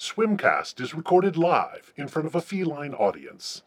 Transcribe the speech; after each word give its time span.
Swimcast 0.00 0.80
is 0.80 0.94
recorded 0.94 1.36
live 1.36 1.92
in 1.94 2.08
front 2.08 2.26
of 2.26 2.34
a 2.34 2.40
feline 2.40 2.94
audience. 2.94 3.60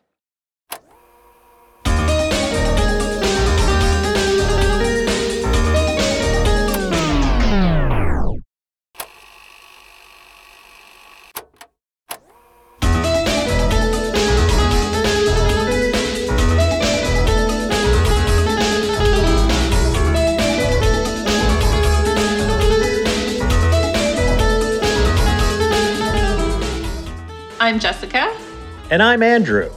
And 28.94 29.02
I'm 29.02 29.24
Andrew. 29.24 29.72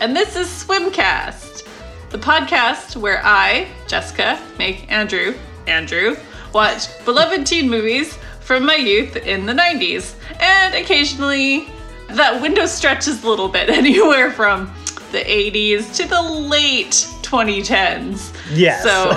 and 0.00 0.16
this 0.16 0.36
is 0.36 0.46
Swimcast, 0.46 1.68
the 2.08 2.16
podcast 2.16 2.96
where 2.96 3.20
I, 3.22 3.68
Jessica, 3.86 4.40
make 4.56 4.90
Andrew, 4.90 5.34
Andrew, 5.66 6.16
watch 6.54 6.86
beloved 7.04 7.46
teen 7.46 7.68
movies 7.68 8.16
from 8.40 8.64
my 8.64 8.76
youth 8.76 9.16
in 9.16 9.44
the 9.44 9.52
90s. 9.52 10.14
And 10.40 10.74
occasionally 10.74 11.68
that 12.08 12.40
window 12.40 12.64
stretches 12.64 13.22
a 13.22 13.28
little 13.28 13.50
bit, 13.50 13.68
anywhere 13.68 14.32
from 14.32 14.72
the 15.12 15.18
80s 15.18 15.94
to 15.96 16.08
the 16.08 16.22
late 16.22 17.06
2010s. 17.20 18.34
Yes. 18.50 18.82
So, 18.82 19.10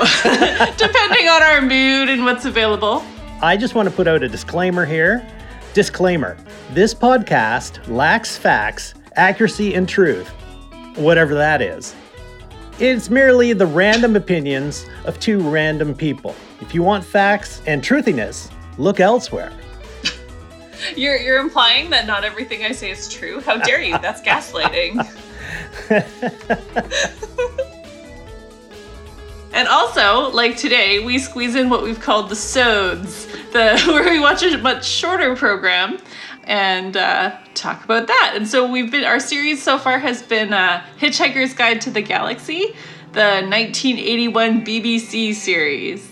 depending 0.87 1.29
on 1.29 1.41
our 1.41 1.61
mood 1.61 2.09
and 2.09 2.25
what's 2.25 2.43
available. 2.43 3.01
I 3.41 3.55
just 3.55 3.75
want 3.75 3.87
to 3.87 3.95
put 3.95 4.09
out 4.09 4.23
a 4.23 4.27
disclaimer 4.27 4.85
here. 4.85 5.25
Disclaimer 5.73 6.35
this 6.71 6.93
podcast 6.93 7.87
lacks 7.87 8.35
facts, 8.35 8.93
accuracy, 9.17 9.73
and 9.73 9.89
truth, 9.89 10.29
whatever 10.95 11.33
that 11.33 11.61
is. 11.61 11.95
It's 12.79 13.09
merely 13.09 13.53
the 13.53 13.65
random 13.65 14.15
opinions 14.15 14.85
of 15.05 15.19
two 15.19 15.39
random 15.39 15.95
people. 15.95 16.35
If 16.61 16.75
you 16.75 16.83
want 16.83 17.03
facts 17.03 17.61
and 17.65 17.81
truthiness, 17.81 18.51
look 18.77 18.99
elsewhere. 18.99 19.51
You're, 20.95 21.17
you're 21.17 21.39
implying 21.39 21.89
that 21.89 22.05
not 22.05 22.23
everything 22.23 22.63
I 22.63 22.71
say 22.71 22.91
is 22.91 23.11
true? 23.11 23.41
How 23.41 23.57
dare 23.57 23.81
you? 23.81 23.97
That's 23.97 24.21
gaslighting. 24.21 25.03
and 29.53 29.67
also, 29.67 30.29
like 30.31 30.55
today, 30.55 30.99
we 30.99 31.17
squeeze 31.17 31.55
in 31.55 31.69
what 31.69 31.81
we've 31.81 31.99
called 31.99 32.29
the 32.29 32.35
sods, 32.35 33.25
the 33.53 33.81
where 33.87 34.11
we 34.11 34.19
watch 34.19 34.43
a 34.43 34.55
much 34.59 34.85
shorter 34.85 35.35
program 35.35 35.97
and 36.47 36.97
uh, 36.97 37.37
talk 37.53 37.83
about 37.83 38.07
that. 38.07 38.33
And 38.35 38.47
so 38.47 38.69
we've 38.69 38.89
been 38.89 39.03
our 39.03 39.19
series 39.19 39.61
so 39.61 39.77
far 39.77 39.99
has 39.99 40.23
been 40.23 40.53
uh, 40.53 40.83
Hitchhiker's 40.99 41.53
Guide 41.53 41.81
to 41.81 41.91
the 41.91 42.01
Galaxy, 42.01 42.75
the 43.11 43.43
1981 43.43 44.65
BBC 44.65 45.35
series. 45.35 46.09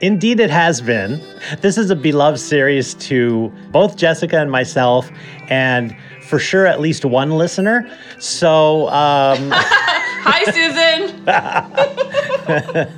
Indeed, 0.00 0.38
it 0.38 0.50
has 0.50 0.82
been. 0.82 1.20
This 1.62 1.78
is 1.78 1.90
a 1.90 1.96
beloved 1.96 2.38
series 2.38 2.94
to 2.94 3.50
both 3.70 3.96
Jessica 3.96 4.38
and 4.38 4.50
myself, 4.50 5.10
and 5.48 5.96
for 6.28 6.38
sure 6.38 6.66
at 6.66 6.80
least 6.80 7.06
one 7.06 7.30
listener. 7.30 7.90
So, 8.18 8.88
um, 8.88 9.50
Hi, 10.26 10.44
Susan. 10.52 11.24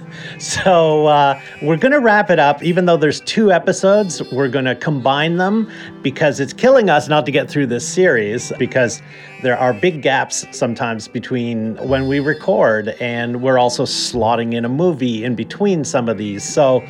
So 0.39 1.07
uh, 1.07 1.41
we're 1.63 1.77
going 1.77 1.93
to 1.93 2.01
wrap 2.01 2.31
it 2.31 2.39
up. 2.39 2.63
Even 2.63 2.87
though 2.87 2.97
there's 2.97 3.21
two 3.21 3.53
episodes, 3.53 4.23
we're 4.33 4.49
going 4.49 4.67
to 4.67 4.75
combine 4.75 5.37
them 5.37 5.71
because 6.03 6.41
it's 6.41 6.53
killing 6.53 6.91
us 6.91 7.09
not 7.09 7.25
to 7.27 7.33
get 7.33 7.49
through 7.49 7.67
this 7.67 7.89
series 7.89 8.53
because 8.59 9.01
there 9.43 9.59
are 9.59 9.73
big 9.73 10.03
gaps 10.03 10.47
sometimes 10.51 11.09
between 11.09 11.77
when 11.77 12.07
we 12.09 12.21
record 12.21 12.89
and 13.01 13.43
we're 13.43 13.59
also 13.59 13.85
slotting 13.85 14.55
in 14.55 14.65
a 14.65 14.69
movie 14.69 15.25
in 15.25 15.35
between 15.35 15.85
some 15.85 16.09
of 16.09 16.19
these. 16.19 16.45
So 16.45 16.87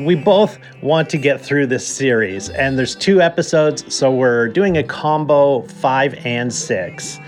we 0.00 0.14
both 0.14 0.58
want 0.82 1.10
to 1.10 1.18
get 1.18 1.40
through 1.40 1.66
this 1.66 1.86
series 1.86 2.48
and 2.50 2.78
there's 2.78 2.96
two 2.96 3.20
episodes 3.20 3.94
so 3.94 4.10
we're 4.10 4.48
doing 4.48 4.78
a 4.78 4.82
combo 4.82 5.62
5 5.62 6.14
and 6.24 6.52
6 6.52 7.18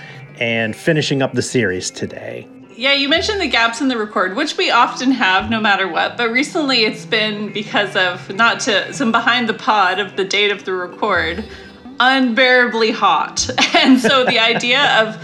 and 0.41 0.75
finishing 0.75 1.23
up 1.23 1.35
the 1.35 1.43
series 1.43 1.91
today. 1.91 2.49
Yeah, 2.77 2.95
you 2.95 3.09
mentioned 3.09 3.41
the 3.41 3.49
gaps 3.49 3.81
in 3.81 3.89
the 3.89 3.99
record, 3.99 4.35
which 4.35 4.57
we 4.57 4.71
often 4.71 5.11
have 5.13 5.51
no 5.51 5.61
matter 5.61 5.87
what, 5.89 6.17
but 6.17 6.31
recently 6.31 6.85
it's 6.85 7.05
been 7.05 7.53
because 7.53 7.95
of 7.97 8.35
not 8.35 8.61
to 8.61 8.93
some 8.93 9.13
behind 9.13 9.49
the 9.49 9.55
pod 9.55 9.99
of 9.99 10.17
the 10.17 10.25
date 10.25 10.51
of 10.51 10.65
the 10.65 10.73
record, 10.73 11.45
unbearably 12.01 12.91
hot. 12.91 13.49
And 13.75 13.99
so 13.99 14.25
the 14.25 14.39
idea 14.39 15.03
of 15.03 15.17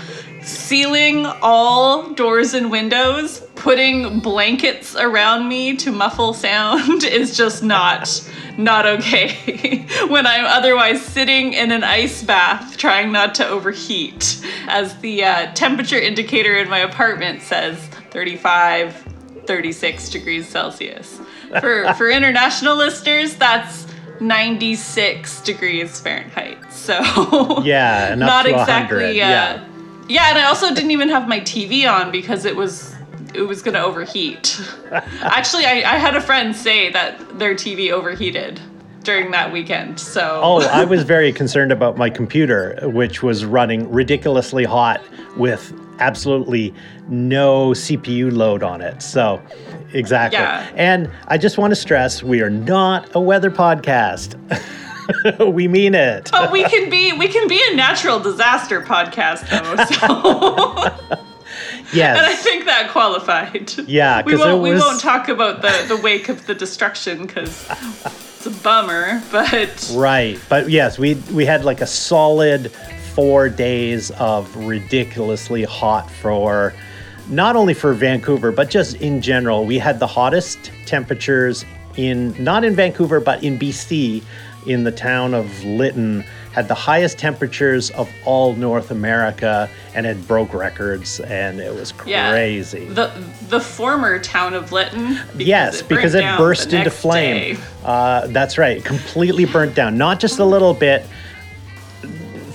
sealing 0.48 1.26
all 1.42 2.10
doors 2.14 2.54
and 2.54 2.70
windows, 2.70 3.40
putting 3.54 4.20
blankets 4.20 4.96
around 4.96 5.48
me 5.48 5.76
to 5.76 5.92
muffle 5.92 6.32
sound 6.32 7.04
is 7.04 7.36
just 7.36 7.62
not 7.62 8.28
not 8.56 8.84
okay 8.86 9.86
when 10.08 10.26
I'm 10.26 10.44
otherwise 10.44 11.00
sitting 11.00 11.52
in 11.52 11.70
an 11.70 11.84
ice 11.84 12.24
bath 12.24 12.76
trying 12.76 13.12
not 13.12 13.36
to 13.36 13.46
overheat. 13.46 14.44
As 14.66 14.96
the 14.98 15.24
uh, 15.24 15.52
temperature 15.52 15.98
indicator 15.98 16.58
in 16.58 16.68
my 16.68 16.80
apartment 16.80 17.42
says 17.42 17.78
35, 18.10 18.94
36 19.46 20.08
degrees 20.10 20.48
Celsius. 20.48 21.20
For, 21.60 21.92
for 21.96 22.10
international 22.10 22.76
listeners, 22.76 23.36
that's 23.36 23.86
96 24.20 25.40
degrees 25.42 26.00
Fahrenheit. 26.00 26.58
So, 26.72 27.62
Yeah, 27.62 28.14
not 28.16 28.42
to 28.42 28.52
100, 28.52 28.60
exactly. 28.60 29.22
Uh, 29.22 29.28
yeah. 29.28 29.67
Yeah, 30.08 30.30
and 30.30 30.38
I 30.38 30.44
also 30.44 30.74
didn't 30.74 30.90
even 30.90 31.08
have 31.08 31.28
my 31.28 31.40
TV 31.40 31.90
on 31.90 32.10
because 32.10 32.44
it 32.44 32.56
was 32.56 32.94
it 33.34 33.42
was 33.42 33.62
gonna 33.62 33.80
overheat. 33.80 34.60
Actually, 35.20 35.66
I, 35.66 35.82
I 35.94 35.98
had 35.98 36.16
a 36.16 36.20
friend 36.20 36.54
say 36.54 36.90
that 36.90 37.38
their 37.38 37.54
TV 37.54 37.90
overheated 37.92 38.60
during 39.04 39.30
that 39.30 39.52
weekend. 39.52 39.98
So 40.00 40.40
Oh, 40.42 40.60
I 40.68 40.84
was 40.84 41.02
very 41.16 41.32
concerned 41.32 41.72
about 41.72 41.96
my 41.96 42.10
computer, 42.10 42.78
which 42.88 43.22
was 43.22 43.44
running 43.44 43.90
ridiculously 43.90 44.64
hot 44.64 45.02
with 45.36 45.72
absolutely 45.98 46.74
no 47.08 47.70
CPU 47.70 48.30
load 48.34 48.62
on 48.62 48.80
it. 48.80 49.02
So, 49.02 49.42
exactly. 49.92 50.38
Yeah. 50.38 50.68
And 50.74 51.10
I 51.26 51.38
just 51.38 51.58
want 51.58 51.70
to 51.70 51.76
stress 51.76 52.22
we 52.22 52.40
are 52.40 52.50
not 52.50 53.14
a 53.14 53.20
weather 53.20 53.50
podcast. 53.50 54.36
we 55.40 55.68
mean 55.68 55.94
it. 55.94 56.30
but 56.30 56.52
we 56.52 56.64
can 56.64 56.90
be 56.90 57.12
we 57.12 57.28
can 57.28 57.48
be 57.48 57.62
a 57.70 57.74
natural 57.74 58.18
disaster 58.20 58.80
podcast 58.80 59.48
though. 59.48 59.76
So 59.84 61.18
and 61.94 62.20
I 62.26 62.34
think 62.34 62.66
that 62.66 62.90
qualified. 62.90 63.72
Yeah, 63.88 64.22
we 64.24 64.36
won't 64.36 64.62
we 64.62 64.72
was- 64.72 64.82
won't 64.82 65.00
talk 65.00 65.28
about 65.28 65.62
the 65.62 65.84
the 65.88 65.96
wake 65.96 66.28
of 66.28 66.46
the 66.46 66.54
destruction 66.54 67.26
because 67.26 67.66
it's 68.36 68.46
a 68.46 68.50
bummer. 68.62 69.22
But 69.30 69.90
Right. 69.94 70.38
But 70.48 70.70
yes, 70.70 70.98
we 70.98 71.14
we 71.32 71.44
had 71.46 71.64
like 71.64 71.80
a 71.80 71.86
solid 71.86 72.70
4 73.14 73.48
days 73.48 74.10
of 74.12 74.54
ridiculously 74.56 75.64
hot 75.64 76.08
for 76.10 76.72
not 77.28 77.56
only 77.56 77.74
for 77.74 77.92
Vancouver, 77.92 78.52
but 78.52 78.70
just 78.70 78.96
in 78.96 79.20
general. 79.20 79.64
We 79.66 79.78
had 79.78 79.98
the 79.98 80.06
hottest 80.06 80.70
temperatures 80.86 81.64
in 81.96 82.32
not 82.42 82.64
in 82.64 82.74
Vancouver, 82.74 83.18
but 83.20 83.42
in 83.42 83.58
BC 83.58 84.22
in 84.68 84.84
the 84.84 84.92
town 84.92 85.32
of 85.34 85.64
Lytton 85.64 86.22
had 86.52 86.68
the 86.68 86.74
highest 86.74 87.18
temperatures 87.18 87.90
of 87.90 88.08
all 88.24 88.54
North 88.54 88.90
America 88.90 89.68
and 89.94 90.06
it 90.06 90.28
broke 90.28 90.52
records 90.52 91.20
and 91.20 91.58
it 91.60 91.74
was 91.74 91.92
yeah, 92.06 92.30
crazy. 92.30 92.84
The 92.86 93.10
the 93.48 93.60
former 93.60 94.18
town 94.18 94.52
of 94.54 94.70
Lytton. 94.70 95.14
because 95.32 95.40
Yes, 95.46 95.80
it 95.80 95.88
because 95.88 96.14
it 96.14 96.24
burst 96.36 96.72
into 96.72 96.90
flame. 96.90 97.58
Uh, 97.84 98.26
that's 98.28 98.58
right, 98.58 98.84
completely 98.84 99.46
burnt 99.46 99.74
down. 99.74 99.96
Not 99.96 100.20
just 100.20 100.38
a 100.38 100.44
little 100.44 100.74
bit, 100.74 101.04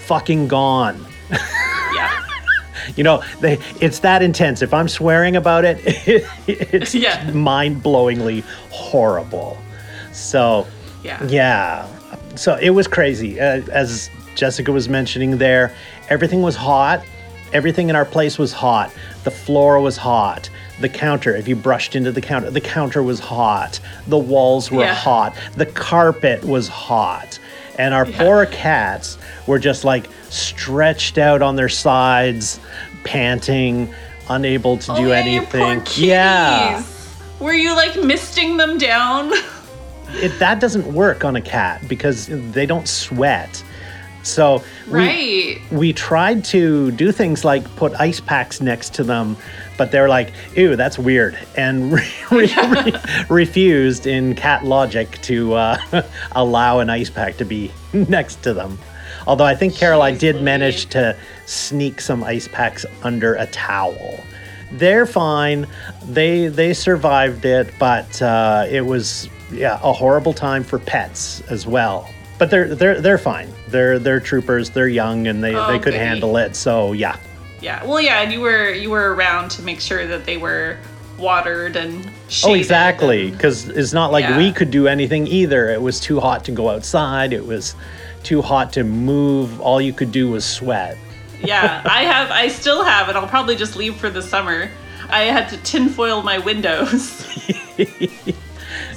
fucking 0.06 0.48
gone. 0.48 1.06
Yeah. 1.32 2.20
You 2.98 3.04
know, 3.06 3.24
they, 3.40 3.60
it's 3.80 4.00
that 4.00 4.22
intense. 4.22 4.62
If 4.62 4.74
I'm 4.74 4.90
swearing 4.90 5.38
about 5.38 5.64
it, 5.64 5.80
it's 6.48 6.94
Yeah. 6.94 7.32
mind-blowingly 7.32 8.44
horrible. 8.72 9.58
So, 10.12 10.68
Yeah. 11.02 11.24
yeah. 11.26 11.88
So 12.36 12.56
it 12.56 12.72
was 12.72 12.88
crazy. 12.88 13.40
Uh, 13.40 13.62
as 13.72 14.10
Jessica 14.36 14.72
was 14.72 14.90
mentioning 14.90 15.38
there, 15.38 15.74
everything 16.10 16.42
was 16.42 16.56
hot. 16.56 17.04
Everything 17.54 17.90
in 17.90 17.96
our 17.96 18.06
place 18.06 18.40
was 18.40 18.52
hot. 18.52 18.92
The 19.24 19.32
floor 19.32 19.80
was 19.80 19.96
hot. 19.98 20.50
The 20.82 20.90
counter, 20.90 21.36
if 21.36 21.48
you 21.48 21.56
brushed 21.56 21.96
into 21.96 22.12
the 22.12 22.22
counter, 22.22 22.50
the 22.50 22.60
counter 22.62 23.04
was 23.04 23.20
hot. 23.20 23.80
The 24.08 24.18
walls 24.18 24.72
were 24.72 24.84
Yeah. 24.86 24.96
hot. 24.96 25.36
The 25.56 25.68
carpet 25.68 26.44
was 26.44 26.68
hot. 26.68 27.38
And 27.78 27.94
our 27.94 28.06
poor 28.06 28.48
cats 28.48 29.18
were 29.46 29.60
just 29.60 29.84
like 29.84 30.10
stretched 30.30 31.20
out 31.20 31.42
on 31.44 31.56
their 31.56 31.70
sides, 31.70 32.60
panting, 33.04 33.94
unable 34.30 34.78
to 34.78 34.92
Oh, 34.94 34.96
do 34.96 35.08
yeah, 35.10 35.16
anything. 35.16 35.84
Yeah. 35.96 36.84
Were 37.40 37.54
you 37.54 37.76
like 37.76 37.96
misting 38.04 38.58
them 38.58 38.78
down? 38.80 39.32
it, 40.16 40.38
that 40.40 40.60
doesn't 40.60 40.92
work 40.94 41.24
on 41.26 41.36
a 41.36 41.42
cat 41.42 41.82
because 41.88 42.28
they 42.28 42.66
don't 42.66 42.88
sweat. 42.88 43.64
So 44.24 44.64
we, 44.88 44.94
Right. 44.94 45.62
we 45.72 45.92
tried 45.92 46.46
to 46.46 46.92
do 46.92 47.12
things 47.12 47.44
like 47.44 47.64
put 47.76 47.94
ice 48.00 48.22
packs 48.22 48.62
next 48.62 48.94
to 48.96 49.04
them, 49.04 49.36
but 49.78 49.92
they're 49.92 50.08
like, 50.08 50.32
ew, 50.56 50.78
that's 50.78 50.98
weird, 50.98 51.38
and 51.58 51.92
re- 51.94 52.08
re- 52.32 52.56
re- 52.72 52.94
refused 53.30 54.08
in 54.08 54.34
cat 54.36 54.64
logic 54.64 55.20
to 55.24 55.54
uh, 55.56 55.78
allow 56.34 56.80
an 56.80 56.90
ice 56.90 57.10
pack 57.10 57.36
to 57.38 57.44
be 57.46 57.70
next 57.94 58.42
to 58.44 58.54
them. 58.54 58.78
Although 59.28 59.46
I 59.46 59.56
think 59.56 59.76
Caroline 59.76 60.16
Jeez 60.16 60.20
did 60.20 60.42
manage 60.42 60.86
to 60.88 61.18
sneak 61.46 62.00
some 62.00 62.24
ice 62.24 62.48
packs 62.48 62.86
under 63.04 63.36
a 63.36 63.46
towel. 63.48 64.22
They're 64.72 65.06
fine. 65.06 65.68
They 66.08 66.48
they 66.48 66.74
survived 66.74 67.46
it, 67.46 67.74
but 67.78 68.22
uh, 68.22 68.66
it 68.70 68.82
was 68.86 69.30
yeah 69.54 69.80
a 69.84 69.94
horrible 69.94 70.34
time 70.34 70.64
for 70.64 70.80
pets 70.80 71.42
as 71.50 71.66
well. 71.68 72.10
But 72.40 72.50
they're 72.50 72.74
they're 72.76 73.00
they're 73.00 73.18
fine. 73.18 73.50
They're 73.70 74.00
they're 74.00 74.20
troopers. 74.20 74.70
They're 74.72 74.88
young 74.88 75.28
and 75.28 75.44
they, 75.44 75.56
Oh, 75.56 75.72
they 75.72 75.80
could 75.80 75.94
handle 75.94 76.36
it. 76.38 76.56
So 76.56 76.94
yeah. 76.94 77.18
Yeah. 77.62 77.84
Well, 77.86 78.02
yeah, 78.02 78.22
and 78.22 78.32
you 78.34 78.42
were 78.42 78.70
you 78.72 78.90
were 78.90 79.14
around 79.14 79.50
to 79.52 79.62
make 79.62 79.80
sure 79.80 80.06
that 80.08 80.26
they 80.26 80.38
were 80.38 80.78
watered 81.18 81.76
and 81.76 82.06
oh, 82.06 82.10
shaded 82.28 82.52
Oh, 82.52 82.54
exactly. 82.56 83.32
Because 83.32 83.70
it's 83.70 83.94
not 83.94 84.12
like 84.12 84.24
Yeah. 84.24 84.38
we 84.38 84.52
could 84.52 84.72
do 84.72 84.88
anything 84.88 85.28
either. 85.28 85.70
It 85.70 85.82
was 85.82 86.00
too 86.00 86.20
hot 86.20 86.44
to 86.46 86.52
go 86.52 86.70
outside. 86.70 87.32
It 87.34 87.46
was 87.46 87.76
too 88.24 88.42
hot 88.42 88.74
to 88.74 88.84
move. 88.84 89.62
All 89.62 89.80
you 89.80 89.94
could 89.94 90.12
do 90.12 90.30
was 90.32 90.44
sweat. 90.44 90.98
yeah, 91.42 91.82
I 91.86 92.04
have. 92.04 92.32
I 92.32 92.48
still 92.48 92.84
have, 92.84 93.10
and 93.10 93.18
I'll 93.18 93.28
probably 93.28 93.56
just 93.56 93.76
leave 93.76 93.96
for 93.96 94.10
the 94.10 94.22
summer. 94.22 94.70
I 95.10 95.24
had 95.26 95.50
to 95.50 95.58
tinfoil 95.58 96.24
my 96.24 96.40
windows. 96.40 97.28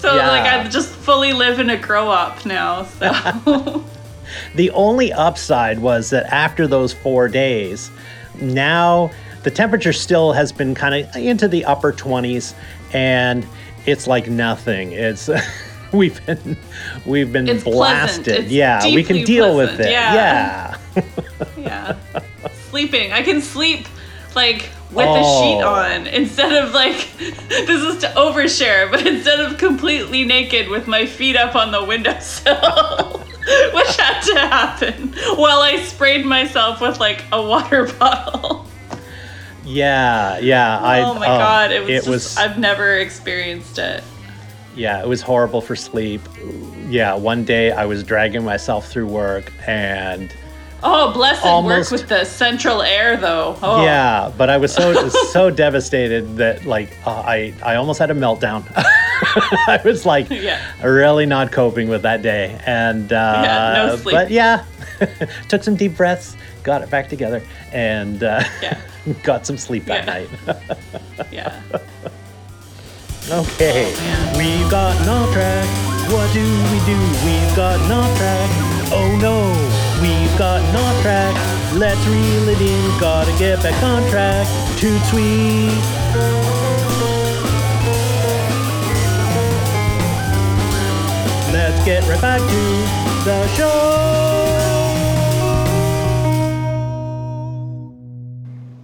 so 0.06 0.16
Yeah. 0.16 0.30
like 0.30 0.42
I 0.52 0.68
just 0.68 0.88
fully 0.88 1.32
live 1.32 1.58
in 1.58 1.68
a 1.70 1.76
grow 1.76 2.08
op 2.08 2.46
now. 2.46 2.84
So 2.84 3.84
The 4.54 4.70
only 4.70 5.12
upside 5.12 5.78
was 5.78 6.10
that 6.10 6.26
after 6.32 6.66
those 6.66 6.92
four 6.92 7.28
days, 7.28 7.90
now 8.40 9.10
the 9.42 9.50
temperature 9.50 9.92
still 9.92 10.32
has 10.32 10.52
been 10.52 10.74
kind 10.74 10.94
of 10.94 11.16
into 11.16 11.46
the 11.48 11.64
upper 11.64 11.92
20s, 11.92 12.54
and 12.92 13.46
it's 13.86 14.06
like 14.06 14.28
nothing. 14.28 14.92
It's 14.92 15.28
we've 15.92 16.24
been 16.26 16.56
we've 17.04 17.32
been 17.32 17.48
It's 17.48 17.64
blasted. 17.64 18.50
Yeah, 18.50 18.84
we 18.84 19.02
can 19.04 19.24
deal 19.24 19.56
with 19.56 19.80
it. 19.80 19.90
Yeah. 19.90 20.76
yeah. 20.96 21.02
yeah, 21.56 21.96
sleeping. 22.70 23.12
I 23.12 23.22
can 23.22 23.40
sleep 23.40 23.86
like 24.34 24.70
with 24.96 25.06
a 25.06 25.22
sheet 25.22 25.60
Oh. 25.62 25.74
on 25.74 26.06
instead 26.06 26.52
of 26.52 26.72
like 26.72 27.08
this 27.18 27.82
is 27.82 27.98
to 27.98 28.08
overshare, 28.16 28.90
but 28.90 29.06
instead 29.06 29.40
of 29.40 29.58
completely 29.58 30.24
naked 30.24 30.68
with 30.68 30.86
my 30.86 31.06
feet 31.06 31.36
up 31.36 31.54
on 31.54 31.70
the 31.70 31.84
windowsill. 31.84 33.22
Which 33.72 33.96
had 33.96 34.20
to 34.22 34.34
happen 34.40 35.12
while 35.36 35.60
I 35.60 35.76
sprayed 35.84 36.26
myself 36.26 36.80
with 36.80 36.98
like 36.98 37.22
a 37.30 37.40
water 37.40 37.86
bottle. 37.98 38.66
Yeah, 39.64 40.38
yeah. 40.38 40.78
I, 40.80 41.00
oh 41.02 41.14
my 41.14 41.26
um, 41.28 41.38
god, 41.38 41.70
it 41.72 41.80
was, 41.80 41.90
it 41.90 41.94
just, 41.94 42.08
was 42.08 42.36
I've 42.36 42.58
never 42.58 42.96
experienced 42.96 43.78
it. 43.78 44.02
Yeah, 44.74 45.00
it 45.00 45.06
was 45.06 45.22
horrible 45.22 45.60
for 45.60 45.76
sleep. 45.76 46.20
Yeah, 46.88 47.14
one 47.14 47.44
day 47.44 47.70
I 47.70 47.86
was 47.86 48.02
dragging 48.02 48.44
myself 48.44 48.88
through 48.88 49.06
work 49.06 49.52
and 49.66 50.32
Oh, 50.82 51.12
blessed 51.12 51.44
Almost- 51.44 51.90
work 51.90 52.00
with 52.00 52.08
the 52.08 52.24
central 52.24 52.82
air 52.82 53.16
though. 53.16 53.56
Oh. 53.62 53.82
yeah, 53.82 54.30
but 54.36 54.50
I 54.50 54.56
was 54.58 54.72
so 54.72 55.08
so 55.32 55.50
devastated 55.50 56.36
that 56.36 56.64
like 56.66 56.90
uh, 57.06 57.10
I 57.26 57.54
I 57.62 57.76
almost 57.76 57.98
had 57.98 58.10
a 58.10 58.14
meltdown. 58.14 58.62
I 58.76 59.80
was 59.84 60.04
like 60.06 60.28
Yeah. 60.30 60.60
really 60.84 61.24
not 61.26 61.50
coping 61.50 61.88
with 61.88 62.02
that 62.02 62.20
day 62.22 62.60
and 62.66 63.12
uh 63.12 63.40
Yeah, 63.44 63.86
no 63.86 63.96
sleep. 63.96 64.14
but 64.14 64.30
yeah, 64.30 64.64
took 65.48 65.62
some 65.64 65.76
deep 65.76 65.96
breaths, 65.96 66.36
got 66.62 66.82
it 66.82 66.90
back 66.90 67.08
together 67.08 67.42
and 67.72 68.22
uh 68.22 68.44
Yeah. 68.62 68.78
got 69.22 69.46
some 69.46 69.56
sleep 69.56 69.86
that 69.86 70.06
night. 70.06 70.28
Yeah. 71.32 71.60
Okay, 73.30 73.86
we've 74.38 74.70
got 74.70 74.94
off 75.08 75.32
track. 75.32 75.66
What 76.12 76.32
do 76.32 76.42
we 76.44 76.78
do? 76.86 76.96
We've 77.24 77.56
got 77.56 77.80
off 77.90 78.16
track. 78.18 78.75
Oh 78.92 79.18
no, 79.20 79.50
we've 80.00 80.38
got 80.38 80.60
an 80.60 80.76
off 80.76 81.02
track. 81.02 81.34
Let's 81.74 82.04
reel 82.06 82.48
it 82.48 82.60
in. 82.60 83.00
Gotta 83.00 83.36
get 83.38 83.62
back 83.62 83.82
on 83.82 84.08
track. 84.10 84.46
Toot 84.78 85.00
sweet. 85.06 85.70
Let's 91.52 91.84
get 91.84 92.06
right 92.08 92.20
back 92.20 92.40
to 92.40 93.24
the 93.24 93.48
show. 93.56 94.06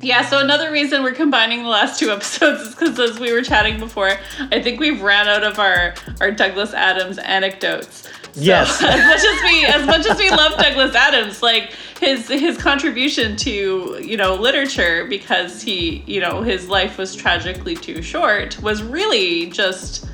Yeah, 0.00 0.26
so 0.26 0.40
another 0.40 0.72
reason 0.72 1.05
we're 1.05 1.12
combining 1.12 1.62
the 1.62 1.69
last 1.69 2.00
two 2.00 2.10
episodes 2.10 2.62
is 2.62 2.75
because 2.75 2.98
as 2.98 3.20
we 3.20 3.32
were 3.32 3.43
chatting 3.43 3.78
before, 3.78 4.19
I 4.50 4.60
think 4.60 4.81
we've 4.81 5.00
ran 5.00 5.28
out 5.28 5.44
of 5.44 5.60
our, 5.60 5.94
our 6.20 6.32
Douglas 6.32 6.75
Adams 6.75 7.19
anecdotes. 7.19 8.08
So, 8.32 8.40
Yes. 8.40 8.82
as 8.82 9.05
much 9.05 9.25
as 9.25 9.43
we 9.43 9.64
as 9.67 9.87
much 9.87 10.06
as 10.06 10.19
we 10.19 10.31
love 10.43 10.52
Douglas 10.58 10.94
Adams, 10.94 11.43
like 11.43 11.73
his 12.00 12.29
his 12.29 12.56
contribution 12.56 13.37
to, 13.37 14.00
you 14.02 14.17
know, 14.17 14.34
literature 14.34 15.06
because 15.06 15.62
he, 15.62 16.02
you 16.06 16.20
know, 16.20 16.43
his 16.43 16.69
life 16.69 16.99
was 16.99 17.14
tragically 17.14 17.75
too 17.75 18.02
short 18.02 18.61
was 18.62 18.82
really 18.82 19.46
just 19.50 20.06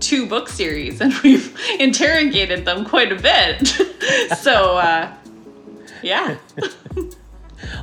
two 0.00 0.26
book 0.26 0.48
series 0.48 1.00
and 1.02 1.14
we've 1.22 1.56
interrogated 1.78 2.64
them 2.64 2.84
quite 2.84 3.12
a 3.12 3.16
bit. 3.16 3.66
so 4.38 4.76
uh 4.76 5.14
yeah. 6.02 6.36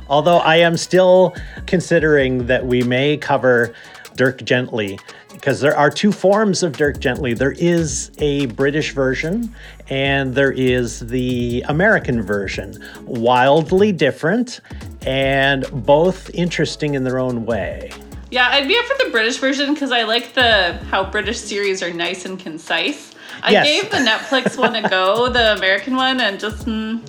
Although 0.08 0.38
I 0.38 0.56
am 0.56 0.76
still 0.76 1.34
considering 1.66 2.46
that 2.46 2.66
we 2.66 2.82
may 2.82 3.16
cover 3.16 3.74
Dirk 4.16 4.44
Gently 4.44 4.98
because 5.42 5.60
there 5.60 5.76
are 5.76 5.90
two 5.90 6.12
forms 6.12 6.62
of 6.62 6.76
Dirk 6.76 7.00
Gently. 7.00 7.34
There 7.34 7.50
is 7.50 8.12
a 8.18 8.46
British 8.46 8.92
version 8.92 9.52
and 9.90 10.32
there 10.36 10.52
is 10.52 11.00
the 11.00 11.64
American 11.66 12.22
version. 12.22 12.80
Wildly 13.06 13.90
different 13.90 14.60
and 15.04 15.66
both 15.84 16.30
interesting 16.30 16.94
in 16.94 17.02
their 17.02 17.18
own 17.18 17.44
way. 17.44 17.90
Yeah, 18.30 18.50
I'd 18.52 18.68
be 18.68 18.78
up 18.78 18.84
for 18.84 19.04
the 19.04 19.10
British 19.10 19.38
version 19.38 19.74
because 19.74 19.90
I 19.90 20.04
like 20.04 20.32
the 20.34 20.74
how 20.90 21.10
British 21.10 21.40
series 21.40 21.82
are 21.82 21.92
nice 21.92 22.24
and 22.24 22.38
concise. 22.38 23.12
I 23.42 23.50
Yes. 23.50 23.66
gave 23.66 23.90
the 23.90 23.96
Netflix 23.96 24.56
one 24.60 24.76
a 24.76 24.88
go, 24.88 25.28
the 25.28 25.54
American 25.56 25.96
one, 25.96 26.20
and 26.20 26.38
just 26.38 26.66
mm, 26.66 27.02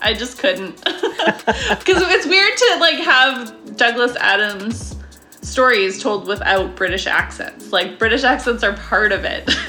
I 0.00 0.14
just 0.14 0.38
couldn't 0.38 0.76
because 0.84 2.00
it's 2.00 2.26
weird 2.26 2.56
to 2.56 2.76
like 2.80 2.98
have 3.00 3.76
Douglas 3.76 4.16
Adams 4.16 4.96
stories 5.42 6.00
told 6.02 6.26
without 6.26 6.74
British 6.76 7.06
accents. 7.06 7.72
Like 7.72 7.98
British 7.98 8.24
accents 8.24 8.62
are 8.64 8.72
part 8.74 9.12
of 9.12 9.24
it. 9.24 9.48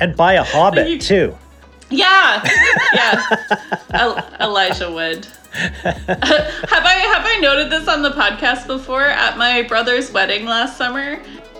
And 0.00 0.16
by 0.16 0.32
a 0.32 0.42
hobbit 0.42 0.88
You- 0.88 0.98
too. 0.98 1.36
yeah, 1.90 2.42
yeah. 2.94 3.38
El- 3.92 4.30
Elijah 4.40 4.90
Wood. 4.90 5.26
have 5.52 5.84
I 5.84 6.94
have 7.12 7.26
I 7.26 7.38
noted 7.42 7.70
this 7.70 7.86
on 7.86 8.00
the 8.00 8.08
podcast 8.12 8.66
before? 8.66 9.02
At 9.04 9.36
my 9.36 9.60
brother's 9.60 10.10
wedding 10.10 10.46
last 10.46 10.78
summer, 10.78 11.16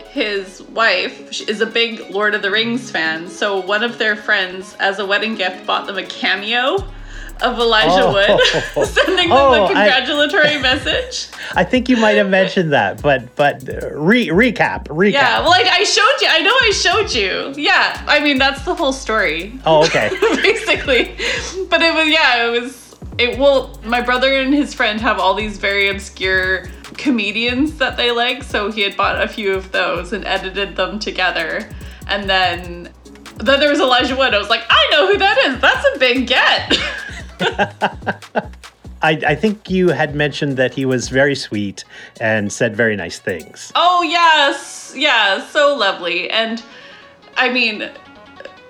his 0.09 0.63
wife 0.63 1.47
is 1.51 1.61
a 1.61 1.67
big 1.67 2.09
Lord 2.11 2.35
of 2.35 2.41
the 2.41 2.51
Rings 2.51 2.91
fan. 2.91 3.29
So 3.29 3.61
one 3.61 3.83
of 3.85 3.99
their 3.99 4.17
friends, 4.17 4.75
as 4.81 5.01
a 5.01 5.05
wedding 5.07 5.35
gift, 5.35 5.67
bought 5.67 5.87
them 5.87 5.99
a 5.99 6.07
cameo 6.07 6.79
of 7.43 7.59
Elijah 7.59 8.05
Oh. 8.05 8.13
Wood, 8.13 8.87
sending 8.87 9.29
them 9.29 9.37
a 9.39 9.65
I- 9.65 9.67
congratulatory 9.67 10.59
message. 10.61 11.29
I 11.55 11.65
think 11.65 11.89
you 11.89 11.97
might 11.97 12.17
have 12.17 12.29
mentioned 12.31 12.73
that, 12.73 13.03
but 13.03 13.35
but 13.37 13.69
uh, 13.69 13.91
re- 13.95 14.29
recap, 14.29 14.85
recap. 14.89 15.13
Yeah, 15.13 15.41
well, 15.41 15.51
like 15.51 15.67
I 15.67 15.85
showed 15.85 16.21
you. 16.21 16.29
I 16.31 16.41
know 16.41 16.53
I 16.53 16.71
showed 16.75 17.13
you. 17.15 17.53
Yeah, 17.57 18.03
I 18.07 18.21
mean 18.21 18.39
that's 18.39 18.65
the 18.65 18.75
whole 18.75 18.93
story. 18.93 19.59
oh, 19.67 19.85
okay. 19.87 20.11
basically. 20.43 21.17
But 21.69 21.83
it 21.83 21.95
was 21.95 22.09
yeah, 22.09 22.47
it 22.47 22.61
was 22.61 22.97
it 23.19 23.39
well 23.39 23.79
my 23.85 24.01
brother 24.01 24.33
and 24.41 24.55
his 24.55 24.73
friend 24.75 25.01
have 25.01 25.19
all 25.19 25.35
these 25.35 25.59
very 25.59 25.89
obscure 25.89 26.67
comedians 26.95 27.77
that 27.79 27.97
they 27.97 28.11
like, 28.11 28.43
so 28.43 28.71
he 28.71 28.83
had 28.83 28.97
bought 28.97 29.21
a 29.23 29.27
few 29.29 29.55
of 29.55 29.73
those 29.73 30.13
and 30.13 30.25
edited 30.27 30.77
them 30.77 30.99
together. 30.99 31.69
And 32.07 32.29
then 32.29 32.91
then 33.37 33.59
there 33.59 33.71
was 33.71 33.81
Elijah 33.81 34.15
Wood. 34.17 34.35
I 34.35 34.39
was 34.39 34.51
like, 34.51 34.63
I 34.69 34.89
know 34.91 35.07
who 35.07 35.17
that 35.19 35.39
is. 35.47 35.61
That's 35.61 35.97
a 35.97 35.99
big 35.99 36.27
get. 36.27 36.77
I, 39.03 39.13
I 39.27 39.35
think 39.35 39.71
you 39.71 39.89
had 39.89 40.15
mentioned 40.15 40.57
that 40.59 40.75
he 40.75 40.85
was 40.85 41.09
very 41.09 41.35
sweet 41.35 41.85
and 42.21 42.53
said 42.53 42.77
very 42.77 42.97
nice 42.97 43.19
things. 43.19 43.73
oh 43.75 44.03
yes. 44.03 44.93
Yeah, 44.97 45.47
so 45.47 45.75
lovely. 45.75 46.31
And 46.31 46.63
I 47.37 47.51
mean 47.51 47.91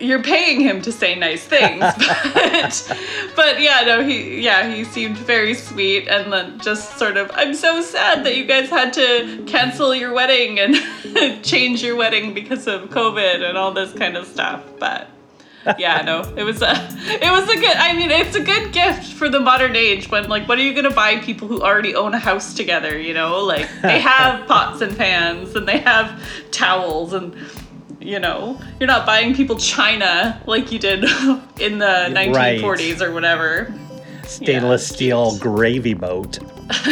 you're 0.01 0.23
paying 0.23 0.61
him 0.61 0.81
to 0.83 0.91
say 0.91 1.15
nice 1.15 1.45
things, 1.45 1.81
but 2.35 2.97
but 3.37 3.61
yeah, 3.61 3.83
no, 3.85 4.03
he 4.03 4.41
yeah, 4.41 4.73
he 4.73 4.85
seemed 4.85 5.19
very 5.19 5.55
sweet 5.55 6.09
and 6.09 6.33
then 6.33 6.59
just 6.61 6.97
sort 6.99 7.17
of 7.17 7.31
I'm 7.35 7.55
so 7.55 7.83
sad 7.83 8.25
that 8.25 8.37
you 8.37 8.45
guys 8.47 8.71
had 8.71 8.93
to 8.95 9.45
cancel 9.47 9.95
your 9.95 10.13
wedding 10.13 10.59
and 10.59 11.45
change 11.45 11.83
your 11.83 11.97
wedding 11.97 12.33
because 12.33 12.67
of 12.67 12.89
COVID 12.91 13.47
and 13.47 13.59
all 13.59 13.73
this 13.73 13.93
kind 13.93 14.17
of 14.17 14.27
stuff. 14.27 14.65
But 14.79 15.09
yeah, 15.79 16.03
no, 16.03 16.23
it 16.37 16.43
was 16.43 16.63
a, 16.63 16.73
it 16.73 17.31
was 17.31 17.49
a 17.49 17.57
good. 17.57 17.77
I 17.77 17.95
mean, 17.95 18.11
it's 18.11 18.37
a 18.37 18.43
good 18.43 18.73
gift 18.73 19.13
for 19.13 19.29
the 19.29 19.41
modern 19.41 19.77
age. 19.77 20.11
When 20.11 20.29
like, 20.29 20.49
what 20.49 20.59
are 20.59 20.63
you 20.63 20.75
gonna 20.75 20.95
buy 20.95 21.19
people 21.19 21.49
who 21.49 21.63
already 21.63 21.95
own 21.95 22.15
a 22.15 22.19
house 22.19 22.55
together? 22.55 22.99
You 22.99 23.15
know, 23.15 23.45
like 23.45 23.69
they 23.83 24.01
have 24.01 24.47
pots 24.47 24.81
and 24.81 24.97
pans 24.97 25.55
and 25.55 25.67
they 25.67 25.79
have 25.79 26.23
towels 26.51 27.13
and. 27.13 27.37
You 28.03 28.19
know, 28.19 28.59
you're 28.79 28.87
not 28.87 29.05
buying 29.05 29.35
people 29.35 29.59
china 29.59 30.41
like 30.47 30.73
you 30.73 30.79
did 30.79 31.05
in 31.61 31.79
the 31.79 32.09
1940s 32.09 33.03
or 33.03 33.13
whatever. 33.13 33.75
Stainless 34.25 34.91
yeah. 34.91 34.97
steel 34.97 35.39
gravy 35.39 35.93
boat. 35.93 36.39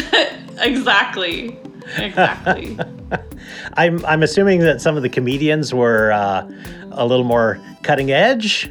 exactly. 0.59 1.59
Exactly. 1.97 2.79
I'm 3.75 4.05
I'm 4.05 4.23
assuming 4.23 4.61
that 4.61 4.81
some 4.81 4.97
of 4.97 5.03
the 5.03 5.09
comedians 5.09 5.73
were 5.73 6.13
uh, 6.13 6.49
a 6.93 7.07
little 7.07 7.25
more 7.25 7.61
cutting 7.83 8.11
edge. 8.11 8.71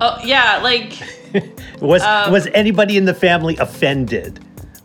Oh 0.00 0.18
yeah, 0.24 0.58
like 0.62 0.96
was 1.80 2.02
um, 2.02 2.30
was 2.32 2.46
anybody 2.48 2.96
in 2.96 3.04
the 3.04 3.14
family 3.14 3.56
offended 3.56 4.38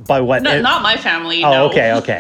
by 0.08 0.22
what? 0.22 0.42
No, 0.42 0.56
it, 0.56 0.62
not 0.62 0.82
my 0.82 0.98
family. 0.98 1.44
Oh, 1.44 1.52
no. 1.52 1.70
okay, 1.70 1.94
okay. 1.94 2.20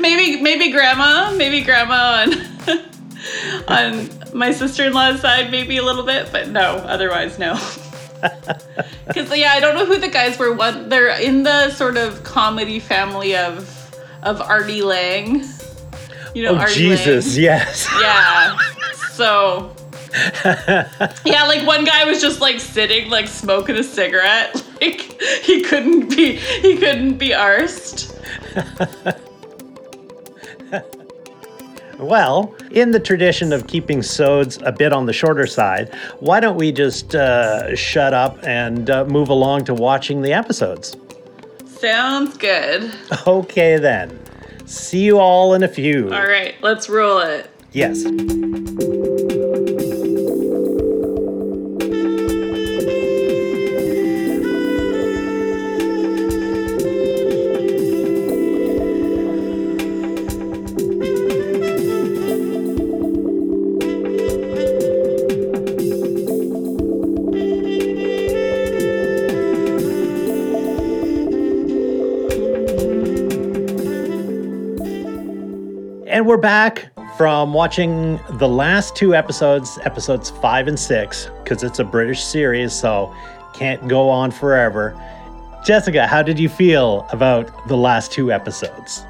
maybe 0.00 0.42
maybe 0.42 0.70
grandma, 0.70 1.32
maybe 1.34 1.62
grandma 1.62 2.26
on 2.26 2.78
on 3.68 4.10
my 4.34 4.52
sister-in-law's 4.52 5.20
side, 5.20 5.50
maybe 5.50 5.78
a 5.78 5.82
little 5.82 6.04
bit, 6.04 6.30
but 6.32 6.48
no, 6.48 6.76
otherwise 6.76 7.38
no. 7.38 7.58
Because 9.06 9.36
yeah, 9.36 9.52
I 9.52 9.60
don't 9.60 9.74
know 9.74 9.86
who 9.86 9.98
the 9.98 10.08
guys 10.08 10.38
were. 10.38 10.52
One, 10.52 10.88
they're 10.88 11.18
in 11.20 11.42
the 11.42 11.70
sort 11.70 11.96
of 11.96 12.22
comedy 12.24 12.80
family 12.80 13.36
of 13.36 13.72
of 14.22 14.40
Artie 14.40 14.82
Lange. 14.82 15.44
You 16.34 16.44
know, 16.44 16.52
oh 16.52 16.58
Artie 16.58 16.74
Jesus, 16.74 17.34
Lange. 17.34 17.44
yes. 17.44 17.88
Yeah. 18.00 18.58
So. 19.12 19.74
yeah, 20.44 21.44
like 21.46 21.66
one 21.66 21.84
guy 21.84 22.04
was 22.04 22.20
just 22.22 22.40
like 22.40 22.58
sitting, 22.60 23.10
like 23.10 23.28
smoking 23.28 23.76
a 23.76 23.82
cigarette. 23.82 24.62
Like 24.78 25.00
he 25.42 25.62
couldn't 25.62 26.10
be, 26.14 26.36
he 26.36 26.76
couldn't 26.76 27.16
be 27.16 27.30
arsed. 27.30 28.12
Well, 31.98 32.54
in 32.70 32.90
the 32.90 33.00
tradition 33.00 33.52
of 33.52 33.66
keeping 33.66 34.02
sods 34.02 34.58
a 34.62 34.72
bit 34.72 34.92
on 34.92 35.06
the 35.06 35.12
shorter 35.12 35.46
side, 35.46 35.94
why 36.20 36.40
don't 36.40 36.56
we 36.56 36.72
just 36.72 37.14
uh, 37.14 37.74
shut 37.74 38.12
up 38.12 38.38
and 38.44 38.90
uh, 38.90 39.04
move 39.06 39.28
along 39.28 39.64
to 39.66 39.74
watching 39.74 40.22
the 40.22 40.32
episodes? 40.32 40.96
Sounds 41.64 42.36
good. 42.36 42.94
Okay, 43.26 43.78
then. 43.78 44.18
See 44.66 45.04
you 45.04 45.18
all 45.18 45.54
in 45.54 45.62
a 45.62 45.68
few. 45.68 46.12
All 46.12 46.26
right, 46.26 46.54
let's 46.60 46.88
roll 46.88 47.18
it. 47.20 47.50
Yes. 47.72 48.02
And 76.16 76.26
we're 76.26 76.38
back 76.38 76.88
from 77.18 77.52
watching 77.52 78.18
the 78.38 78.48
last 78.48 78.96
two 78.96 79.14
episodes, 79.14 79.78
episodes 79.84 80.30
five 80.30 80.66
and 80.66 80.80
six, 80.80 81.28
because 81.44 81.62
it's 81.62 81.78
a 81.78 81.84
British 81.84 82.24
series, 82.24 82.72
so 82.72 83.14
can't 83.52 83.86
go 83.86 84.08
on 84.08 84.30
forever. 84.30 84.98
Jessica, 85.62 86.06
how 86.06 86.22
did 86.22 86.38
you 86.38 86.48
feel 86.48 87.06
about 87.12 87.68
the 87.68 87.76
last 87.76 88.12
two 88.12 88.32
episodes? 88.32 89.04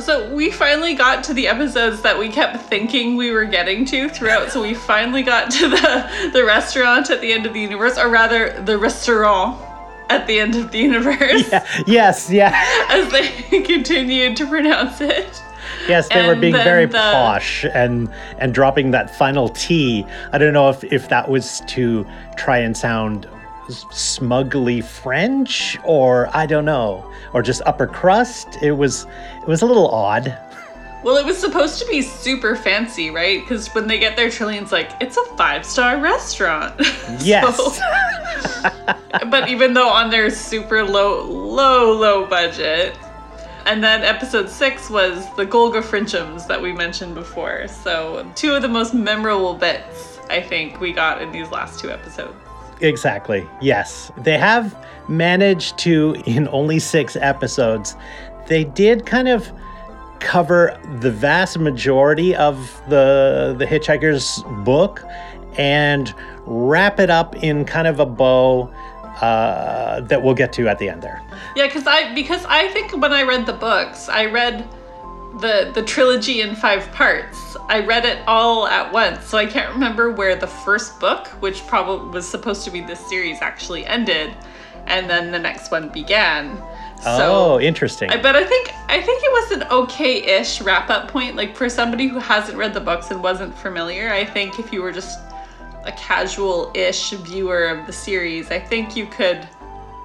So 0.00 0.34
we 0.34 0.50
finally 0.50 0.94
got 0.94 1.22
to 1.26 1.32
the 1.32 1.46
episodes 1.46 2.02
that 2.02 2.18
we 2.18 2.28
kept 2.28 2.64
thinking 2.64 3.14
we 3.14 3.30
were 3.30 3.44
getting 3.44 3.84
to 3.84 4.08
throughout. 4.08 4.50
So 4.50 4.62
we 4.62 4.74
finally 4.74 5.22
got 5.22 5.48
to 5.52 5.68
the 5.68 6.30
the 6.32 6.44
restaurant 6.44 7.08
at 7.10 7.20
the 7.20 7.32
end 7.32 7.46
of 7.46 7.52
the 7.52 7.60
universe, 7.60 7.98
or 7.98 8.08
rather, 8.08 8.60
the 8.62 8.78
restaurant 8.78 9.62
at 10.10 10.26
the 10.26 10.40
end 10.40 10.56
of 10.56 10.72
the 10.72 10.78
universe. 10.78 11.48
Yeah. 11.52 11.84
Yes, 11.86 12.30
yeah. 12.32 12.50
As 12.90 13.12
they 13.12 13.62
continued 13.62 14.36
to 14.38 14.46
pronounce 14.48 15.00
it. 15.00 15.40
Yes, 15.88 16.08
they 16.08 16.26
were 16.26 16.36
being 16.36 16.54
very 16.54 16.86
the... 16.86 16.98
posh 16.98 17.64
and 17.72 18.10
and 18.38 18.54
dropping 18.54 18.90
that 18.92 19.14
final 19.16 19.48
T. 19.50 20.06
I 20.32 20.38
don't 20.38 20.52
know 20.52 20.68
if 20.68 20.84
if 20.84 21.08
that 21.08 21.28
was 21.28 21.62
to 21.68 22.06
try 22.36 22.58
and 22.58 22.76
sound 22.76 23.28
smugly 23.68 24.80
French 24.80 25.78
or 25.84 26.28
I 26.34 26.46
don't 26.46 26.64
know, 26.64 27.10
or 27.32 27.42
just 27.42 27.62
upper 27.66 27.86
crust. 27.86 28.58
It 28.62 28.72
was 28.72 29.06
it 29.42 29.46
was 29.48 29.62
a 29.62 29.66
little 29.66 29.88
odd. 29.88 30.36
Well, 31.04 31.18
it 31.18 31.26
was 31.26 31.36
supposed 31.36 31.78
to 31.80 31.86
be 31.86 32.00
super 32.00 32.56
fancy, 32.56 33.10
right? 33.10 33.40
Because 33.40 33.68
when 33.74 33.86
they 33.86 33.98
get 33.98 34.16
there, 34.16 34.30
Trillian's 34.30 34.72
like, 34.72 34.90
it's 35.02 35.18
a 35.18 35.24
five 35.36 35.64
star 35.66 35.98
restaurant. 35.98 36.80
Yes. 37.20 37.56
so, 37.56 37.80
but 39.30 39.48
even 39.48 39.74
though 39.74 39.88
on 39.88 40.10
their 40.10 40.30
super 40.30 40.82
low, 40.82 41.22
low, 41.22 41.92
low 41.92 42.26
budget, 42.26 42.96
and 43.66 43.82
then 43.82 44.02
episode 44.02 44.48
six 44.48 44.90
was 44.90 45.24
the 45.36 45.46
Golgafrinchans 45.46 46.46
that 46.46 46.60
we 46.60 46.72
mentioned 46.72 47.14
before. 47.14 47.66
So, 47.68 48.30
two 48.34 48.54
of 48.54 48.62
the 48.62 48.68
most 48.68 48.94
memorable 48.94 49.54
bits 49.54 50.18
I 50.30 50.40
think 50.40 50.80
we 50.80 50.92
got 50.92 51.22
in 51.22 51.32
these 51.32 51.50
last 51.50 51.80
two 51.80 51.90
episodes. 51.90 52.34
Exactly. 52.80 53.48
Yes. 53.60 54.10
They 54.18 54.38
have 54.38 54.76
managed 55.08 55.78
to, 55.78 56.16
in 56.26 56.48
only 56.48 56.78
six 56.78 57.16
episodes, 57.16 57.96
they 58.46 58.64
did 58.64 59.06
kind 59.06 59.28
of 59.28 59.50
cover 60.20 60.78
the 61.00 61.10
vast 61.10 61.58
majority 61.58 62.34
of 62.34 62.56
the 62.88 63.54
the 63.58 63.66
Hitchhiker's 63.66 64.42
book 64.64 65.04
and 65.56 66.14
wrap 66.46 66.98
it 66.98 67.10
up 67.10 67.36
in 67.36 67.64
kind 67.64 67.86
of 67.86 68.00
a 68.00 68.06
bow 68.06 68.72
uh, 69.20 70.00
that 70.00 70.22
we'll 70.22 70.34
get 70.34 70.52
to 70.54 70.68
at 70.68 70.78
the 70.78 70.88
end 70.88 71.02
there. 71.02 71.22
Yeah, 71.56 71.66
because 71.66 71.86
I 71.86 72.14
because 72.14 72.44
I 72.46 72.68
think 72.68 72.92
when 72.92 73.12
I 73.12 73.22
read 73.22 73.46
the 73.46 73.52
books, 73.52 74.08
I 74.08 74.26
read 74.26 74.68
the 75.40 75.70
the 75.74 75.82
trilogy 75.82 76.40
in 76.40 76.54
five 76.54 76.90
parts. 76.92 77.56
I 77.68 77.80
read 77.80 78.04
it 78.04 78.18
all 78.26 78.66
at 78.66 78.92
once, 78.92 79.24
so 79.24 79.38
I 79.38 79.46
can't 79.46 79.72
remember 79.72 80.10
where 80.10 80.36
the 80.36 80.46
first 80.46 81.00
book, 81.00 81.28
which 81.40 81.66
probably 81.66 82.10
was 82.10 82.28
supposed 82.28 82.64
to 82.64 82.70
be 82.70 82.80
this 82.80 83.00
series, 83.08 83.40
actually 83.40 83.86
ended, 83.86 84.34
and 84.86 85.08
then 85.08 85.30
the 85.30 85.38
next 85.38 85.70
one 85.70 85.88
began. 85.88 86.56
So, 87.02 87.54
oh, 87.56 87.60
interesting. 87.60 88.08
But 88.22 88.34
I 88.36 88.44
think 88.44 88.70
I 88.88 89.00
think 89.00 89.22
it 89.22 89.32
was 89.32 89.50
an 89.52 89.62
okay-ish 89.70 90.60
wrap-up 90.62 91.08
point. 91.08 91.36
Like 91.36 91.54
for 91.56 91.68
somebody 91.68 92.06
who 92.06 92.18
hasn't 92.18 92.56
read 92.56 92.72
the 92.72 92.80
books 92.80 93.10
and 93.10 93.22
wasn't 93.22 93.56
familiar, 93.58 94.10
I 94.10 94.24
think 94.24 94.58
if 94.58 94.72
you 94.72 94.82
were 94.82 94.92
just 94.92 95.18
a 95.84 95.92
casual-ish 95.92 97.10
viewer 97.10 97.66
of 97.66 97.86
the 97.86 97.92
series, 97.92 98.50
I 98.50 98.58
think 98.58 98.96
you 98.96 99.06
could 99.06 99.46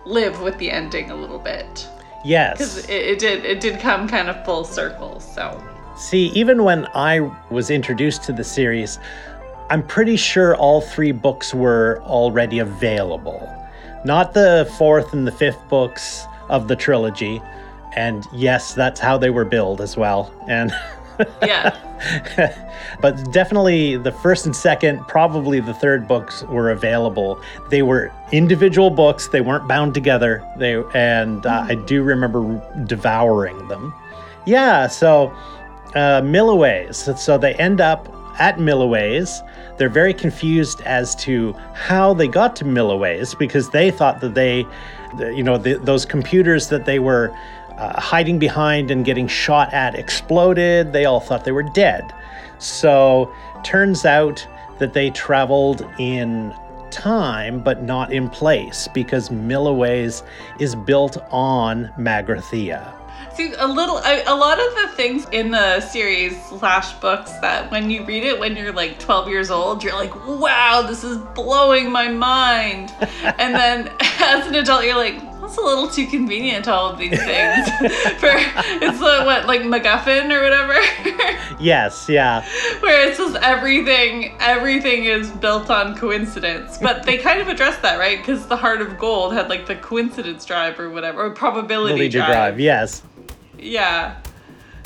live 0.05 0.41
with 0.41 0.57
the 0.57 0.71
ending 0.71 1.11
a 1.11 1.15
little 1.15 1.39
bit. 1.39 1.87
Yes, 2.23 2.57
because 2.57 2.89
it, 2.89 2.89
it 2.89 3.19
did 3.19 3.45
it 3.45 3.61
did 3.61 3.79
come 3.79 4.07
kind 4.07 4.29
of 4.29 4.43
full 4.43 4.65
circle. 4.65 5.19
So 5.21 5.63
see, 5.95 6.27
even 6.27 6.63
when 6.63 6.85
I 6.93 7.21
was 7.49 7.69
introduced 7.69 8.23
to 8.23 8.33
the 8.33 8.43
series, 8.43 8.99
I'm 9.69 9.85
pretty 9.85 10.17
sure 10.17 10.55
all 10.55 10.81
three 10.81 11.11
books 11.11 11.53
were 11.53 12.01
already 12.03 12.59
available. 12.59 13.55
Not 14.03 14.33
the 14.33 14.69
fourth 14.77 15.13
and 15.13 15.27
the 15.27 15.31
fifth 15.31 15.67
books 15.69 16.25
of 16.49 16.67
the 16.67 16.75
trilogy. 16.75 17.41
And 17.95 18.25
yes, 18.33 18.73
that's 18.73 18.99
how 18.99 19.17
they 19.17 19.29
were 19.29 19.45
billed 19.45 19.81
as 19.81 19.95
well. 19.95 20.33
And 20.47 20.71
yeah. 21.41 21.75
but 23.01 23.31
definitely 23.31 23.97
the 23.97 24.11
first 24.11 24.45
and 24.45 24.55
second, 24.55 25.05
probably 25.07 25.59
the 25.59 25.73
third 25.73 26.07
books 26.07 26.43
were 26.43 26.71
available. 26.71 27.41
They 27.69 27.81
were 27.81 28.11
individual 28.31 28.89
books. 28.89 29.27
They 29.27 29.41
weren't 29.41 29.67
bound 29.67 29.93
together. 29.93 30.45
They 30.57 30.81
and 30.93 31.45
uh, 31.45 31.65
I 31.67 31.75
do 31.75 32.03
remember 32.03 32.61
devouring 32.85 33.67
them. 33.67 33.93
Yeah, 34.45 34.87
so 34.87 35.33
uh, 35.95 36.21
Milliways. 36.21 37.17
So 37.17 37.37
they 37.37 37.53
end 37.55 37.81
up 37.81 38.07
at 38.39 38.57
Milliways. 38.57 39.45
They're 39.77 39.89
very 39.89 40.13
confused 40.13 40.81
as 40.81 41.15
to 41.17 41.53
how 41.73 42.13
they 42.13 42.27
got 42.27 42.55
to 42.57 42.65
Milliways 42.65 43.37
because 43.37 43.69
they 43.69 43.91
thought 43.91 44.21
that 44.21 44.33
they, 44.33 44.65
you 45.19 45.43
know, 45.43 45.57
the, 45.57 45.75
those 45.75 46.05
computers 46.05 46.69
that 46.69 46.85
they 46.85 46.99
were 46.99 47.35
uh, 47.79 47.99
hiding 47.99 48.39
behind 48.39 48.91
and 48.91 49.05
getting 49.05 49.27
shot 49.27 49.73
at 49.73 49.95
exploded. 49.95 50.93
They 50.93 51.05
all 51.05 51.19
thought 51.19 51.45
they 51.45 51.51
were 51.51 51.63
dead. 51.63 52.13
So, 52.59 53.33
turns 53.63 54.05
out 54.05 54.45
that 54.79 54.93
they 54.93 55.09
traveled 55.11 55.87
in 55.97 56.53
time 56.91 57.61
but 57.61 57.83
not 57.83 58.11
in 58.11 58.29
place 58.29 58.87
because 58.93 59.29
Milliways 59.29 60.23
is 60.59 60.75
built 60.75 61.17
on 61.29 61.91
Magrathea. 61.97 62.93
See, 63.33 63.53
a 63.57 63.67
little, 63.67 63.99
a, 63.99 64.23
a 64.25 64.35
lot 64.35 64.59
of 64.59 64.75
the 64.75 64.95
things 64.95 65.25
in 65.31 65.51
the 65.51 65.79
series 65.79 66.43
slash 66.45 66.93
books 66.95 67.31
that 67.39 67.71
when 67.71 67.89
you 67.89 68.03
read 68.03 68.23
it 68.23 68.39
when 68.39 68.55
you're 68.57 68.73
like 68.73 68.99
12 68.99 69.29
years 69.29 69.49
old, 69.49 69.83
you're 69.83 69.93
like, 69.93 70.13
wow, 70.27 70.83
this 70.85 71.03
is 71.03 71.17
blowing 71.35 71.91
my 71.91 72.09
mind. 72.09 72.93
and 73.37 73.55
then 73.55 73.91
as 74.19 74.47
an 74.47 74.55
adult, 74.55 74.83
you're 74.83 74.95
like, 74.95 75.21
that's 75.49 75.57
a 75.57 75.65
little 75.65 75.89
too 75.89 76.05
convenient, 76.05 76.67
all 76.67 76.91
of 76.91 76.99
these 76.99 77.17
things. 77.17 77.69
For 78.19 78.29
it's 78.29 78.99
the, 78.99 79.23
what, 79.25 79.47
like 79.47 79.61
MacGuffin 79.61 80.31
or 80.31 80.43
whatever? 80.43 80.75
yes, 81.59 82.07
yeah. 82.07 82.45
Where 82.81 83.09
it 83.09 83.15
says 83.15 83.35
everything, 83.41 84.35
everything 84.39 85.05
is 85.05 85.31
built 85.31 85.71
on 85.71 85.97
coincidence. 85.97 86.77
But 86.77 87.03
they 87.03 87.17
kind 87.17 87.41
of 87.41 87.47
addressed 87.47 87.81
that, 87.81 87.97
right? 87.97 88.19
Because 88.19 88.45
the 88.45 88.57
Heart 88.57 88.81
of 88.81 88.99
Gold 88.99 89.33
had 89.33 89.49
like 89.49 89.65
the 89.65 89.75
coincidence 89.75 90.45
drive 90.45 90.79
or 90.79 90.91
whatever, 90.91 91.25
or 91.25 91.31
probability 91.31 92.09
drive. 92.09 92.27
drive. 92.27 92.59
Yes. 92.59 93.01
Yeah. 93.57 94.21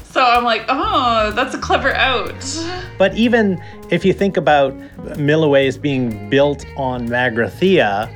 So 0.06 0.24
I'm 0.24 0.46
like, 0.46 0.64
oh, 0.70 1.34
that's 1.36 1.56
a 1.56 1.60
clever 1.60 1.94
out. 1.94 2.34
But 2.98 3.16
even 3.16 3.62
if 3.90 4.06
you 4.06 4.14
think 4.14 4.38
about 4.38 4.74
Milliways 5.18 5.82
being 5.82 6.30
built 6.30 6.66
on 6.78 7.10
Magrathea 7.10 8.16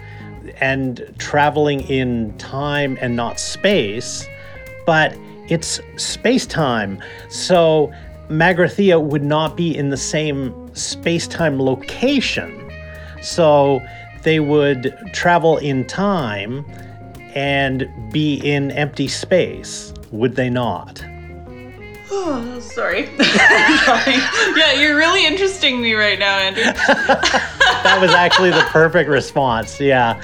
and 0.59 1.13
traveling 1.17 1.81
in 1.89 2.37
time 2.37 2.97
and 3.01 3.15
not 3.15 3.39
space, 3.39 4.25
but 4.85 5.15
it's 5.49 5.79
space 5.95 6.45
time. 6.45 7.01
So 7.29 7.91
Magrathea 8.29 9.01
would 9.01 9.23
not 9.23 9.55
be 9.55 9.75
in 9.75 9.89
the 9.89 9.97
same 9.97 10.73
space 10.75 11.27
time 11.27 11.59
location. 11.61 12.71
So 13.21 13.81
they 14.23 14.39
would 14.39 14.93
travel 15.13 15.57
in 15.57 15.85
time 15.85 16.65
and 17.35 17.87
be 18.11 18.35
in 18.35 18.71
empty 18.71 19.07
space, 19.07 19.93
would 20.11 20.35
they 20.35 20.49
not? 20.49 21.03
Oh, 22.09 22.59
sorry. 22.61 23.09
yeah, 24.55 24.73
you're 24.73 24.95
really 24.95 25.25
interesting 25.25 25.81
me 25.81 25.93
right 25.93 26.19
now, 26.19 26.37
Andrew. 26.37 26.63
that 26.63 27.97
was 28.01 28.11
actually 28.11 28.51
the 28.51 28.65
perfect 28.69 29.09
response. 29.09 29.79
Yeah. 29.79 30.19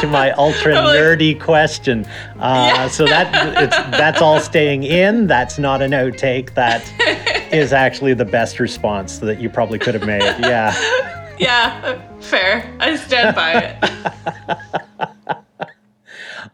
to 0.00 0.06
my 0.06 0.32
ultra 0.32 0.74
like, 0.74 0.98
nerdy 0.98 1.40
question. 1.40 2.04
Uh, 2.38 2.72
yeah. 2.74 2.88
So 2.88 3.04
that 3.06 3.62
it's 3.62 3.76
that's 3.96 4.20
all 4.20 4.40
staying 4.40 4.84
in. 4.84 5.26
That's 5.26 5.58
not 5.58 5.82
an 5.82 5.92
outtake. 5.92 6.54
That 6.54 6.82
is 7.52 7.72
actually 7.72 8.14
the 8.14 8.24
best 8.24 8.60
response 8.60 9.18
that 9.18 9.40
you 9.40 9.48
probably 9.48 9.78
could 9.78 9.94
have 9.94 10.06
made. 10.06 10.22
Yeah. 10.40 10.74
Yeah, 11.36 12.00
fair. 12.20 12.72
I 12.78 12.94
stand 12.96 13.34
by 13.34 13.52
it. 13.54 15.04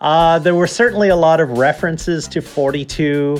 Uh, 0.00 0.38
there 0.38 0.54
were 0.54 0.66
certainly 0.66 1.10
a 1.10 1.16
lot 1.16 1.40
of 1.40 1.58
references 1.58 2.26
to 2.28 2.40
42 2.40 3.38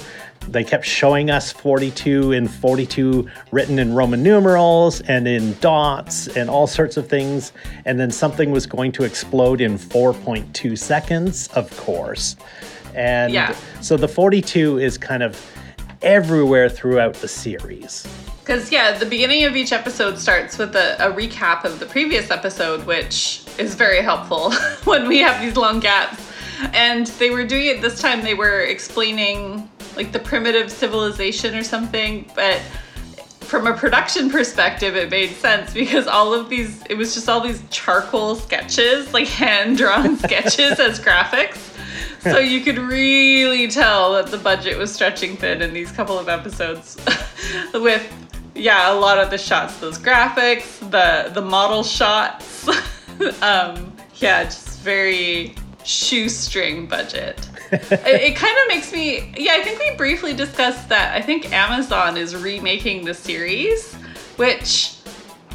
they 0.53 0.65
kept 0.65 0.85
showing 0.85 1.31
us 1.31 1.53
42 1.53 2.33
and 2.33 2.51
42 2.51 3.29
written 3.53 3.79
in 3.79 3.95
Roman 3.95 4.23
numerals 4.23 5.01
and 5.03 5.29
in 5.29 5.57
dots 5.61 6.27
and 6.29 6.51
all 6.51 6.67
sorts 6.67 6.97
of 6.97 7.09
things. 7.09 7.53
And 7.85 7.99
then 7.99 8.11
something 8.11 8.51
was 8.51 8.67
going 8.67 8.93
to 8.93 9.05
explode 9.05 9.61
in 9.61 9.79
4.2 9.79 10.77
seconds, 10.77 11.49
of 11.49 11.75
course. 11.77 12.37
And 12.95 13.33
yeah. 13.33 13.57
so 13.81 13.97
the 13.97 14.09
42 14.09 14.79
is 14.79 14.99
kind 14.99 15.23
of 15.23 15.41
everywhere 16.03 16.69
throughout 16.69 17.15
the 17.15 17.29
series. 17.29 18.07
Because, 18.41 18.73
yeah, 18.73 18.99
the 18.99 19.07
beginning 19.07 19.45
of 19.45 19.55
each 19.55 19.73
episode 19.73 20.19
starts 20.19 20.59
with 20.59 20.75
a, 20.75 20.97
a, 20.99 21.13
recap 21.13 21.65
of 21.65 21.79
the 21.79 21.87
previous 21.87 22.33
episode, 22.33 22.85
which 22.85 23.45
is 23.59 23.77
very 23.77 24.03
helpful 24.03 24.53
when 24.85 25.07
we 25.07 25.19
have 25.19 25.41
these 25.41 25.57
long 25.57 25.79
gaps. 25.79 26.27
And 26.75 27.07
they 27.07 27.31
were 27.31 27.45
doing 27.45 27.67
it 27.67 27.81
this 27.81 28.01
time, 28.01 28.23
they 28.23 28.35
were 28.35 28.61
explaining 28.63 29.70
like 29.97 30.13
the 30.13 30.19
primitive 30.19 30.71
civilization 30.71 31.55
or 31.55 31.65
something, 31.65 32.31
but 32.35 32.61
from 33.51 33.67
a 33.67 33.75
production 33.75 34.31
perspective, 34.31 34.95
it 34.95 35.11
made 35.11 35.31
sense 35.33 35.75
because 35.75 36.07
all 36.07 36.33
of 36.33 36.49
these, 36.49 36.83
it 36.89 36.95
was 36.95 37.15
just 37.15 37.29
all 37.29 37.41
these 37.41 37.61
charcoal 37.69 38.37
sketches, 38.37 39.13
like 39.13 39.27
hand 39.27 39.77
drawn 39.77 40.17
sketches 40.19 40.79
as 40.79 41.01
graphics. 41.01 41.59
So 42.23 42.39
you 42.39 42.61
could 42.61 42.79
really 42.79 43.67
tell 43.67 44.13
that 44.13 44.29
the 44.29 44.39
budget 44.39 44.79
was 44.79 44.95
stretching 44.95 45.37
thin 45.37 45.63
in 45.63 45.75
these 45.75 45.91
couple 45.91 46.17
of 46.17 46.29
episodes 46.29 46.97
with, 47.75 48.07
yeah, 48.55 48.93
a 48.93 48.95
lot 48.95 49.19
of 49.19 49.31
the 49.31 49.39
shots, 49.39 49.79
those 49.79 49.99
graphics, 49.99 50.79
the, 50.91 51.33
the 51.33 51.43
model 51.43 51.83
shots. 51.83 52.69
um, 53.43 53.93
yeah, 54.17 54.45
just 54.45 54.79
very 54.81 55.57
shoestring 55.83 56.87
budget 56.87 57.50
it, 57.73 58.23
it 58.23 58.37
kind 58.37 58.57
of 58.59 58.69
makes 58.69 58.93
me 58.93 59.33
yeah 59.37 59.53
i 59.55 59.63
think 59.63 59.79
we 59.79 59.95
briefly 59.97 60.35
discussed 60.35 60.89
that 60.89 61.15
i 61.15 61.21
think 61.21 61.53
amazon 61.53 62.17
is 62.17 62.35
remaking 62.35 63.05
the 63.05 63.15
series 63.15 63.95
which 64.37 64.97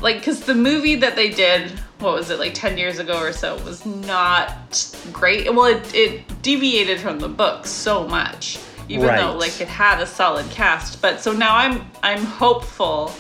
like 0.01 0.17
because 0.17 0.41
the 0.41 0.55
movie 0.55 0.95
that 0.95 1.15
they 1.15 1.29
did 1.29 1.71
what 1.99 2.13
was 2.13 2.29
it 2.29 2.39
like 2.39 2.53
10 2.53 2.77
years 2.77 2.99
ago 2.99 3.19
or 3.19 3.31
so 3.31 3.55
was 3.63 3.85
not 3.85 4.95
great 5.11 5.53
well 5.53 5.65
it, 5.65 5.93
it 5.93 6.41
deviated 6.41 6.99
from 6.99 7.19
the 7.19 7.29
book 7.29 7.65
so 7.65 8.07
much 8.07 8.59
even 8.87 9.07
right. 9.07 9.19
though 9.19 9.35
like 9.35 9.59
it 9.61 9.67
had 9.67 10.01
a 10.01 10.05
solid 10.05 10.49
cast 10.51 11.01
but 11.01 11.19
so 11.19 11.31
now 11.31 11.55
i'm 11.55 11.89
i'm 12.03 12.23
hopeful 12.23 13.11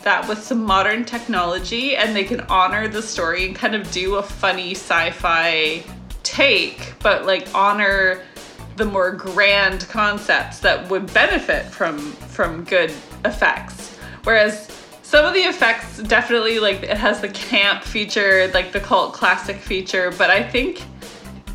that 0.00 0.26
with 0.28 0.42
some 0.42 0.64
modern 0.64 1.04
technology 1.04 1.96
and 1.96 2.16
they 2.16 2.24
can 2.24 2.40
honor 2.42 2.88
the 2.88 3.02
story 3.02 3.46
and 3.46 3.54
kind 3.54 3.74
of 3.74 3.90
do 3.90 4.16
a 4.16 4.22
funny 4.22 4.72
sci-fi 4.72 5.82
take 6.22 6.94
but 7.02 7.26
like 7.26 7.46
honor 7.54 8.22
the 8.80 8.86
more 8.86 9.10
grand 9.10 9.86
concepts 9.90 10.58
that 10.60 10.88
would 10.88 11.12
benefit 11.12 11.66
from 11.66 11.98
from 11.98 12.64
good 12.64 12.90
effects. 13.26 13.94
Whereas 14.24 14.68
some 15.02 15.26
of 15.26 15.34
the 15.34 15.40
effects 15.40 15.98
definitely 15.98 16.58
like 16.58 16.82
it 16.82 16.96
has 16.96 17.20
the 17.20 17.28
camp 17.28 17.84
feature, 17.84 18.50
like 18.54 18.72
the 18.72 18.80
cult 18.80 19.12
classic 19.12 19.58
feature, 19.58 20.12
but 20.16 20.30
I 20.30 20.42
think 20.42 20.82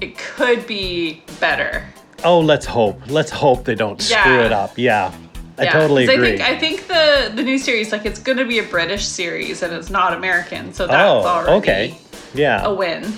it 0.01 0.17
could 0.19 0.67
be 0.67 1.23
better. 1.39 1.83
Oh, 2.23 2.39
let's 2.39 2.65
hope. 2.65 3.01
Let's 3.07 3.31
hope 3.31 3.65
they 3.65 3.75
don't 3.75 4.07
yeah. 4.07 4.21
screw 4.21 4.39
it 4.41 4.51
up. 4.51 4.77
Yeah. 4.77 5.11
I 5.57 5.63
yeah, 5.63 5.71
totally 5.71 6.03
agree. 6.03 6.33
I 6.33 6.38
think 6.38 6.41
I 6.41 6.59
think 6.59 6.88
the 6.88 7.31
the 7.35 7.41
new 7.41 7.57
series 7.57 7.91
like 7.91 8.05
it's 8.05 8.19
going 8.19 8.38
to 8.38 8.45
be 8.45 8.59
a 8.59 8.63
British 8.63 9.05
series 9.05 9.63
and 9.63 9.73
it's 9.73 9.89
not 9.89 10.13
American, 10.13 10.73
so 10.73 10.85
that's 10.85 11.25
oh, 11.25 11.27
already 11.27 11.57
okay. 11.57 11.97
Yeah. 12.35 12.65
a 12.65 12.73
win. 12.73 13.11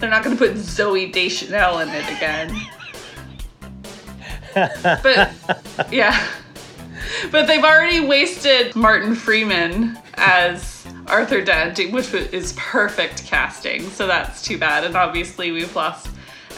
They're 0.00 0.10
not 0.10 0.24
going 0.24 0.36
to 0.36 0.44
put 0.44 0.56
Zooey 0.56 1.12
Deschanel 1.12 1.78
in 1.78 1.88
it 1.90 2.08
again 2.16 2.50
but 4.54 5.32
yeah. 5.90 6.26
But 7.30 7.46
they've 7.46 7.64
already 7.64 8.00
wasted 8.00 8.74
Martin 8.74 9.14
Freeman 9.14 9.98
as 10.14 10.86
Arthur 11.06 11.42
Dent, 11.42 11.78
which 11.92 12.12
is 12.14 12.54
perfect 12.56 13.24
casting. 13.24 13.82
So 13.90 14.06
that's 14.06 14.42
too 14.42 14.58
bad. 14.58 14.84
And 14.84 14.96
obviously 14.96 15.50
we've 15.52 15.74
lost 15.74 16.08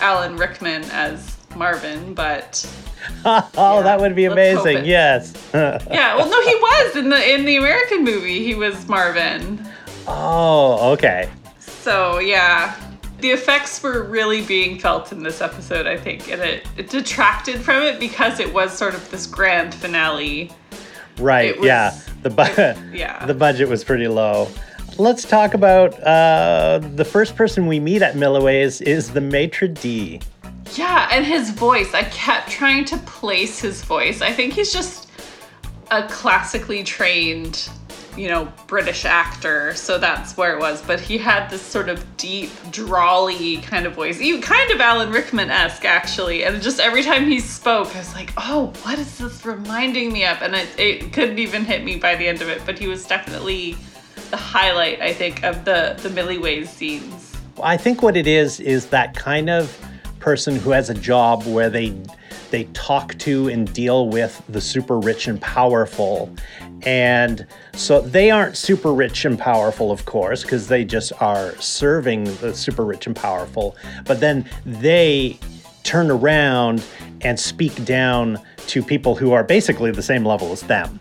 Alan 0.01 0.37
Rickman 0.37 0.85
as 0.91 1.37
Marvin, 1.57 2.15
but 2.15 2.69
oh, 3.25 3.51
yeah, 3.55 3.83
that 3.83 4.01
would 4.01 4.15
be 4.15 4.27
amazing. 4.27 4.85
Yes. 4.85 5.33
yeah. 5.55 6.17
Well, 6.17 6.29
no, 6.29 6.41
he 6.43 6.55
was 6.55 6.97
in 6.97 7.09
the 7.09 7.35
in 7.35 7.45
the 7.45 7.57
American 7.57 8.05
movie. 8.05 8.45
He 8.45 8.55
was 8.55 8.87
Marvin. 8.89 9.67
Oh, 10.07 10.93
okay. 10.93 11.31
So 11.59 12.19
yeah, 12.19 12.75
the 13.21 13.31
effects 13.31 13.83
were 13.83 14.03
really 14.05 14.43
being 14.43 14.79
felt 14.79 15.13
in 15.13 15.23
this 15.23 15.41
episode, 15.41 15.87
I 15.87 15.97
think, 15.97 16.31
and 16.31 16.41
it, 16.43 16.67
it 16.77 16.91
detracted 16.91 17.61
from 17.61 17.83
it 17.83 17.99
because 17.99 18.41
it 18.41 18.53
was 18.53 18.77
sort 18.77 18.95
of 18.95 19.11
this 19.11 19.27
grand 19.27 19.75
finale. 19.75 20.51
Right. 21.19 21.57
Was, 21.57 21.67
yeah. 21.67 21.99
The 22.23 22.31
bu- 22.31 22.43
it, 22.43 22.77
yeah. 22.93 23.25
The 23.25 23.35
budget 23.35 23.69
was 23.69 23.85
pretty 23.85 24.09
low. 24.09 24.49
Let's 24.99 25.25
talk 25.25 25.55
about 25.55 25.95
uh, 26.03 26.81
the 26.95 27.05
first 27.05 27.37
person 27.37 27.67
we 27.67 27.81
meet 27.81 28.03
at 28.03 28.15
Milliway's 28.15 28.81
is 28.81 29.11
the 29.11 29.21
maitre 29.21 29.69
d. 29.69 30.21
Yeah, 30.75 31.09
and 31.13 31.25
his 31.25 31.51
voice. 31.51 31.95
I 31.95 32.03
kept 32.05 32.51
trying 32.51 32.85
to 32.87 32.97
place 32.99 33.59
his 33.59 33.83
voice. 33.83 34.21
I 34.21 34.33
think 34.33 34.55
he's 34.55 34.73
just 34.73 35.11
a 35.91 36.03
classically 36.09 36.83
trained 36.83 37.69
you 38.17 38.29
know, 38.29 38.53
British 38.67 39.05
actor, 39.05 39.75
so 39.75 39.99
that's 39.99 40.37
where 40.37 40.55
it 40.55 40.59
was. 40.59 40.83
But 40.83 41.01
he 41.01 41.19
had 41.19 41.49
this 41.49 41.63
sort 41.63 41.89
of 41.89 42.05
deep, 42.17 42.51
drawly 42.71 43.59
kind 43.59 43.87
of 43.87 43.95
voice, 43.95 44.19
kind 44.19 44.71
of 44.71 44.81
Alan 44.81 45.11
Rickman 45.11 45.51
esque, 45.51 45.85
actually. 45.85 46.45
And 46.45 46.63
just 46.63 46.81
every 46.81 47.03
time 47.03 47.27
he 47.27 47.41
spoke, 47.41 47.95
I 47.95 47.99
was 47.99 48.15
like, 48.15 48.33
oh, 48.37 48.73
what 48.83 48.99
is 48.99 49.19
this 49.19 49.45
reminding 49.45 50.13
me 50.13 50.25
of? 50.25 50.41
And 50.43 50.55
it, 50.55 50.69
it 50.79 51.13
couldn't 51.13 51.39
even 51.39 51.65
hit 51.65 51.85
me 51.85 51.97
by 51.97 52.17
the 52.17 52.27
end 52.27 52.43
of 52.43 52.49
it, 52.49 52.63
but 52.65 52.79
he 52.79 52.89
was 52.89 53.07
definitely 53.07 53.77
the 54.31 54.37
highlight, 54.37 55.01
I 55.01 55.13
think, 55.13 55.45
of 55.45 55.65
the, 55.65 55.99
the 56.03 56.09
Milliways 56.09 56.69
scenes. 56.69 57.35
I 57.63 57.77
think 57.77 58.03
what 58.03 58.17
it 58.17 58.27
is, 58.27 58.61
is 58.61 58.87
that 58.87 59.15
kind 59.15 59.49
of 59.49 59.79
person 60.19 60.57
who 60.57 60.71
has 60.71 60.91
a 60.91 60.95
job 60.95 61.45
where 61.45 61.71
they 61.71 61.95
they 62.51 62.65
talk 62.75 63.19
to 63.19 63.49
and 63.49 63.73
deal 63.73 64.09
with 64.09 64.41
the 64.49 64.61
super 64.61 64.99
rich 64.99 65.27
and 65.27 65.41
powerful. 65.41 66.35
And 66.83 67.47
so 67.75 68.01
they 68.01 68.31
aren't 68.31 68.57
super 68.57 68.93
rich 68.93 69.25
and 69.25 69.39
powerful, 69.39 69.91
of 69.91 70.05
course, 70.05 70.43
because 70.43 70.69
they 70.69 70.85
just 70.85 71.13
are 71.21 71.57
serving 71.61 72.25
the 72.37 72.55
super 72.55 72.85
rich 72.85 73.07
and 73.07 73.17
powerful. 73.17 73.77
But 74.05 74.21
then 74.21 74.49
they 74.65 75.39
turn 75.83 76.11
around 76.11 76.85
and 77.23 77.39
speak 77.39 77.85
down 77.85 78.39
to 78.69 78.83
people 78.83 79.15
who 79.15 79.33
are 79.33 79.45
basically 79.45 79.91
the 79.91 80.03
same 80.03 80.25
level 80.25 80.53
as 80.53 80.63
them. 80.63 81.01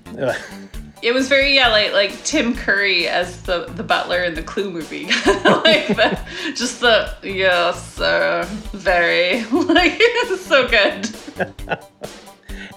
It 1.01 1.13
was 1.13 1.27
very 1.27 1.53
yeah, 1.53 1.67
like 1.67 1.93
like 1.93 2.23
Tim 2.23 2.55
Curry 2.55 3.07
as 3.07 3.43
the 3.43 3.65
the 3.75 3.83
butler 3.83 4.23
in 4.23 4.33
the 4.33 4.41
Clue 4.41 4.71
movie, 4.71 5.05
like 5.25 5.87
the, 5.87 6.19
just 6.55 6.79
the 6.79 7.13
yes, 7.21 7.99
uh, 7.99 8.47
very 8.71 9.43
like 9.51 10.01
so 10.39 10.67
good. 10.67 11.07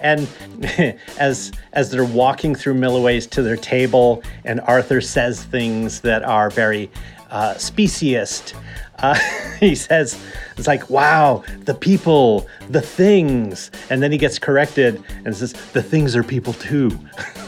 And 0.00 0.28
as 1.18 1.52
as 1.72 1.90
they're 1.90 2.04
walking 2.04 2.54
through 2.54 2.74
Milliways 2.74 3.28
to 3.30 3.42
their 3.42 3.56
table, 3.56 4.22
and 4.44 4.60
Arthur 4.62 5.00
says 5.00 5.44
things 5.44 6.00
that 6.02 6.22
are 6.22 6.50
very 6.50 6.90
uh, 7.30 7.54
speciest. 7.54 8.54
Uh, 8.98 9.18
he 9.60 9.74
says, 9.74 10.20
"It's 10.56 10.66
like 10.66 10.88
wow, 10.90 11.44
the 11.60 11.74
people, 11.74 12.46
the 12.68 12.80
things," 12.80 13.70
and 13.90 14.02
then 14.02 14.12
he 14.12 14.18
gets 14.18 14.38
corrected 14.38 15.02
and 15.24 15.36
says, 15.36 15.52
"The 15.72 15.82
things 15.82 16.16
are 16.16 16.22
people 16.22 16.52
too." 16.54 16.98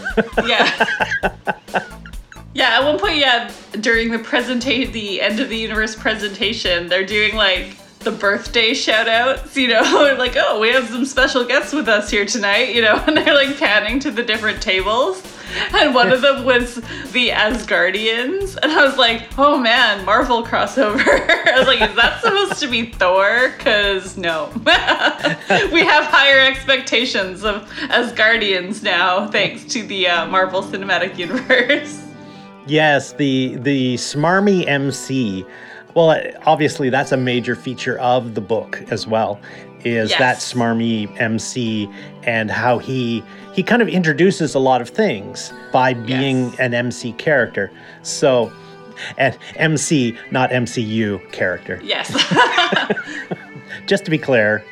yeah. 0.46 0.86
Yeah, 2.52 2.80
at 2.80 2.84
one 2.84 2.98
point, 2.98 3.16
yeah, 3.16 3.50
during 3.80 4.10
the 4.10 4.18
presentation, 4.18 4.92
the 4.92 5.20
end 5.20 5.38
of 5.38 5.48
the 5.48 5.56
universe 5.56 5.94
presentation, 5.94 6.88
they're 6.88 7.06
doing 7.06 7.36
like 7.36 7.76
the 8.00 8.10
birthday 8.10 8.72
shout 8.72 9.08
outs, 9.08 9.56
you 9.56 9.68
know, 9.68 9.82
like, 10.18 10.34
oh, 10.36 10.58
we 10.58 10.70
have 10.70 10.88
some 10.88 11.04
special 11.04 11.44
guests 11.44 11.72
with 11.72 11.88
us 11.88 12.10
here 12.10 12.24
tonight, 12.24 12.74
you 12.74 12.80
know, 12.80 12.94
and 13.06 13.16
they're 13.16 13.34
like 13.34 13.58
panning 13.58 14.00
to 14.00 14.10
the 14.10 14.22
different 14.22 14.60
tables. 14.62 15.22
And 15.74 15.94
one 15.94 16.12
of 16.12 16.22
them 16.22 16.44
was 16.44 16.76
the 17.12 17.30
Asgardians. 17.30 18.56
And 18.62 18.70
I 18.70 18.86
was 18.86 18.96
like, 18.96 19.28
oh 19.36 19.58
man, 19.58 20.04
Marvel 20.04 20.44
crossover. 20.44 21.00
I 21.04 21.58
was 21.58 21.66
like, 21.66 21.82
is 21.82 21.94
that 21.96 22.22
supposed 22.22 22.60
to 22.60 22.68
be 22.68 22.86
Thor? 22.86 23.52
Because 23.56 24.16
no. 24.16 24.50
we 24.54 25.80
have 25.84 26.04
higher 26.04 26.38
expectations 26.38 27.44
of 27.44 27.68
Asgardians 27.88 28.82
now, 28.82 29.26
thanks 29.28 29.64
to 29.72 29.82
the 29.82 30.06
uh, 30.06 30.26
Marvel 30.26 30.62
Cinematic 30.62 31.18
Universe. 31.18 32.06
Yes, 32.66 33.14
the 33.14 33.56
the 33.56 33.94
smarmy 33.96 34.68
MC 34.68 35.44
well, 35.94 36.20
obviously, 36.46 36.90
that's 36.90 37.12
a 37.12 37.16
major 37.16 37.54
feature 37.54 37.98
of 37.98 38.34
the 38.34 38.40
book 38.40 38.82
as 38.90 39.06
well. 39.06 39.40
Is 39.84 40.10
yes. 40.10 40.18
that 40.18 40.36
smarmy 40.38 41.08
MC 41.20 41.88
and 42.24 42.50
how 42.50 42.78
he 42.78 43.24
he 43.54 43.62
kind 43.62 43.80
of 43.80 43.88
introduces 43.88 44.54
a 44.54 44.58
lot 44.58 44.80
of 44.80 44.90
things 44.90 45.52
by 45.72 45.94
being 45.94 46.50
yes. 46.50 46.58
an 46.60 46.74
MC 46.74 47.12
character. 47.14 47.70
So, 48.02 48.52
and 49.16 49.36
MC, 49.56 50.16
not 50.30 50.50
MCU 50.50 51.32
character. 51.32 51.80
Yes. 51.82 52.10
Just 53.86 54.04
to 54.04 54.10
be 54.10 54.18
clear. 54.18 54.64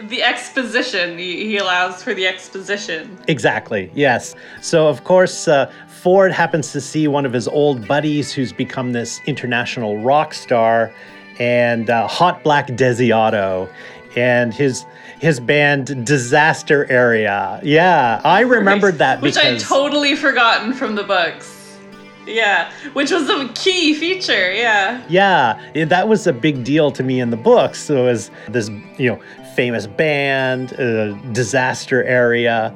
the 0.00 0.22
exposition 0.22 1.18
he, 1.18 1.56
allows 1.58 2.02
for 2.02 2.14
the 2.14 2.26
exposition 2.26 3.18
exactly 3.28 3.90
yes 3.94 4.34
so 4.62 4.88
of 4.88 5.04
course 5.04 5.46
uh, 5.46 5.70
Ford 6.02 6.32
happens 6.32 6.72
to 6.72 6.80
see 6.80 7.08
one 7.08 7.26
of 7.26 7.32
his 7.32 7.46
old 7.46 7.86
buddies 7.86 8.32
who's 8.32 8.54
become 8.54 8.92
this 8.92 9.20
international 9.26 9.98
rock 9.98 10.32
star 10.32 10.90
and 11.38 11.90
uh, 11.90 12.08
Hotblack 12.08 12.74
Desiato 12.76 13.70
and 14.16 14.54
his 14.54 14.86
his 15.20 15.40
band 15.40 16.06
Disaster 16.06 16.90
Area. 16.90 17.60
Yeah, 17.62 18.22
I 18.24 18.40
remembered 18.40 18.96
that 18.96 19.20
which 19.20 19.36
I 19.36 19.58
totally 19.58 20.16
forgotten 20.16 20.72
from 20.72 20.94
the 20.94 21.04
books. 21.04 21.78
Yeah, 22.26 22.72
which 22.94 23.10
was 23.10 23.28
a 23.28 23.48
key 23.54 23.92
feature. 23.92 24.52
Yeah. 24.52 25.02
Yeah, 25.08 25.84
that 25.84 26.08
was 26.08 26.26
a 26.26 26.32
big 26.32 26.64
deal 26.64 26.90
to 26.92 27.02
me 27.02 27.20
in 27.20 27.30
the 27.30 27.36
books. 27.36 27.80
So 27.80 28.02
it 28.02 28.10
was 28.10 28.30
this, 28.48 28.70
you 28.98 29.10
know, 29.10 29.20
famous 29.54 29.86
band, 29.86 30.72
uh, 30.74 31.12
Disaster 31.32 32.04
Area 32.04 32.74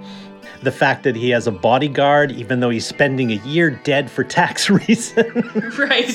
the 0.64 0.72
fact 0.72 1.05
that 1.05 1.14
he 1.14 1.31
has 1.31 1.46
a 1.46 1.53
bodyguard, 1.53 2.33
even 2.33 2.61
though 2.61 2.70
he's 2.70 2.87
spending 2.87 3.31
a 3.31 3.37
year 3.46 3.70
dead 3.70 4.11
for 4.11 4.24
tax 4.24 4.68
reasons. 4.70 5.79
right. 5.79 6.09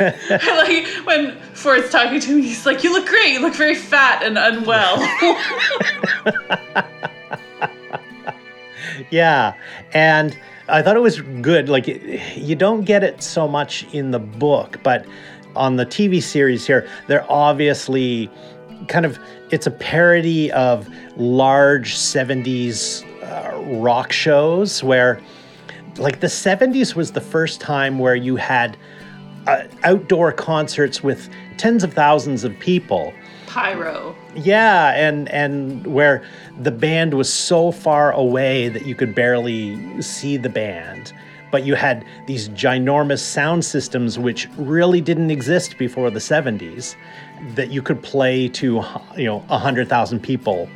like 0.00 0.86
when 1.04 1.36
Ford's 1.52 1.90
talking 1.90 2.20
to 2.20 2.36
me, 2.36 2.42
he's 2.42 2.64
like, 2.64 2.82
"You 2.82 2.90
look 2.90 3.06
great. 3.06 3.34
You 3.34 3.40
look 3.40 3.54
very 3.54 3.74
fat 3.74 4.22
and 4.22 4.38
unwell." 4.38 4.96
yeah, 9.10 9.52
and 9.92 10.38
I 10.68 10.80
thought 10.80 10.96
it 10.96 11.00
was 11.00 11.20
good. 11.20 11.68
Like 11.68 11.86
you 11.86 12.56
don't 12.56 12.84
get 12.84 13.04
it 13.04 13.22
so 13.22 13.46
much 13.46 13.86
in 13.92 14.10
the 14.10 14.18
book, 14.18 14.80
but 14.82 15.04
on 15.54 15.76
the 15.76 15.84
TV 15.84 16.22
series 16.22 16.66
here, 16.66 16.88
they're 17.06 17.30
obviously 17.30 18.30
kind 18.88 19.04
of 19.04 19.18
it's 19.50 19.66
a 19.66 19.70
parody 19.70 20.50
of 20.52 20.88
large 21.18 21.96
70s 21.96 23.04
uh, 23.22 23.62
rock 23.66 24.12
shows 24.12 24.82
where 24.82 25.20
like 25.96 26.20
the 26.20 26.26
70s 26.26 26.94
was 26.94 27.12
the 27.12 27.20
first 27.20 27.60
time 27.60 27.98
where 27.98 28.14
you 28.14 28.36
had 28.36 28.76
uh, 29.46 29.64
outdoor 29.84 30.32
concerts 30.32 31.02
with 31.02 31.28
tens 31.56 31.82
of 31.82 31.92
thousands 31.92 32.44
of 32.44 32.58
people. 32.58 33.12
Pyro. 33.46 34.14
Yeah 34.34 34.94
and 34.94 35.28
and 35.30 35.86
where 35.86 36.22
the 36.60 36.70
band 36.70 37.14
was 37.14 37.32
so 37.32 37.72
far 37.72 38.12
away 38.12 38.68
that 38.68 38.86
you 38.86 38.94
could 38.94 39.14
barely 39.14 40.00
see 40.00 40.36
the 40.36 40.48
band. 40.48 41.12
But 41.50 41.64
you 41.64 41.74
had 41.74 42.04
these 42.28 42.48
ginormous 42.50 43.18
sound 43.18 43.64
systems 43.64 44.18
which 44.18 44.48
really 44.56 45.00
didn't 45.00 45.32
exist 45.32 45.78
before 45.78 46.10
the 46.10 46.20
70s 46.20 46.94
that 47.56 47.70
you 47.70 47.82
could 47.82 48.02
play 48.02 48.46
to 48.48 48.84
you 49.16 49.24
know 49.24 49.38
100,000 49.48 50.20
people 50.20 50.68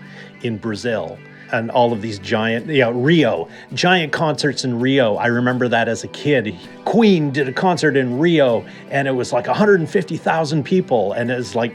in 0.42 0.58
Brazil 0.58 1.16
and 1.58 1.70
all 1.70 1.92
of 1.92 2.02
these 2.02 2.18
giant, 2.18 2.66
you 2.66 2.80
know, 2.80 2.90
Rio, 2.90 3.48
giant 3.72 4.12
concerts 4.12 4.64
in 4.64 4.78
Rio. 4.78 5.16
I 5.16 5.26
remember 5.26 5.68
that 5.68 5.88
as 5.88 6.04
a 6.04 6.08
kid. 6.08 6.56
Queen 6.84 7.30
did 7.30 7.48
a 7.48 7.52
concert 7.52 7.96
in 7.96 8.18
Rio 8.18 8.66
and 8.90 9.08
it 9.08 9.12
was 9.12 9.32
like 9.32 9.46
150,000 9.46 10.64
people. 10.64 11.12
And 11.12 11.30
it 11.30 11.36
was 11.36 11.54
like, 11.54 11.74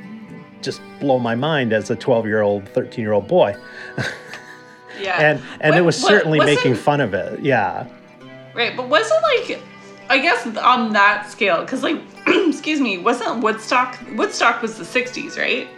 just 0.61 0.81
blow 0.99 1.19
my 1.19 1.35
mind 1.35 1.71
as 1.71 1.89
a 1.89 1.95
12 1.95 2.25
year 2.25 2.41
old, 2.41 2.67
13 2.69 3.01
year 3.01 3.13
old 3.13 3.27
boy. 3.27 3.55
Yeah. 4.99 5.17
and 5.17 5.41
and 5.61 5.71
what, 5.71 5.77
it 5.77 5.81
was 5.83 5.95
certainly 5.95 6.39
making 6.39 6.75
fun 6.75 6.99
of 6.99 7.13
it. 7.13 7.39
Yeah. 7.39 7.87
Right. 8.53 8.75
But 8.75 8.89
wasn't 8.89 9.21
like, 9.23 9.61
I 10.09 10.19
guess 10.19 10.45
on 10.57 10.91
that 10.91 11.29
scale, 11.29 11.61
because 11.61 11.83
like, 11.83 12.01
excuse 12.27 12.81
me, 12.81 12.97
wasn't 12.97 13.41
Woodstock, 13.41 13.97
Woodstock 14.15 14.61
was 14.61 14.77
the 14.77 14.83
60s, 14.83 15.37
right? 15.37 15.69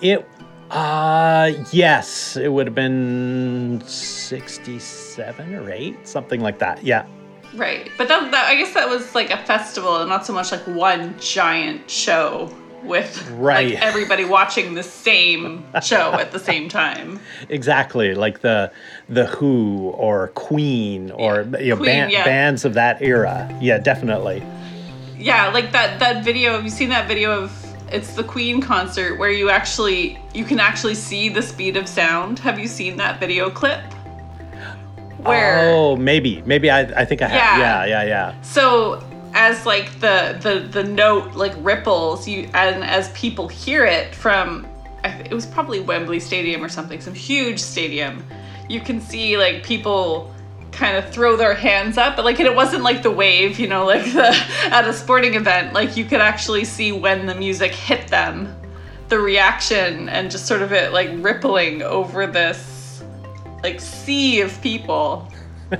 It 0.00 0.26
uh, 0.70 1.52
yes, 1.72 2.36
it 2.36 2.48
would 2.48 2.66
have 2.66 2.74
been 2.74 3.82
67 3.86 5.54
or 5.54 5.70
8, 5.70 6.06
something 6.06 6.40
like 6.40 6.58
that. 6.58 6.82
Yeah. 6.84 7.06
Right. 7.54 7.90
But 7.96 8.08
that, 8.08 8.30
that 8.30 8.46
I 8.46 8.56
guess 8.56 8.74
that 8.74 8.88
was 8.88 9.14
like 9.14 9.30
a 9.30 9.38
festival 9.38 9.96
and 9.96 10.08
not 10.08 10.26
so 10.26 10.32
much 10.32 10.52
like 10.52 10.66
one 10.66 11.18
giant 11.18 11.90
show 11.90 12.54
with 12.84 13.28
right. 13.32 13.74
like 13.74 13.82
everybody 13.82 14.24
watching 14.24 14.74
the 14.74 14.82
same 14.82 15.64
show 15.82 16.12
at 16.12 16.32
the 16.32 16.38
same 16.38 16.68
time. 16.68 17.20
Exactly, 17.48 18.14
like 18.14 18.40
the 18.40 18.70
the 19.08 19.26
Who 19.26 19.90
or 19.90 20.28
Queen 20.28 21.10
or 21.12 21.42
yeah. 21.42 21.58
you 21.58 21.70
know 21.70 21.76
Queen, 21.76 21.86
ban- 21.86 22.10
yeah. 22.10 22.24
bands 22.24 22.64
of 22.64 22.74
that 22.74 23.00
era. 23.00 23.48
Yeah, 23.60 23.78
definitely. 23.78 24.42
Yeah, 25.16 25.48
like 25.48 25.72
that 25.72 25.98
that 26.00 26.24
video. 26.24 26.52
Have 26.52 26.64
you 26.64 26.70
seen 26.70 26.90
that 26.90 27.08
video 27.08 27.42
of 27.42 27.67
it's 27.92 28.14
the 28.14 28.24
Queen 28.24 28.60
concert 28.60 29.18
where 29.18 29.30
you 29.30 29.50
actually 29.50 30.18
you 30.34 30.44
can 30.44 30.60
actually 30.60 30.94
see 30.94 31.28
the 31.28 31.42
speed 31.42 31.76
of 31.76 31.88
sound. 31.88 32.38
Have 32.40 32.58
you 32.58 32.68
seen 32.68 32.96
that 32.96 33.20
video 33.20 33.50
clip? 33.50 33.80
Where 35.18 35.70
Oh, 35.70 35.96
maybe. 35.96 36.42
Maybe 36.46 36.70
I 36.70 36.80
I 36.80 37.04
think 37.04 37.22
I 37.22 37.28
have. 37.28 37.58
Yeah, 37.58 37.84
yeah, 37.84 38.02
yeah. 38.02 38.04
yeah. 38.04 38.42
So 38.42 39.02
as 39.34 39.66
like 39.66 39.92
the 40.00 40.38
the 40.40 40.68
the 40.70 40.84
note 40.84 41.34
like 41.34 41.52
ripples 41.58 42.26
you 42.26 42.48
and 42.54 42.82
as 42.82 43.10
people 43.10 43.46
hear 43.46 43.84
it 43.84 44.14
from 44.14 44.66
it 45.04 45.32
was 45.32 45.46
probably 45.46 45.80
Wembley 45.80 46.20
Stadium 46.20 46.62
or 46.64 46.68
something, 46.68 47.00
some 47.00 47.14
huge 47.14 47.58
stadium. 47.58 48.24
You 48.68 48.80
can 48.80 49.00
see 49.00 49.36
like 49.36 49.62
people 49.62 50.32
kind 50.72 50.96
of 50.96 51.10
throw 51.12 51.36
their 51.36 51.54
hands 51.54 51.96
up 51.98 52.14
but 52.14 52.24
like 52.24 52.38
it 52.40 52.54
wasn't 52.54 52.82
like 52.82 53.02
the 53.02 53.10
wave 53.10 53.58
you 53.58 53.66
know 53.66 53.84
like 53.84 54.04
the 54.12 54.34
at 54.64 54.86
a 54.86 54.92
sporting 54.92 55.34
event 55.34 55.72
like 55.72 55.96
you 55.96 56.04
could 56.04 56.20
actually 56.20 56.64
see 56.64 56.92
when 56.92 57.26
the 57.26 57.34
music 57.34 57.72
hit 57.72 58.06
them 58.08 58.54
the 59.08 59.18
reaction 59.18 60.08
and 60.08 60.30
just 60.30 60.46
sort 60.46 60.62
of 60.62 60.72
it 60.72 60.92
like 60.92 61.10
rippling 61.14 61.82
over 61.82 62.26
this 62.26 63.02
like 63.62 63.80
sea 63.80 64.40
of 64.40 64.60
people. 64.62 65.30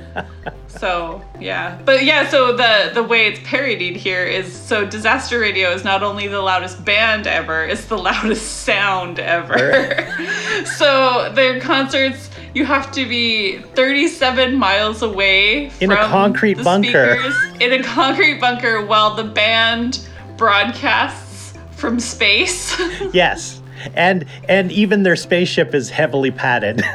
So 0.69 1.25
yeah. 1.41 1.81
But 1.85 2.05
yeah 2.05 2.29
so 2.29 2.53
the 2.53 2.93
the 2.95 3.03
way 3.03 3.27
it's 3.27 3.41
parodied 3.43 3.97
here 3.97 4.23
is 4.23 4.53
so 4.53 4.87
Disaster 4.87 5.43
Area 5.43 5.73
is 5.73 5.83
not 5.83 6.05
only 6.05 6.29
the 6.29 6.41
loudest 6.41 6.85
band 6.85 7.27
ever 7.27 7.65
it's 7.65 7.87
the 7.87 7.97
loudest 8.11 8.65
sound 8.65 9.19
ever. 9.19 10.07
So 10.77 11.33
their 11.35 11.59
concerts 11.59 12.31
you 12.59 12.65
have 12.65 12.91
to 12.91 13.07
be 13.07 13.59
37 13.77 14.57
miles 14.57 15.03
away 15.03 15.71
in 15.81 15.93
a 15.93 15.97
concrete 15.97 16.63
bunker. 16.65 17.17
in 17.61 17.73
a 17.73 17.83
concrete 17.85 18.41
bunker 18.41 18.85
while 18.85 19.15
the 19.15 19.23
band 19.23 20.09
broadcasts 20.37 21.55
from 21.77 22.01
space. 22.01 22.77
yes. 23.13 23.63
and 23.95 24.25
and 24.49 24.73
even 24.73 25.05
their 25.05 25.15
spaceship 25.15 25.73
is 25.73 25.89
heavily 25.89 26.33
padded. 26.33 26.83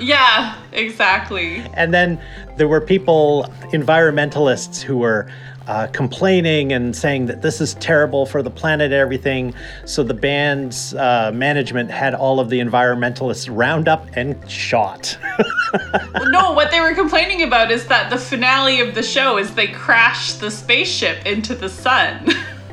Yeah, 0.00 0.54
exactly. 0.70 1.56
and 1.74 1.92
then 1.92 2.20
there 2.56 2.68
were 2.68 2.80
people, 2.80 3.52
environmentalists, 3.72 4.80
who 4.80 4.98
were 4.98 5.28
uh, 5.68 5.86
complaining 5.88 6.72
and 6.72 6.96
saying 6.96 7.26
that 7.26 7.42
this 7.42 7.60
is 7.60 7.74
terrible 7.74 8.24
for 8.24 8.42
the 8.42 8.50
planet 8.50 8.86
and 8.86 8.94
everything. 8.94 9.54
So 9.84 10.02
the 10.02 10.14
band's 10.14 10.94
uh, 10.94 11.30
management 11.32 11.90
had 11.90 12.14
all 12.14 12.40
of 12.40 12.48
the 12.48 12.58
environmentalists 12.58 13.48
round 13.54 13.86
up 13.86 14.06
and 14.14 14.50
shot. 14.50 15.16
no, 16.30 16.52
what 16.52 16.70
they 16.70 16.80
were 16.80 16.94
complaining 16.94 17.42
about 17.42 17.70
is 17.70 17.86
that 17.88 18.08
the 18.08 18.16
finale 18.16 18.80
of 18.80 18.94
the 18.94 19.02
show 19.02 19.36
is 19.36 19.54
they 19.54 19.66
crash 19.68 20.32
the 20.32 20.50
spaceship 20.50 21.26
into 21.26 21.54
the 21.54 21.68
sun. 21.68 22.26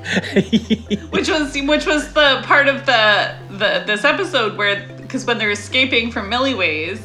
which 1.10 1.28
was 1.28 1.58
which 1.64 1.88
was 1.88 2.14
the 2.14 2.40
part 2.46 2.68
of 2.68 2.86
the 2.86 3.36
the 3.50 3.84
this 3.88 4.04
episode 4.04 4.56
where 4.56 4.88
because 5.02 5.26
when 5.26 5.40
they're 5.40 5.50
escaping 5.50 6.12
from 6.12 6.30
Milliways, 6.30 7.00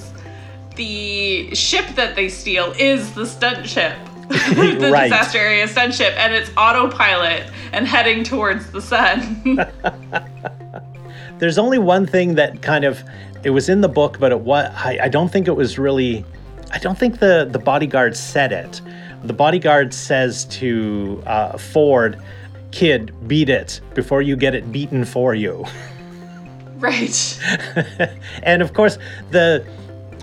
the 0.77 1.53
ship 1.55 1.87
that 1.95 2.15
they 2.15 2.29
steal 2.29 2.75
is 2.79 3.13
the 3.15 3.25
stunt 3.25 3.67
ship. 3.67 3.97
the 4.79 4.91
Right. 4.93 5.11
disaster 5.11 5.39
area 5.39 5.67
stunt 5.67 5.93
ship, 5.95 6.15
and 6.17 6.33
it's 6.33 6.51
autopilot 6.57 7.51
and 7.73 7.87
heading 7.87 8.23
towards 8.23 8.71
the 8.71 8.81
sun. 8.81 9.59
There's 11.39 11.59
only 11.59 11.79
one 11.79 12.07
thing 12.07 12.35
that 12.37 12.63
kind 12.63 12.85
of 12.85 13.03
it 13.43 13.51
was 13.51 13.69
in 13.69 13.81
the 13.81 13.89
book, 13.89 14.19
but 14.21 14.31
it 14.31 14.41
was 14.41 14.73
I, 14.77 14.99
I 15.03 15.09
don't 15.09 15.31
think 15.33 15.49
it 15.49 15.57
was 15.57 15.79
really 15.79 16.25
I 16.73 16.79
don't 16.79 16.99
think 16.99 17.19
the 17.19 17.49
the 17.51 17.59
bodyguard 17.59 18.17
said 18.17 18.53
it. 18.53 18.81
The 19.25 19.33
bodyguard 19.33 19.93
says 19.93 20.45
to 20.47 21.23
uh, 21.27 21.59
Ford, 21.59 22.21
"Kid, 22.71 23.13
beat 23.27 23.49
it 23.49 23.81
before 23.95 24.23
you 24.23 24.37
get 24.37 24.55
it 24.55 24.71
beaten 24.71 25.05
for 25.05 25.35
you." 25.35 25.65
right. 26.77 27.41
and 28.43 28.63
of 28.63 28.75
course, 28.75 28.97
the 29.31 29.65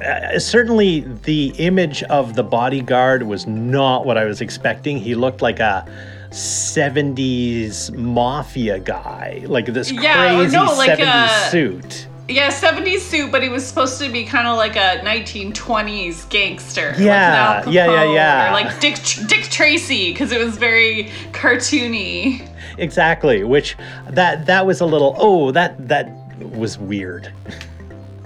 uh, 0.01 0.39
certainly 0.39 1.01
the 1.23 1.53
image 1.57 2.03
of 2.03 2.35
the 2.35 2.43
bodyguard 2.43 3.23
was 3.23 3.47
not 3.47 4.05
what 4.05 4.17
I 4.17 4.25
was 4.25 4.41
expecting. 4.41 4.97
He 4.97 5.15
looked 5.15 5.41
like 5.41 5.59
a 5.59 5.85
70s 6.31 7.91
mafia 7.95 8.79
guy, 8.79 9.43
like 9.45 9.65
this 9.67 9.91
Yeah, 9.91 10.35
crazy 10.37 10.55
no, 10.55 10.65
like 10.75 10.99
70s 10.99 11.47
a- 11.47 11.49
suit. 11.49 12.07
Yeah, 12.29 12.49
70s 12.51 12.99
suit, 12.99 13.31
but 13.31 13.41
he 13.41 13.47
was 13.47 13.65
supposed 13.65 14.01
to 14.01 14.09
be 14.11 14.25
kind 14.25 14.49
of 14.49 14.57
like 14.57 14.75
a 14.75 14.99
1920s 15.05 16.29
gangster. 16.29 16.93
Yeah, 16.99 17.63
Al 17.65 17.73
yeah, 17.73 17.85
yeah, 17.89 18.13
yeah. 18.13 18.49
Or 18.49 18.51
like 18.51 18.79
Dick 18.81 18.97
Dick 19.27 19.43
Tracy, 19.45 20.11
because 20.11 20.33
it 20.33 20.43
was 20.43 20.57
very 20.57 21.05
cartoony. 21.31 22.45
Exactly, 22.77 23.45
which 23.45 23.77
that 24.09 24.45
that 24.45 24.65
was 24.65 24.81
a 24.81 24.85
little 24.85 25.15
oh, 25.17 25.51
that 25.51 25.87
that 25.87 26.11
was 26.51 26.77
weird. 26.77 27.31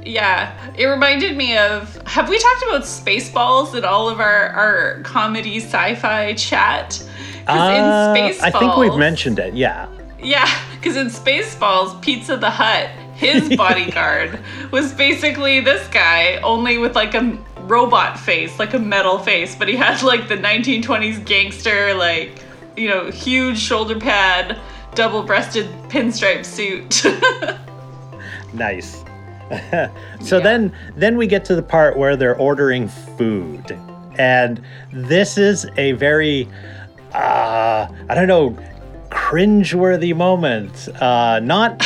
Yeah, 0.04 0.56
it 0.78 0.86
reminded 0.86 1.38
me 1.38 1.58
of. 1.58 1.96
Have 2.08 2.30
we 2.30 2.40
talked 2.40 2.64
about 2.64 2.82
Spaceballs 2.84 3.76
in 3.76 3.86
all 3.86 4.10
of 4.10 4.20
our 4.20 4.50
our 4.50 5.02
comedy 5.04 5.58
sci-fi 5.58 6.34
chat? 6.34 7.04
Because 7.42 7.60
Uh, 7.60 8.14
in 8.18 8.34
Spaceballs, 8.34 8.44
I 8.44 8.52
think 8.52 8.78
we've 8.78 8.98
mentioned 8.98 9.40
it. 9.40 9.54
Yeah. 9.54 9.88
Yeah, 10.20 10.50
because 10.76 10.98
in 10.98 11.08
Spaceballs, 11.08 12.00
Pizza 12.02 12.38
the 12.38 12.50
Hut, 12.50 12.90
his 13.16 13.56
bodyguard 13.58 14.40
was 14.72 14.94
basically 14.94 15.60
this 15.60 15.88
guy, 15.88 16.38
only 16.38 16.78
with 16.78 16.96
like 16.96 17.16
a 17.16 17.38
robot 17.62 18.20
face, 18.20 18.60
like 18.60 18.74
a 18.74 18.80
metal 18.80 19.18
face, 19.18 19.56
but 19.56 19.68
he 19.68 19.76
had 19.76 20.02
like 20.04 20.28
the 20.28 20.38
1920s 20.38 21.26
gangster, 21.26 21.94
like, 21.96 22.44
you 22.78 22.88
know, 22.88 23.10
huge 23.10 23.58
shoulder 23.58 24.00
pad, 24.00 24.60
double 24.94 25.24
breasted 25.24 25.68
pinstripe 25.90 26.46
suit. 26.46 27.04
Nice. 28.54 29.04
so 30.22 30.38
Yeah. 30.38 30.44
then 30.44 30.72
then 30.96 31.18
we 31.18 31.28
get 31.28 31.44
to 31.46 31.56
the 31.56 31.62
part 31.64 31.98
where 31.98 32.16
they're 32.16 32.38
ordering 32.38 32.88
food. 32.88 33.78
And 34.18 34.62
this 34.94 35.38
is 35.38 35.66
a 35.78 35.94
very 35.94 36.48
uh 37.14 37.88
I 38.10 38.16
don't 38.16 38.28
know 38.28 38.58
cringeworthy 39.10 40.16
moment. 40.16 40.88
Uh 41.02 41.40
not 41.40 41.84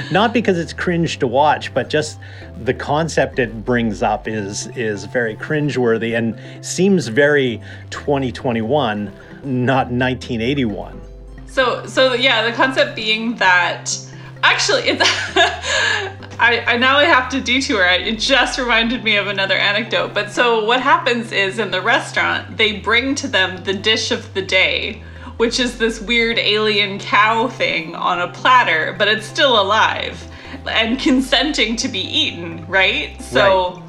not 0.10 0.32
because 0.32 0.58
it's 0.58 0.72
cringe 0.72 1.18
to 1.18 1.26
watch, 1.26 1.72
but 1.74 1.90
just 1.90 2.18
the 2.64 2.74
concept 2.74 3.38
it 3.38 3.64
brings 3.64 4.02
up 4.02 4.26
is 4.28 4.66
is 4.76 5.04
very 5.04 5.36
cringeworthy 5.36 6.16
and 6.16 6.38
seems 6.64 7.08
very 7.08 7.60
2021, 7.90 9.04
not 9.44 9.90
1981. 9.90 11.00
So, 11.46 11.84
so 11.86 12.12
yeah, 12.14 12.48
the 12.48 12.52
concept 12.56 12.94
being 12.94 13.34
that 13.36 13.90
actually, 14.42 14.82
it's 14.86 15.02
I, 16.40 16.64
I 16.66 16.76
now 16.78 16.96
I 16.96 17.04
have 17.04 17.28
to 17.30 17.40
detour. 17.40 17.84
It 17.84 18.18
just 18.18 18.58
reminded 18.58 19.04
me 19.04 19.16
of 19.16 19.26
another 19.26 19.56
anecdote. 19.56 20.14
But 20.14 20.30
so 20.30 20.64
what 20.64 20.80
happens 20.80 21.32
is 21.32 21.58
in 21.58 21.70
the 21.70 21.82
restaurant, 21.82 22.56
they 22.56 22.78
bring 22.78 23.14
to 23.16 23.28
them 23.28 23.62
the 23.64 23.74
dish 23.74 24.10
of 24.10 24.32
the 24.32 24.42
day, 24.42 25.02
which 25.36 25.60
is 25.60 25.76
this 25.76 26.00
weird 26.00 26.38
alien 26.38 26.98
cow 26.98 27.48
thing 27.48 27.94
on 27.94 28.20
a 28.20 28.28
platter, 28.28 28.94
but 28.98 29.08
it's 29.08 29.26
still 29.26 29.60
alive 29.60 30.26
and 30.66 30.98
consenting 30.98 31.76
to 31.76 31.88
be 31.88 32.00
eaten, 32.00 32.66
right? 32.66 33.20
So 33.20 33.82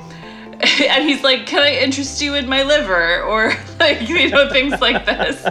and 0.89 1.09
he's 1.09 1.23
like, 1.23 1.47
"Can 1.47 1.63
I 1.63 1.75
interest 1.75 2.21
you 2.21 2.35
in 2.35 2.47
my 2.47 2.61
liver?" 2.63 3.23
Or 3.23 3.53
like, 3.79 4.07
you 4.07 4.29
know, 4.29 4.49
things 4.49 4.79
like 4.79 5.05
this. 5.05 5.43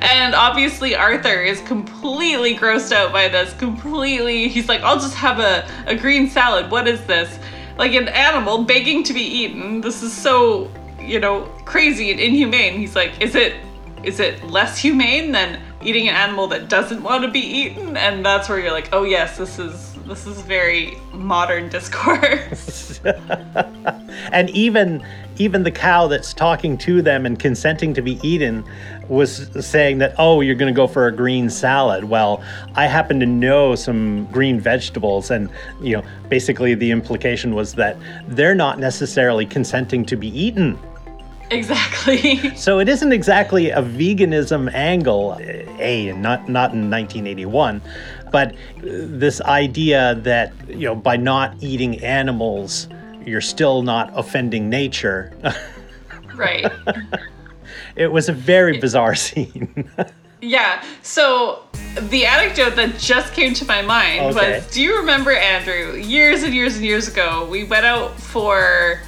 And 0.00 0.34
obviously, 0.34 0.94
Arthur 0.94 1.40
is 1.40 1.60
completely 1.62 2.56
grossed 2.56 2.92
out 2.92 3.12
by 3.12 3.28
this. 3.28 3.54
Completely, 3.54 4.48
he's 4.48 4.68
like, 4.68 4.82
"I'll 4.82 5.00
just 5.00 5.14
have 5.14 5.38
a 5.38 5.66
a 5.86 5.94
green 5.94 6.28
salad. 6.28 6.70
What 6.70 6.86
is 6.86 7.04
this? 7.06 7.38
Like 7.78 7.94
an 7.94 8.08
animal 8.08 8.64
begging 8.64 9.02
to 9.04 9.14
be 9.14 9.22
eaten? 9.22 9.80
This 9.80 10.02
is 10.02 10.12
so, 10.12 10.70
you 11.00 11.20
know, 11.20 11.44
crazy 11.64 12.10
and 12.10 12.20
inhumane." 12.20 12.74
He's 12.78 12.94
like, 12.94 13.20
"Is 13.20 13.34
it?" 13.34 13.54
Is 14.02 14.18
it 14.18 14.42
less 14.44 14.78
humane 14.78 15.32
than 15.32 15.60
eating 15.82 16.08
an 16.08 16.14
animal 16.14 16.46
that 16.48 16.70
doesn't 16.70 17.02
want 17.02 17.22
to 17.22 17.30
be 17.30 17.40
eaten? 17.40 17.98
And 17.98 18.24
that's 18.24 18.48
where 18.48 18.58
you're 18.58 18.72
like, 18.72 18.88
oh 18.92 19.02
yes, 19.02 19.36
this 19.36 19.58
is 19.58 19.89
this 20.10 20.26
is 20.26 20.40
very 20.42 20.98
modern 21.12 21.68
discourse. 21.68 23.00
and 24.32 24.50
even 24.50 25.06
even 25.38 25.62
the 25.62 25.70
cow 25.70 26.08
that's 26.08 26.34
talking 26.34 26.76
to 26.76 27.00
them 27.00 27.24
and 27.24 27.38
consenting 27.38 27.94
to 27.94 28.02
be 28.02 28.18
eaten 28.26 28.64
was 29.08 29.48
saying 29.64 29.98
that 29.98 30.12
oh 30.18 30.40
you're 30.40 30.56
going 30.56 30.72
to 30.72 30.76
go 30.76 30.88
for 30.88 31.06
a 31.06 31.12
green 31.12 31.48
salad 31.48 32.04
well 32.04 32.42
i 32.74 32.86
happen 32.86 33.20
to 33.20 33.26
know 33.26 33.74
some 33.74 34.26
green 34.26 34.60
vegetables 34.60 35.30
and 35.30 35.48
you 35.80 35.96
know 35.96 36.02
basically 36.28 36.74
the 36.74 36.90
implication 36.90 37.54
was 37.54 37.74
that 37.74 37.96
they're 38.28 38.54
not 38.54 38.78
necessarily 38.78 39.46
consenting 39.46 40.04
to 40.04 40.16
be 40.16 40.28
eaten 40.38 40.78
exactly. 41.50 42.54
so 42.56 42.78
it 42.78 42.88
isn't 42.88 43.12
exactly 43.12 43.70
a 43.70 43.82
veganism 43.82 44.72
angle 44.74 45.36
a 45.40 46.12
not 46.12 46.48
not 46.48 46.72
in 46.72 46.90
1981 46.90 47.80
but 48.30 48.54
this 48.78 49.40
idea 49.42 50.14
that 50.22 50.52
you 50.68 50.86
know 50.86 50.94
by 50.94 51.16
not 51.16 51.54
eating 51.60 51.98
animals 52.04 52.88
you're 53.26 53.40
still 53.40 53.82
not 53.82 54.10
offending 54.18 54.68
nature 54.68 55.32
right. 56.34 56.70
it 57.96 58.10
was 58.10 58.28
a 58.28 58.32
very 58.32 58.78
bizarre 58.80 59.14
scene 59.14 59.88
Yeah. 60.42 60.82
So 61.02 61.64
the 62.08 62.24
anecdote 62.24 62.74
that 62.76 62.96
just 62.98 63.34
came 63.34 63.52
to 63.52 63.66
my 63.66 63.82
mind 63.82 64.34
Okay. 64.34 64.60
was 64.60 64.70
do 64.72 64.80
you 64.80 64.96
remember 64.96 65.32
Andrew, 65.32 65.96
years 65.96 66.42
and 66.44 66.54
years 66.54 66.76
and 66.76 66.84
years 66.86 67.08
ago, 67.08 67.46
we 67.50 67.64
went 67.64 67.84
out 67.84 68.18
for 68.18 69.00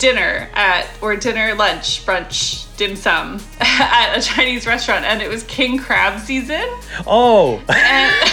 dinner 0.00 0.48
at 0.52 0.88
or 1.00 1.14
dinner, 1.14 1.54
lunch, 1.54 2.04
brunch, 2.04 2.66
dim 2.76 2.96
sum 2.96 3.38
at 3.60 4.16
a 4.18 4.20
Chinese 4.20 4.66
restaurant 4.66 5.04
and 5.04 5.22
it 5.22 5.28
was 5.28 5.44
king 5.44 5.78
crab 5.78 6.18
season. 6.18 6.66
oh 7.06 7.62
And 7.68 8.30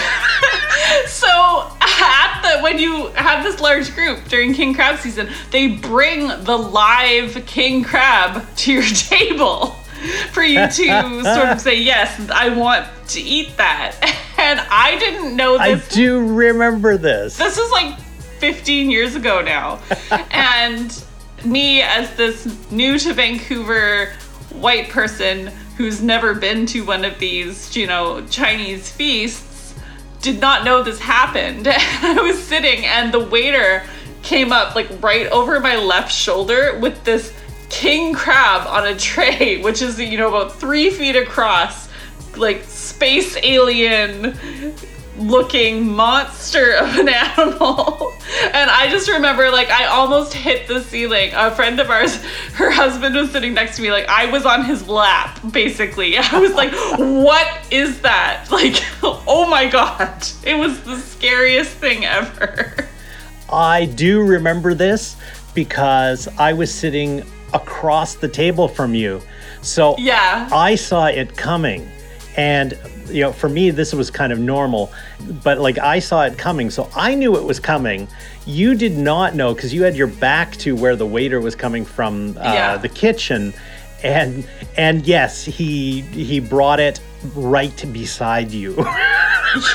so 1.07 1.71
at 1.81 2.41
the 2.41 2.61
when 2.61 2.77
you 2.77 3.07
have 3.09 3.43
this 3.43 3.59
large 3.59 3.93
group 3.93 4.25
during 4.25 4.53
king 4.53 4.73
crab 4.73 4.99
season, 4.99 5.29
they 5.51 5.67
bring 5.67 6.27
the 6.43 6.57
live 6.57 7.45
king 7.45 7.83
crab 7.83 8.45
to 8.57 8.73
your 8.73 8.83
table 8.95 9.75
for 10.31 10.43
you 10.43 10.59
to 10.67 11.23
sort 11.23 11.47
of 11.49 11.61
say 11.67 11.75
yes, 11.75 12.29
I 12.29 12.49
want 12.49 12.87
to 13.09 13.21
eat 13.21 13.57
that. 13.57 13.95
And 14.39 14.59
I 14.69 14.99
didn't 14.99 15.35
know 15.35 15.57
this. 15.57 15.91
i 15.91 15.95
do 15.95 16.23
remember 16.23 16.95
this 16.95 17.37
this 17.37 17.57
is 17.57 17.71
like 17.71 17.99
15 18.37 18.91
years 18.91 19.15
ago 19.15 19.41
now. 19.41 19.79
and 20.29 21.03
me, 21.43 21.81
as 21.81 22.15
this 22.15 22.45
new 22.71 22.99
to 22.99 23.13
Vancouver 23.13 24.13
white 24.53 24.89
person 24.89 25.47
who's 25.77 26.01
never 26.01 26.33
been 26.33 26.65
to 26.67 26.81
one 26.81 27.05
of 27.05 27.19
these, 27.19 27.75
you 27.75 27.87
know, 27.87 28.25
Chinese 28.27 28.91
feasts, 28.91 29.46
did 30.21 30.39
not 30.39 30.63
know 30.65 30.83
this 30.83 30.99
happened. 30.99 31.67
I 31.71 32.19
was 32.21 32.41
sitting 32.41 32.85
and 32.85 33.13
the 33.13 33.19
waiter 33.19 33.83
came 34.23 34.51
up 34.51 34.75
like 34.75 34.89
right 35.01 35.27
over 35.27 35.59
my 35.59 35.77
left 35.77 36.11
shoulder 36.11 36.77
with 36.79 37.03
this 37.03 37.33
king 37.69 38.13
crab 38.13 38.67
on 38.67 38.87
a 38.87 38.97
tray, 38.97 39.61
which 39.63 39.81
is, 39.81 39.99
you 39.99 40.17
know, 40.17 40.27
about 40.27 40.55
three 40.55 40.89
feet 40.89 41.15
across, 41.15 41.89
like 42.35 42.63
space 42.63 43.37
alien 43.43 44.37
looking 45.17 45.91
monster 45.91 46.73
of 46.79 46.95
an 46.97 47.09
animal. 47.09 48.13
And 48.53 48.69
I 48.69 48.87
just 48.89 49.09
remember 49.09 49.49
like 49.49 49.69
I 49.69 49.85
almost 49.85 50.33
hit 50.33 50.67
the 50.67 50.81
ceiling. 50.81 51.31
A 51.33 51.51
friend 51.55 51.79
of 51.79 51.89
ours, 51.89 52.15
her 52.53 52.69
husband 52.71 53.15
was 53.15 53.31
sitting 53.31 53.53
next 53.53 53.77
to 53.77 53.81
me, 53.81 53.91
like 53.91 54.07
I 54.07 54.29
was 54.31 54.45
on 54.45 54.63
his 54.65 54.87
lap, 54.87 55.39
basically. 55.51 56.17
I 56.17 56.39
was 56.39 56.53
like, 56.53 56.71
what 56.97 57.47
is 57.71 58.01
that? 58.01 58.45
Like, 58.57 58.81
oh 59.03 59.47
my 59.49 59.67
god. 59.67 60.27
It 60.43 60.55
was 60.55 60.81
the 60.83 60.97
scariest 60.97 61.71
thing 61.73 62.05
ever. 62.05 62.73
I 63.51 63.85
do 63.85 64.23
remember 64.23 64.73
this 64.73 65.15
because 65.53 66.27
I 66.39 66.53
was 66.53 66.73
sitting 66.73 67.23
across 67.53 68.15
the 68.15 68.27
table 68.27 68.67
from 68.67 68.95
you. 68.95 69.21
So 69.61 69.95
Yeah. 69.97 70.49
I 70.51 70.75
saw 70.75 71.05
it 71.07 71.37
coming. 71.37 71.87
And 72.35 72.77
you 73.09 73.21
know, 73.21 73.31
for 73.31 73.49
me 73.49 73.69
this 73.71 73.93
was 73.93 74.09
kind 74.11 74.31
of 74.33 74.39
normal, 74.39 74.91
but 75.43 75.59
like 75.59 75.77
I 75.77 75.99
saw 75.99 76.23
it 76.23 76.37
coming, 76.37 76.69
so 76.69 76.89
I 76.95 77.15
knew 77.15 77.35
it 77.37 77.43
was 77.43 77.59
coming. 77.59 78.07
You 78.45 78.75
did 78.75 78.97
not 78.97 79.35
know 79.35 79.53
because 79.53 79.73
you 79.73 79.83
had 79.83 79.95
your 79.95 80.07
back 80.07 80.55
to 80.57 80.75
where 80.75 80.95
the 80.95 81.05
waiter 81.05 81.39
was 81.41 81.55
coming 81.55 81.85
from 81.85 82.37
uh, 82.37 82.41
Yeah. 82.43 82.77
the 82.77 82.89
kitchen. 82.89 83.53
And 84.03 84.47
and 84.77 85.05
yes, 85.07 85.43
he 85.43 86.01
he 86.01 86.39
brought 86.39 86.79
it 86.79 86.99
right 87.35 87.85
beside 87.93 88.51
you. 88.51 88.75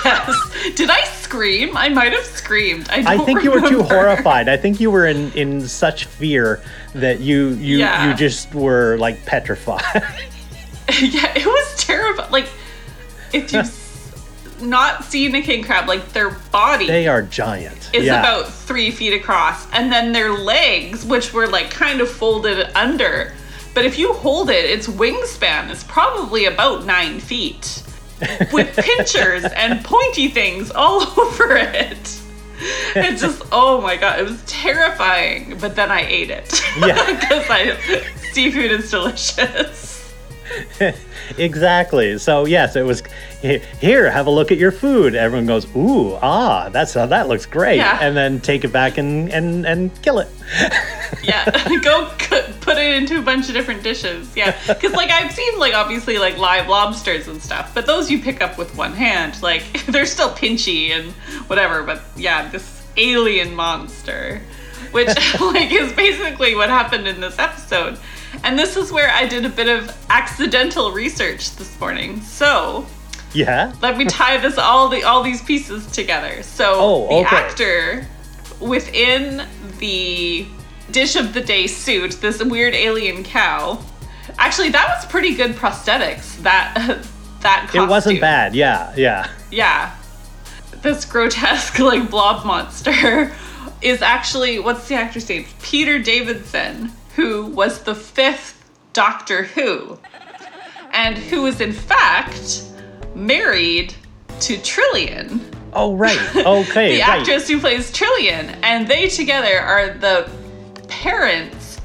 Yes. 0.05 0.75
Did 0.77 0.90
I 0.90 1.01
scream? 1.07 1.77
I 1.77 1.88
might 1.88 2.12
have 2.12 2.25
screamed. 2.27 2.88
I, 2.90 3.14
I 3.14 3.18
think 3.25 3.42
you 3.42 3.51
were 3.51 3.66
too 3.68 3.83
horrified. 3.83 4.49
I 4.49 4.57
think 4.57 4.79
you 4.81 4.90
were 4.90 5.07
in 5.07 5.33
in 5.33 5.66
such 5.66 6.05
fear 6.05 6.62
that 6.95 7.21
you 7.21 7.49
you 7.55 7.79
Yeah. 7.79 8.07
you 8.09 8.14
just 8.14 8.55
were 8.55 8.97
like 8.99 9.25
petrified. 9.25 9.83
yeah, 11.01 11.33
it 11.35 11.47
was 11.47 11.75
terrible. 11.85 12.25
Like, 12.31 12.49
if 13.33 13.53
you've 13.53 14.62
not 14.62 15.05
seen 15.05 15.35
a 15.35 15.42
king 15.42 15.64
crab, 15.64 15.88
like 15.88 16.12
their 16.12 16.31
body 16.31 16.87
they 16.87 17.07
are 17.07 17.23
giant. 17.23 17.90
is 17.92 18.05
yeah. 18.05 18.21
about 18.21 18.53
three 18.53 18.90
feet 18.90 19.12
across, 19.12 19.71
and 19.73 19.90
then 19.92 20.12
their 20.12 20.33
legs, 20.33 21.05
which 21.05 21.33
were 21.33 21.47
like 21.47 21.71
kind 21.71 22.01
of 22.01 22.09
folded 22.09 22.71
under. 22.77 23.33
But 23.75 23.85
if 23.85 23.99
you 23.99 24.12
hold 24.12 24.51
it, 24.51 24.64
its 24.64 24.87
wingspan 24.87 25.71
is 25.71 25.83
probably 25.85 26.45
about 26.45 26.85
nine 26.85 27.21
feet, 27.21 27.83
with 28.53 28.77
pinchers 28.77 29.45
and 29.45 29.85
pointy 29.85 30.29
things 30.29 30.71
all 30.71 31.03
over 31.21 31.57
it. 31.57 32.18
It's 32.95 33.21
just, 33.21 33.42
oh 33.51 33.81
my 33.81 33.97
god, 33.97 34.21
it 34.21 34.23
was 34.23 34.40
terrifying. 34.47 35.59
But 35.59 35.75
then 35.75 35.90
I 35.90 36.07
ate 36.07 36.31
it. 36.31 36.61
Yeah. 36.79 36.95
because 37.21 37.47
I 37.49 37.77
seafood 38.33 38.71
is 38.71 38.90
delicious. 38.90 40.14
exactly. 41.38 42.18
So 42.18 42.45
yes, 42.45 42.77
it 42.77 42.83
was 42.83 43.01
"He- 43.01 43.02
here. 43.42 44.11
Have 44.11 44.26
a 44.26 44.31
look 44.31 44.50
at 44.52 44.59
your 44.59 44.72
food. 44.72 45.14
Everyone 45.14 45.46
goes, 45.46 45.66
ooh, 45.76 46.14
ah, 46.22 46.68
that's 46.70 46.96
uh, 46.96 47.07
that 47.07 47.28
looks 47.28 47.44
great, 47.46 47.76
Yeah. 47.76 47.98
and 48.00 48.16
then 48.16 48.40
take 48.40 48.64
it 48.64 48.72
back 48.72 48.98
and 48.98 49.31
and 49.33 49.66
and 49.66 50.02
kill 50.02 50.18
it. 50.20 50.28
Yeah, 51.22 51.44
go 51.83 52.09
c- 52.18 52.52
put 52.62 52.78
it 52.78 52.96
into 52.96 53.18
a 53.18 53.22
bunch 53.22 53.48
of 53.48 53.55
different 53.55 53.83
dishes. 53.85 54.35
Yeah, 54.35 54.59
because 54.66 54.92
like 54.92 55.11
I've 55.11 55.31
seen 55.31 55.59
like 55.59 55.74
obviously 55.74 56.18
like 56.18 56.38
live 56.38 56.68
lobsters 56.68 57.28
and 57.28 57.40
stuff, 57.40 57.72
but 57.74 57.87
those 57.87 58.11
you 58.11 58.18
pick 58.20 58.42
up 58.42 58.57
with 58.59 58.74
one 58.76 58.92
hand. 58.92 59.40
Like 59.42 59.62
they're 59.87 60.07
still 60.07 60.31
pinchy 60.31 60.88
and 60.90 61.12
whatever. 61.48 61.83
But 61.85 62.02
yeah, 62.16 62.48
this 62.48 62.83
alien 62.96 63.55
monster, 63.55 64.40
which 64.92 65.09
like 65.40 65.70
is 65.70 65.92
basically 65.92 66.55
what 66.57 66.70
happened 66.70 67.07
in 67.07 67.20
this 67.20 67.38
episode. 67.38 67.98
And 68.42 68.59
this 68.59 68.76
is 68.76 68.90
where 68.90 69.11
I 69.11 69.26
did 69.26 69.44
a 69.44 69.50
bit 69.50 69.68
of 69.68 69.94
accidental 70.09 70.92
research 70.92 71.55
this 71.57 71.78
morning. 71.78 72.20
So 72.22 72.87
Yeah. 73.35 73.73
let 73.81 73.97
me 73.97 74.05
tie 74.05 74.37
this 74.38 74.59
all 74.59 74.88
the 74.88 75.05
all 75.05 75.23
these 75.23 75.42
pieces 75.42 75.87
together. 75.87 76.42
So 76.42 76.75
Oh, 76.77 77.09
the 77.09 77.14
okay. 77.27 77.37
actor 77.37 78.07
within 78.61 79.47
the 79.79 80.47
dish 80.90 81.16
of 81.16 81.33
the 81.35 81.40
day 81.40 81.66
suit, 81.66 82.12
this 82.21 82.42
weird 82.42 82.75
alien 82.75 83.25
cow. 83.25 83.83
Actually, 84.38 84.71
that 84.71 84.88
was 84.97 85.07
pretty 85.07 85.35
good 85.35 85.53
prosthetics. 85.53 86.37
That 86.42 86.75
that 87.40 87.62
costume. 87.64 87.85
It 87.85 87.88
wasn't 87.88 88.21
bad. 88.21 88.55
Yeah. 88.55 88.92
Yeah. 88.97 89.29
Yeah. 89.51 89.95
This 90.83 91.05
grotesque 91.05 91.79
like 91.90 92.11
blob 92.11 92.45
monster 92.45 93.33
is 93.83 94.03
actually 94.03 94.59
what's 94.59 94.88
the 94.88 94.95
actor's 94.95 95.29
name? 95.29 95.47
Peter 95.62 95.99
Davison, 95.99 96.92
who 97.16 97.47
was 97.47 97.83
the 97.83 97.95
fifth 97.95 98.59
Doctor 98.92 99.45
Who. 99.45 99.99
And 100.92 101.16
who 101.16 101.47
is 101.47 101.61
in 101.61 101.73
fact 101.73 102.64
married 103.14 103.94
to 104.40 104.57
Trillian, 104.59 105.40
Oh 105.75 105.94
right. 105.96 106.18
Okay. 106.37 106.94
the 106.96 107.01
right. 107.01 107.20
actress 107.20 107.48
who 107.48 107.59
plays 107.59 107.90
Trillian, 107.90 108.59
and 108.62 108.87
they 108.88 109.09
together 109.09 109.59
are 109.61 109.88
the 109.94 110.29
parents 110.88 111.81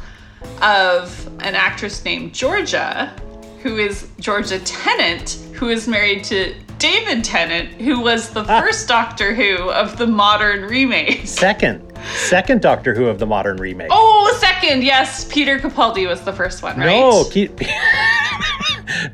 of 0.61 1.25
an 1.41 1.55
actress 1.55 2.03
named 2.03 2.33
Georgia, 2.33 3.13
who 3.61 3.77
is 3.77 4.09
Georgia 4.19 4.59
Tennant, 4.59 5.37
who 5.53 5.69
is 5.69 5.87
married 5.87 6.23
to 6.25 6.53
David 6.79 7.23
Tennant, 7.23 7.69
who 7.81 8.01
was 8.01 8.29
the 8.31 8.41
Ah. 8.47 8.59
first 8.61 8.87
Doctor 8.87 9.33
Who 9.33 9.69
of 9.71 9.97
the 9.97 10.05
modern 10.07 10.63
remake. 10.65 11.25
Second, 11.27 11.81
second 12.15 12.61
Doctor 12.61 12.93
Who 12.93 13.05
of 13.07 13.19
the 13.19 13.25
modern 13.25 13.57
remake. 13.57 13.87
Oh, 13.91 14.35
second, 14.39 14.83
yes, 14.83 15.25
Peter 15.25 15.59
Capaldi 15.59 16.07
was 16.07 16.21
the 16.21 16.33
first 16.33 16.61
one, 16.61 16.77
right? 16.77 16.85
No, 16.87 17.23
Pe- 17.23 17.47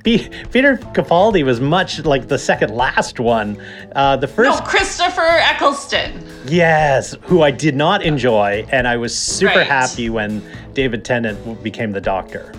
Pe- 0.03 0.29
Peter 0.51 0.77
Capaldi 0.77 1.43
was 1.43 1.59
much 1.59 2.03
like 2.05 2.27
the 2.27 2.37
second 2.37 2.71
last 2.73 3.19
one. 3.19 3.57
Uh, 3.95 4.15
the 4.17 4.27
no, 4.27 4.33
first, 4.33 4.63
Christopher 4.65 5.21
Eccleston. 5.21 6.23
yes, 6.45 7.15
who 7.23 7.41
I 7.41 7.51
did 7.51 7.75
not 7.75 8.03
enjoy, 8.03 8.65
and 8.71 8.87
I 8.87 8.97
was 8.97 9.17
super 9.17 9.59
Right. 9.59 9.67
happy 9.67 10.09
when 10.09 10.41
David 10.73 11.03
Tennant 11.05 11.63
became 11.63 11.91
the 11.91 12.01
Doctor. 12.01 12.51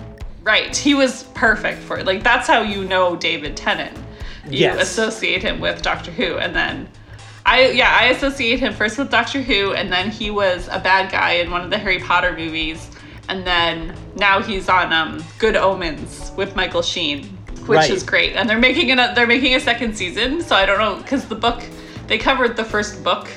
Right, 0.43 0.75
he 0.75 0.93
was 0.93 1.23
perfect 1.33 1.81
for 1.81 1.97
it. 1.97 2.05
Like 2.05 2.23
that's 2.23 2.47
how 2.47 2.61
you 2.61 2.85
know 2.85 3.15
David 3.15 3.57
Tennant. 3.57 3.95
You 4.49 4.59
Yes. 4.59 4.81
associate 4.81 5.41
him 5.41 5.59
with 5.59 5.81
Doctor 5.81 6.11
Who, 6.11 6.37
and 6.37 6.55
then 6.55 6.87
I 7.47 7.69
yeah 7.69 7.95
I 7.99 8.05
associate 8.05 8.59
him 8.59 8.73
first 8.73 8.97
with 8.99 9.09
Doctor 9.09 9.41
Who, 9.41 9.73
and 9.73 9.91
then 9.91 10.11
he 10.11 10.29
was 10.29 10.67
a 10.71 10.79
bad 10.79 11.11
guy 11.11 11.31
in 11.33 11.49
one 11.49 11.61
of 11.61 11.71
the 11.71 11.77
Harry 11.79 11.97
Potter 11.99 12.31
movies, 12.37 12.89
and 13.29 13.45
then 13.45 13.95
now 14.15 14.41
he's 14.41 14.69
on 14.69 14.93
um, 14.93 15.23
Good 15.39 15.55
Omens 15.55 16.31
with 16.37 16.55
Michael 16.55 16.81
Sheen, 16.81 17.25
which 17.65 17.77
Right. 17.77 17.89
is 17.89 18.03
great. 18.03 18.35
And 18.35 18.49
they're 18.49 18.59
making 18.59 18.91
a 18.91 19.13
they're 19.15 19.27
making 19.27 19.55
a 19.55 19.59
second 19.59 19.95
season, 19.97 20.41
so 20.41 20.55
I 20.55 20.65
don't 20.65 20.77
know 20.79 21.01
because 21.01 21.25
the 21.27 21.35
book 21.35 21.63
they 22.07 22.17
covered 22.17 22.55
the 22.55 22.63
first 22.63 23.03
book, 23.03 23.27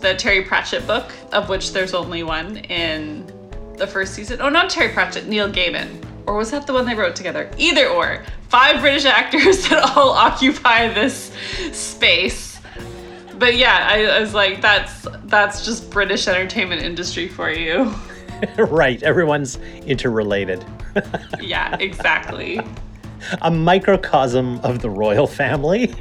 the 0.00 0.14
Terry 0.14 0.42
Pratchett 0.42 0.86
book, 0.86 1.10
of 1.32 1.48
which 1.48 1.72
there's 1.72 1.94
only 1.94 2.22
one 2.22 2.58
in 2.58 3.30
the 3.78 3.86
first 3.86 4.14
season. 4.14 4.38
Oh, 4.42 4.48
not 4.50 4.68
Terry 4.70 4.92
Pratchett, 4.92 5.26
Neil 5.26 5.50
Gaiman. 5.50 5.88
Or 6.26 6.36
was 6.36 6.50
that 6.52 6.66
the 6.66 6.72
one 6.72 6.84
they 6.86 6.94
wrote 6.94 7.16
together? 7.16 7.50
Either 7.58 7.88
or. 7.88 8.22
Five 8.48 8.80
British 8.80 9.06
actors 9.06 9.66
that 9.70 9.96
all 9.96 10.10
occupy 10.28 10.88
this 10.92 11.32
space. 11.72 12.60
But 13.38 13.56
yeah, 13.56 13.88
I, 13.90 14.04
I 14.04 14.20
was 14.20 14.34
like, 14.34 14.60
that's 14.60 15.06
that's 15.24 15.64
just 15.64 15.90
British 15.90 16.28
entertainment 16.28 16.82
industry 16.82 17.28
for 17.28 17.50
you. 17.50 17.92
right, 18.58 19.02
everyone's 19.02 19.56
interrelated. 19.86 20.64
yeah, 21.40 21.76
exactly. 21.78 22.60
A 23.42 23.50
microcosm 23.50 24.58
of 24.60 24.80
the 24.80 24.90
royal 24.90 25.26
family. 25.26 25.88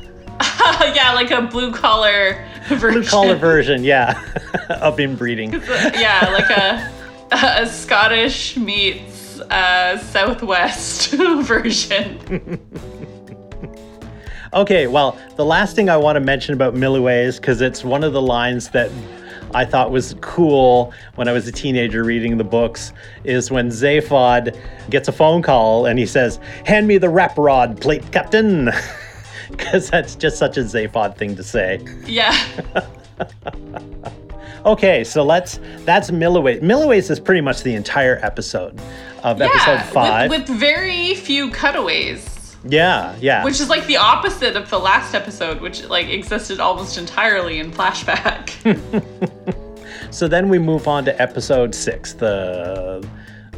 yeah, 0.94 1.14
like 1.14 1.32
a 1.32 1.42
blue 1.44 1.72
collar 1.72 2.44
version. 2.68 3.02
Blue 3.02 3.10
collar 3.10 3.36
version, 3.36 3.84
yeah, 3.84 4.22
of 4.70 5.00
inbreeding. 5.00 5.54
yeah, 5.54 6.30
like 6.34 6.50
a 6.50 6.92
a 7.32 7.66
Scottish 7.66 8.58
meets 8.58 9.40
uh, 9.40 9.98
Southwest 9.98 11.12
version. 11.12 12.60
Okay, 14.54 14.88
well, 14.88 15.18
the 15.38 15.46
last 15.46 15.78
thing 15.78 15.90
I 15.90 15.96
want 15.96 16.18
to 16.18 16.20
mention 16.20 16.54
about 16.54 16.74
Milliways, 16.74 17.38
because 17.38 17.62
it's 17.62 17.86
one 17.86 18.04
of 18.04 18.12
the 18.12 18.22
lines 18.22 18.70
that 18.72 18.92
I 19.54 19.66
thought 19.66 19.92
was 19.92 20.16
cool 20.22 20.94
when 21.16 21.28
I 21.28 21.32
was 21.32 21.48
a 21.48 21.52
teenager 21.52 22.04
reading 22.04 22.38
the 22.38 22.44
books, 22.44 22.94
is 23.24 23.52
when 23.52 23.70
Zaphod 23.70 24.58
gets 24.90 25.08
a 25.08 25.12
phone 25.12 25.42
call 25.42 25.86
and 25.86 26.00
he 26.00 26.06
says, 26.06 26.40
Hand 26.66 26.88
me 26.88 26.98
the 26.98 27.10
wrap 27.10 27.38
rod, 27.38 27.80
plate 27.80 28.12
captain. 28.12 28.72
Because 29.52 29.90
that's 29.90 30.16
just 30.16 30.38
such 30.38 30.56
a 30.56 30.62
Zaphod 30.62 31.18
thing 31.18 31.36
to 31.36 31.44
say. 31.44 31.86
Yeah. 32.06 32.34
Okay, 34.66 35.04
so 35.04 35.24
let's, 35.24 35.60
that's 35.86 36.12
Milliways. 36.12 36.62
Milliways 36.62 37.10
is 37.10 37.20
pretty 37.20 37.42
much 37.42 37.64
the 37.64 37.74
entire 37.74 38.20
episode 38.24 38.80
of 39.24 39.42
episode 39.42 39.82
five. 39.92 40.30
With, 40.30 40.48
with 40.48 40.60
very 40.60 41.16
few 41.16 41.50
cutaways, 41.50 42.31
yeah, 42.64 43.16
yeah. 43.20 43.44
which 43.44 43.60
is 43.60 43.70
like 43.70 43.86
the 43.88 43.98
opposite 43.98 44.56
of 44.56 44.70
the 44.70 44.80
last 44.80 45.14
episode, 45.14 45.62
which 45.62 45.84
like 45.86 46.08
existed 46.08 46.60
almost 46.60 46.98
entirely 46.98 47.60
in 47.60 47.72
flashback. 47.72 48.52
So 50.12 50.28
then 50.28 50.50
we 50.50 50.60
move 50.60 50.90
on 50.90 51.06
to 51.06 51.22
episode 51.22 51.74
six, 51.74 52.14
the 52.14 53.08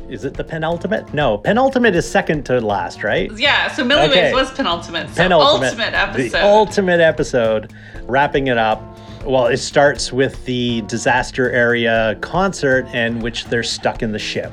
is 0.07 0.23
it 0.25 0.35
the 0.35 0.43
penultimate? 0.43 1.11
No, 1.13 1.39
penultimate 1.39 1.95
is 1.95 2.09
second 2.09 2.45
to 2.45 2.61
last, 2.61 3.03
right? 3.03 3.31
Yeah, 3.35 3.71
so 3.71 3.83
Milliways 3.83 4.09
Okay. 4.09 4.33
was 4.33 4.51
penultimate. 4.51 5.09
So 5.09 5.23
penultimate, 5.23 5.69
ultimate 5.71 5.93
episode. 5.95 6.31
The 6.31 6.43
ultimate 6.45 6.99
episode, 6.99 7.73
wrapping 8.03 8.47
it 8.47 8.57
up. 8.59 8.81
Well, 9.25 9.47
it 9.47 9.57
starts 9.57 10.13
with 10.13 10.43
the 10.45 10.81
disaster 10.81 11.49
area 11.49 12.15
concert 12.21 12.85
in 12.93 13.19
which 13.19 13.45
they're 13.45 13.63
stuck 13.63 14.03
in 14.03 14.11
the 14.11 14.19
ship. 14.19 14.51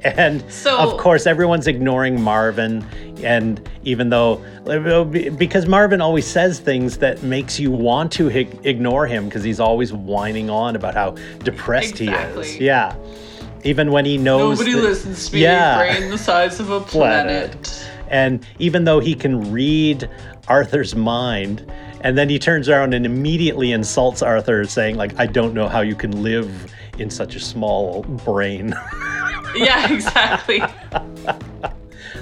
And 0.04 0.42
So- 0.50 0.76
of 0.78 0.96
course, 0.98 1.26
everyone's 1.26 1.66
ignoring 1.66 2.20
Marvin. 2.20 2.84
And 3.22 3.60
even 3.84 4.08
though, 4.08 4.36
because 5.36 5.66
Marvin 5.66 6.00
always 6.00 6.26
says 6.26 6.58
things 6.58 6.98
that 6.98 7.22
makes 7.22 7.60
you 7.60 7.70
want 7.70 8.10
to 8.12 8.28
ignore 8.28 9.06
him 9.06 9.26
because 9.26 9.42
he's 9.44 9.60
always 9.60 9.92
whining 9.92 10.48
on 10.48 10.74
about 10.74 10.94
how 10.94 11.10
depressed 11.44 11.98
he 11.98 12.08
is. 12.08 12.56
Yeah. 12.58 12.94
Even 13.62 13.92
when 13.92 14.06
he 14.06 14.16
knows. 14.16 14.58
Nobody 14.58 14.74
that- 14.76 14.82
listens 14.82 15.28
to 15.28 15.34
me. 15.34 15.42
Yeah. 15.42 15.78
Brain 15.78 16.10
the 16.10 16.16
size 16.18 16.60
of 16.60 16.70
a 16.70 16.80
Planet. 16.92 17.50
planet. 17.52 17.86
And 18.08 18.44
even 18.58 18.84
though 18.84 19.00
he 19.00 19.14
can 19.14 19.52
read 19.52 20.08
Arthur's 20.48 20.96
mind, 20.96 21.70
and 22.00 22.16
then 22.16 22.28
he 22.30 22.38
turns 22.38 22.68
around 22.68 22.94
and 22.94 23.04
immediately 23.04 23.70
insults 23.72 24.22
Arthur, 24.22 24.64
saying, 24.64 24.96
like, 24.96 25.12
I 25.20 25.26
don't 25.26 25.52
know 25.54 25.68
how 25.68 25.82
you 25.82 25.94
can 25.94 26.22
live 26.22 26.72
in 26.98 27.10
such 27.10 27.36
a 27.36 27.40
small 27.40 28.02
brain. 28.02 28.74
Yeah, 29.54 29.92
exactly. 29.92 30.62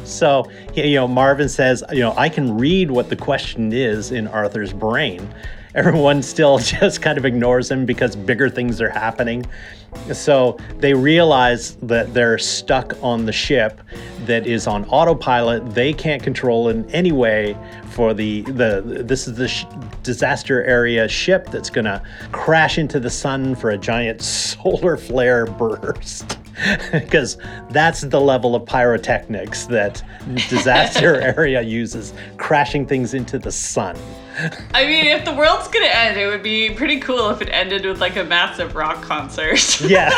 so, 0.05 0.51
you 0.75 0.95
know, 0.95 1.09
Marvin 1.09 1.49
says, 1.49 1.83
you 1.93 2.01
know, 2.01 2.15
I 2.17 2.29
can 2.29 2.57
read 2.57 2.91
what 2.91 3.09
the 3.09 3.17
question 3.17 3.73
is 3.73 4.11
in 4.11 4.27
Arthur's 4.29 4.73
brain. 4.73 5.33
Everyone 5.75 6.23
still 6.23 6.59
just 6.59 7.03
kind 7.03 7.19
of 7.19 7.25
ignores 7.25 7.71
him 7.71 7.87
because 7.87 8.17
bigger 8.17 8.49
things 8.49 8.81
are 8.81 8.91
happening. 8.91 9.47
So 10.13 10.59
they 10.79 10.93
realize 10.95 11.77
that 11.77 12.13
they're 12.15 12.39
stuck 12.39 12.95
on 13.03 13.27
the 13.27 13.33
ship 13.33 13.81
that 14.27 14.47
is 14.47 14.67
on 14.67 14.85
autopilot. 14.87 15.75
They 15.75 15.93
can't 15.93 16.23
control 16.23 16.69
in 16.69 16.89
any 16.91 17.13
way 17.13 17.57
for 17.91 18.15
the 18.15 18.43
the 18.43 18.83
this 19.05 19.27
is 19.27 19.37
the 19.37 19.49
sh- 19.49 19.65
disaster 20.03 20.63
area 20.65 21.09
ship 21.09 21.49
that's 21.51 21.71
going 21.71 21.87
to 21.87 22.03
crash 22.33 22.79
into 22.79 23.01
the 23.01 23.11
sun 23.11 23.55
for 23.55 23.71
a 23.71 23.79
giant 23.79 24.21
solar 24.23 24.97
flare 24.97 25.47
burst. 25.47 26.38
because 26.93 27.37
that's 27.71 28.03
the 28.03 28.21
level 28.21 28.55
of 28.55 28.65
pyrotechnics 28.67 29.67
that 29.67 30.03
disaster 30.49 31.21
area 31.21 31.63
uses 31.63 32.13
crashing 32.37 32.87
things 32.87 33.15
into 33.15 33.39
the 33.39 33.53
sun 33.53 33.97
I 34.73 34.87
mean, 34.87 35.07
if 35.07 35.25
the 35.25 35.35
world's 35.35 35.67
gonna 35.67 35.87
end, 35.87 36.17
it 36.17 36.29
would 36.29 36.45
be 36.45 36.71
pretty 36.71 37.01
cool 37.01 37.31
if 37.31 37.43
it 37.43 37.49
ended 37.49 37.85
with 37.85 38.01
like 38.01 38.15
a 38.15 38.23
massive 38.23 38.77
rock 38.77 39.03
concert. 39.03 39.81
yeah 39.89 40.11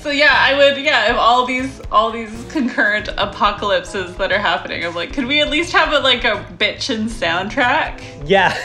so 0.00 0.10
yeah, 0.10 0.32
I 0.32 0.54
would 0.56 0.82
yeah, 0.82 1.10
if 1.10 1.16
all 1.16 1.44
these 1.46 1.80
all 1.90 2.10
these 2.10 2.44
concurrent 2.50 3.08
apocalypses 3.16 4.16
that 4.16 4.32
are 4.32 4.38
happening, 4.38 4.84
I'm 4.84 4.94
like, 4.94 5.12
could 5.12 5.26
we 5.26 5.40
at 5.40 5.50
least 5.50 5.72
have 5.72 5.92
a 5.92 5.98
like 5.98 6.24
a 6.24 6.46
bitchin' 6.58 7.08
soundtrack? 7.08 8.00
yeah 8.26 8.56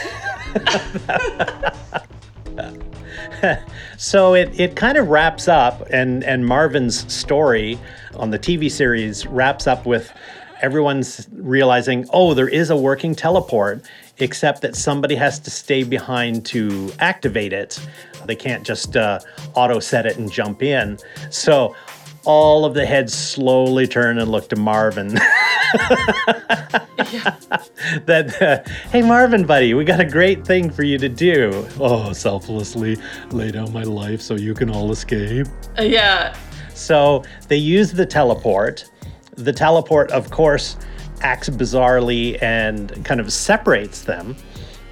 so 3.96 4.34
it, 4.34 4.58
it 4.58 4.76
kind 4.76 4.98
of 4.98 5.08
wraps 5.08 5.48
up 5.48 5.86
and 5.90 6.24
and 6.24 6.46
marvin's 6.46 7.12
story 7.12 7.78
on 8.16 8.30
the 8.30 8.38
tv 8.38 8.70
series 8.70 9.26
wraps 9.26 9.66
up 9.66 9.86
with 9.86 10.12
everyone's 10.62 11.28
realizing 11.32 12.06
oh 12.12 12.34
there 12.34 12.48
is 12.48 12.70
a 12.70 12.76
working 12.76 13.14
teleport 13.14 13.82
except 14.18 14.62
that 14.62 14.76
somebody 14.76 15.14
has 15.14 15.38
to 15.40 15.50
stay 15.50 15.82
behind 15.82 16.46
to 16.46 16.92
activate 17.00 17.52
it. 17.52 17.78
They 18.26 18.36
can't 18.36 18.64
just 18.64 18.96
uh, 18.96 19.20
auto 19.54 19.80
set 19.80 20.06
it 20.06 20.16
and 20.18 20.30
jump 20.30 20.62
in. 20.62 20.98
So 21.30 21.74
all 22.24 22.64
of 22.64 22.74
the 22.74 22.86
heads 22.86 23.14
slowly 23.14 23.86
turn 23.86 24.18
and 24.18 24.30
look 24.30 24.48
to 24.48 24.56
marvin. 24.56 25.18
Yeah. 27.12 27.36
that 28.06 28.42
uh, 28.42 28.70
hey 28.90 29.02
marvin 29.02 29.46
buddy 29.46 29.74
we 29.74 29.84
got 29.84 30.00
a 30.00 30.04
great 30.04 30.46
thing 30.46 30.70
for 30.70 30.82
you 30.82 30.98
to 30.98 31.08
do. 31.08 31.66
Oh 31.78 32.12
selflessly 32.12 32.96
lay 33.30 33.50
down 33.50 33.72
my 33.72 33.82
life 33.82 34.20
so 34.20 34.34
you 34.34 34.54
can 34.54 34.70
all 34.70 34.90
escape. 34.90 35.46
Uh, 35.78 35.82
yeah. 35.82 36.36
so 36.74 37.24
they 37.48 37.56
use 37.56 37.92
the 37.92 38.06
teleport. 38.06 38.90
The 39.36 39.52
teleport 39.52 40.10
of 40.12 40.30
course 40.30 40.76
acts 41.20 41.48
bizarrely 41.48 42.40
and 42.42 43.04
kind 43.04 43.20
of 43.20 43.32
separates 43.32 44.02
them. 44.02 44.36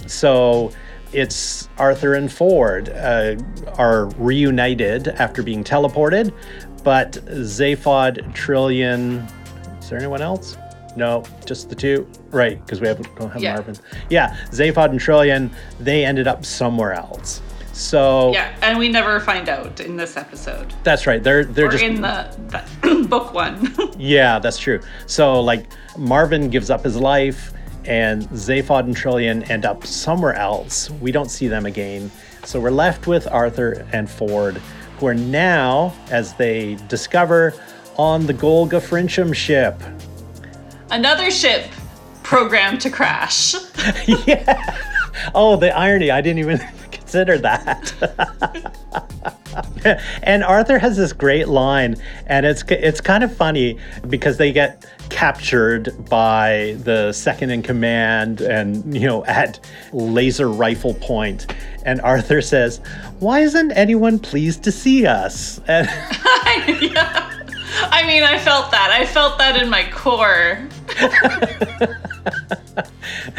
So 0.06 0.72
it's 1.12 1.68
arthur 1.78 2.14
and 2.14 2.32
ford 2.32 2.88
uh, 2.88 3.36
are 3.76 4.06
reunited 4.16 5.08
after 5.08 5.42
being 5.42 5.62
teleported 5.62 6.32
but 6.84 7.12
zaphod 7.12 8.18
Trillian 8.34 9.26
is 9.80 9.88
there 9.88 9.98
anyone 9.98 10.22
else 10.22 10.56
no 10.96 11.24
just 11.46 11.68
the 11.68 11.74
two 11.74 12.06
right 12.30 12.60
because 12.64 12.80
we 12.80 12.86
haven't 12.88 13.08
don't 13.16 13.30
have 13.30 13.42
Yeah. 13.42 13.54
marvin 13.54 13.76
yeah 14.10 14.36
zaphod 14.50 14.90
and 14.90 15.00
Trillian 15.00 15.50
they 15.80 16.04
ended 16.04 16.26
up 16.26 16.44
somewhere 16.44 16.92
else 16.92 17.40
so 17.74 18.32
Yeah, 18.34 18.54
and 18.60 18.78
we 18.78 18.90
never 18.90 19.18
find 19.18 19.48
out 19.48 19.80
in 19.80 19.96
this 19.96 20.18
episode. 20.18 20.74
that's 20.82 21.06
right 21.06 21.22
they're 21.22 21.44
they're 21.46 21.68
Or 21.68 21.70
just 21.70 21.82
in 21.82 22.02
the, 22.02 22.28
the 22.82 23.06
book 23.08 23.32
one. 23.32 23.74
Yeah, 23.98 24.38
that's 24.40 24.58
true. 24.58 24.80
So 25.06 25.40
like 25.40 25.66
Marvin 25.96 26.50
gives 26.50 26.68
up 26.68 26.84
his 26.84 26.96
life 26.96 27.52
and 27.86 28.24
Zaphod 28.30 28.80
and 28.80 28.94
Trillion 28.96 29.42
end 29.44 29.64
up 29.64 29.86
somewhere 29.86 30.34
else. 30.34 30.90
We 30.90 31.12
don't 31.12 31.30
see 31.30 31.48
them 31.48 31.64
again. 31.66 32.10
So 32.44 32.60
we're 32.60 32.70
left 32.70 33.06
with 33.06 33.26
Arthur 33.28 33.86
and 33.92 34.08
Ford, 34.10 34.60
who 35.02 35.08
are 35.08 35.14
now, 35.14 35.92
as 36.10 36.32
they 36.34 36.76
discover, 36.86 37.52
on 37.96 38.24
the 38.24 38.32
Golgafrincham 38.32 39.34
ship. 39.34 39.82
Another 40.92 41.28
ship 41.28 41.68
programmed 42.22 42.80
to 42.82 42.90
crash. 42.90 43.54
yeah. 44.06 44.78
Oh, 45.34 45.56
the 45.56 45.76
irony. 45.76 46.12
I 46.12 46.20
didn't 46.20 46.38
even 46.38 46.58
consider 46.92 47.36
that. 47.38 47.92
and 50.22 50.44
Arthur 50.44 50.78
has 50.78 50.96
this 50.96 51.12
great 51.12 51.48
line, 51.48 51.96
and 52.26 52.46
it's 52.46 52.62
it's 52.68 53.00
kind 53.00 53.24
of 53.24 53.34
funny 53.36 53.78
because 54.08 54.36
they 54.36 54.52
get 54.52 54.86
captured 55.10 55.92
by 56.08 56.76
the 56.84 57.12
second 57.12 57.50
in 57.50 57.62
command, 57.62 58.40
and 58.40 58.94
you 58.94 59.06
know 59.06 59.24
at 59.24 59.58
laser 59.92 60.48
rifle 60.48 60.94
point, 60.94 61.52
and 61.84 62.00
Arthur 62.00 62.40
says, 62.40 62.80
"Why 63.18 63.40
isn't 63.40 63.72
anyone 63.72 64.18
pleased 64.18 64.62
to 64.64 64.72
see 64.72 65.06
us?" 65.06 65.60
And 65.68 65.86
yeah. 66.80 67.28
I 67.90 68.06
mean, 68.06 68.22
I 68.22 68.38
felt 68.38 68.70
that. 68.70 68.90
I 68.90 69.06
felt 69.06 69.38
that 69.38 69.60
in 69.60 69.68
my 69.68 69.88
core. 69.90 70.68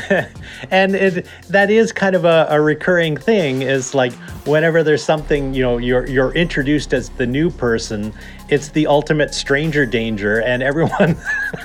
and 0.71 0.95
it 0.95 1.27
that 1.49 1.69
is 1.69 1.91
kind 1.91 2.15
of 2.15 2.25
a, 2.25 2.47
a 2.49 2.59
recurring 2.59 3.17
thing 3.17 3.61
is 3.61 3.93
like 3.93 4.13
whenever 4.45 4.83
there's 4.83 5.03
something 5.03 5.53
you 5.53 5.61
know 5.61 5.77
you're 5.77 6.07
you're 6.07 6.33
introduced 6.33 6.93
as 6.93 7.09
the 7.09 7.25
new 7.25 7.49
person 7.49 8.13
it's 8.49 8.69
the 8.69 8.87
ultimate 8.87 9.33
stranger 9.33 9.85
danger 9.85 10.41
and 10.41 10.63
everyone 10.63 11.17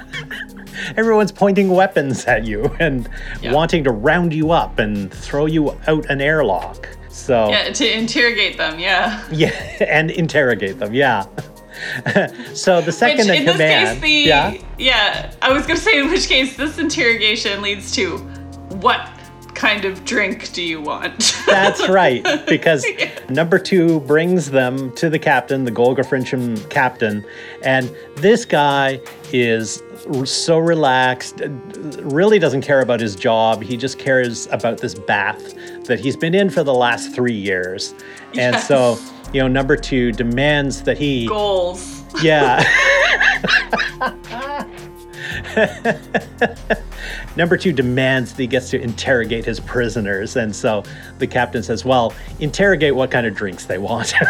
everyone's 0.97 1.33
pointing 1.33 1.68
weapons 1.70 2.24
at 2.26 2.45
you 2.45 2.74
and 2.81 3.09
Yeah. 3.41 3.53
wanting 3.53 3.85
to 3.85 3.91
round 3.91 4.33
you 4.35 4.51
up 4.53 4.79
and 4.79 5.12
throw 5.12 5.47
you 5.47 5.72
out 5.87 6.07
an 6.11 6.20
airlock 6.20 6.89
so 7.09 7.49
Yeah, 7.51 7.72
to 7.72 7.91
interrogate 7.99 8.57
them. 8.59 8.79
Yeah. 8.79 9.22
yeah, 9.33 9.49
and 9.81 10.11
interrogate 10.11 10.79
them 10.79 10.95
yeah 10.95 11.24
so 12.55 12.81
the 12.81 12.91
second 12.93 13.29
Which 13.29 13.41
in 13.41 13.49
in 13.49 13.57
this 13.57 13.57
case, 13.59 14.01
the 14.01 14.11
yeah 14.11 14.55
yeah, 14.79 15.33
I 15.43 15.53
was 15.53 15.64
gonna 15.66 15.79
say 15.79 15.99
in 16.01 16.11
which 16.11 16.26
case 16.29 16.57
this 16.57 16.79
interrogation 16.79 17.62
leads 17.62 17.93
to 17.93 18.18
what 18.83 19.09
kind 19.59 19.85
of 19.85 20.05
drink 20.05 20.53
do 20.53 20.63
you 20.63 20.81
want? 20.81 21.35
That's 21.47 21.89
right, 21.89 22.25
because 22.47 22.87
number 23.29 23.59
two 23.59 23.99
brings 24.01 24.51
them 24.53 24.93
to 24.93 25.11
the 25.11 25.19
captain, 25.19 25.65
the 25.65 25.73
Golga 25.73 26.71
captain, 26.71 27.25
and 27.63 27.95
this 28.17 28.45
guy 28.45 29.01
is 29.33 29.83
so 30.25 30.59
relaxed, 30.59 31.43
really 32.03 32.39
doesn't 32.39 32.63
care 32.63 32.81
about 32.81 33.01
his 33.01 33.17
job. 33.17 33.63
He 33.63 33.77
just 33.77 33.99
cares 33.99 34.47
about 34.53 34.79
this 34.79 34.95
bath 34.95 35.55
that 35.87 35.99
he's 35.99 36.17
been 36.17 36.35
in 36.37 36.51
for 36.51 36.63
the 36.63 36.73
last 36.73 37.13
three 37.15 37.35
years. 37.35 37.95
And 38.35 38.55
Yes. 38.55 38.69
so, 38.69 38.97
you 39.33 39.41
know, 39.41 39.49
number 39.49 39.77
two 39.77 40.13
demands 40.13 40.83
that 40.85 40.99
he. 40.99 41.27
Goals. 41.27 42.05
Yeah. 42.23 42.63
Number 47.39 47.57
two 47.57 47.72
demands 47.72 48.32
that 48.32 48.43
he 48.43 48.49
gets 48.49 48.68
to 48.70 48.80
interrogate 48.82 49.45
his 49.45 49.61
prisoners. 49.61 50.34
And 50.34 50.55
so 50.55 50.82
the 51.18 51.26
captain 51.28 51.62
says, 51.62 51.84
Well, 51.84 52.12
interrogate 52.41 52.97
what 52.97 53.12
kind 53.12 53.26
of 53.28 53.34
drinks 53.34 53.64
they 53.66 53.78
want. 53.78 54.12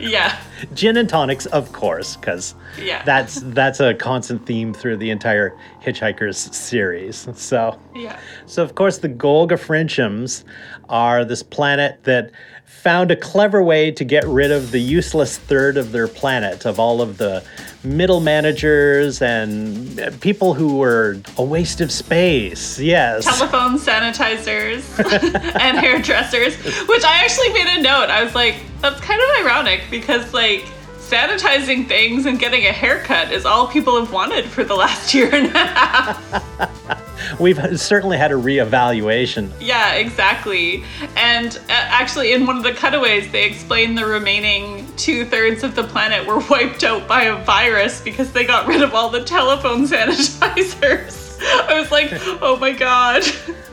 Yeah. 0.00 0.38
Gin 0.74 0.96
and 0.96 1.08
tonics, 1.08 1.46
of 1.46 1.72
course, 1.72 2.14
because 2.16 2.54
Yeah. 2.80 3.02
that's 3.04 3.40
that's 3.46 3.80
a 3.80 3.92
constant 3.94 4.46
theme 4.46 4.72
through 4.72 4.96
the 4.98 5.10
entire 5.10 5.56
Hitchhikers 5.84 6.54
series. 6.54 7.26
So 7.34 7.76
Yeah. 7.96 8.16
so, 8.46 8.62
of 8.62 8.76
course, 8.76 8.98
the 8.98 9.08
Golgafrinchans 9.08 10.44
are 10.88 11.24
this 11.24 11.42
planet 11.42 11.98
that 12.04 12.30
found 12.68 13.10
a 13.10 13.16
clever 13.16 13.62
way 13.62 13.90
to 13.90 14.04
get 14.04 14.24
rid 14.26 14.50
of 14.50 14.70
the 14.70 14.78
useless 14.78 15.36
third 15.36 15.76
of 15.76 15.90
their 15.92 16.06
planet, 16.06 16.64
of 16.64 16.78
all 16.78 17.02
of 17.02 17.18
the 17.18 17.42
middle 17.82 18.20
managers 18.20 19.20
and 19.20 20.00
people 20.20 20.54
who 20.54 20.78
were 20.78 21.18
a 21.36 21.42
waste 21.42 21.80
of 21.80 21.90
space. 21.90 22.78
Yes. 22.78 23.24
telephone 23.24 23.78
sanitizers 23.78 24.82
and 25.60 25.78
hairdressers, 25.78 26.56
which 26.88 27.04
I 27.04 27.24
actually 27.24 27.52
made 27.52 27.78
a 27.78 27.82
note. 27.82 28.10
I 28.10 28.22
was 28.22 28.34
like, 28.34 28.56
that's 28.80 29.00
kind 29.00 29.20
of 29.20 29.44
ironic 29.44 29.82
because 29.90 30.32
like 30.32 30.64
sanitizing 31.08 31.88
things 31.88 32.26
and 32.26 32.38
getting 32.38 32.66
a 32.66 32.72
haircut 32.72 33.32
is 33.32 33.46
all 33.46 33.66
people 33.66 33.98
have 33.98 34.12
wanted 34.12 34.44
for 34.44 34.62
the 34.62 34.74
last 34.74 35.14
year 35.14 35.34
and 35.34 35.46
a 35.46 35.58
half. 35.58 37.40
We've 37.40 37.58
certainly 37.78 38.16
had 38.16 38.30
a 38.30 38.34
reevaluation. 38.34 39.52
Yeah, 39.60 39.94
exactly. 39.94 40.84
And 41.16 41.56
uh, 41.56 41.60
actually, 41.68 42.32
in 42.32 42.46
one 42.46 42.56
of 42.56 42.62
the 42.62 42.72
cutaways, 42.72 43.30
they 43.32 43.44
explain 43.44 43.94
the 43.94 44.06
remaining 44.06 44.86
two 44.96 45.24
thirds 45.24 45.64
of 45.64 45.74
the 45.74 45.84
planet 45.84 46.26
were 46.26 46.38
wiped 46.50 46.84
out 46.84 47.08
by 47.08 47.24
a 47.24 47.42
virus 47.44 48.00
because 48.00 48.32
they 48.32 48.44
got 48.44 48.66
rid 48.66 48.82
of 48.82 48.94
all 48.94 49.10
the 49.10 49.24
telephone 49.24 49.86
sanitizers. 49.86 51.26
I 51.40 51.78
was 51.78 51.90
like, 51.90 52.10
oh 52.42 52.56
my 52.60 52.72
god. 52.72 53.22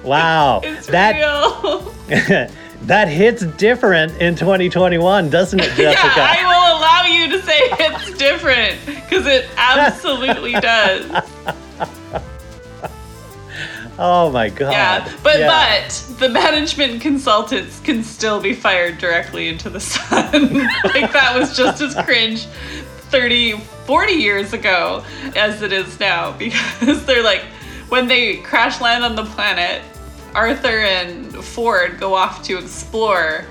Wow. 0.04 0.62
It's 0.64 0.88
that 0.88 1.16
real. 1.16 1.94
That 2.84 3.08
hits 3.08 3.44
different 3.58 4.12
in 4.22 4.36
2021, 4.36 5.30
doesn't 5.30 5.60
it, 5.60 5.66
Yeah, 5.78 5.92
Jessica? 5.94 6.14
I 6.18 6.44
will 6.46 6.78
allow 6.80 7.06
you 7.06 7.30
to 7.38 7.46
say 7.46 7.58
it's 7.62 8.18
different 8.18 8.78
because 8.86 9.26
it 9.28 9.48
absolutely 9.58 10.54
does. 10.62 11.24
oh 13.98 14.30
my 14.32 14.50
god. 14.50 14.72
Yeah, 14.72 15.14
but 15.24 15.40
Yeah. 15.40 15.48
but 15.86 16.20
the 16.20 16.30
management 16.30 17.02
consultants 17.02 17.80
can 17.80 18.04
still 18.04 18.42
be 18.42 18.54
fired 18.54 18.98
directly 18.98 19.48
into 19.48 19.70
the 19.70 19.80
sun. 19.82 20.32
like 20.84 21.12
that 21.14 21.34
was 21.38 21.56
just 21.56 21.82
as 21.82 21.96
cringe 22.06 22.46
30, 23.10 23.54
40 23.86 24.14
years 24.14 24.54
ago 24.54 25.04
as 25.36 25.62
it 25.62 25.72
is 25.72 26.00
now 26.00 26.32
because 26.34 27.06
they're 27.06 27.24
like 27.24 27.44
when 27.90 28.08
they 28.08 28.38
crash 28.38 28.82
land 28.82 29.04
on 29.04 29.16
the 29.16 29.26
planet, 29.26 29.82
Arthur 30.36 30.80
and 30.80 31.34
Ford 31.34 31.98
go 32.00 32.14
off 32.14 32.44
to 32.44 32.58
explore 32.58 33.46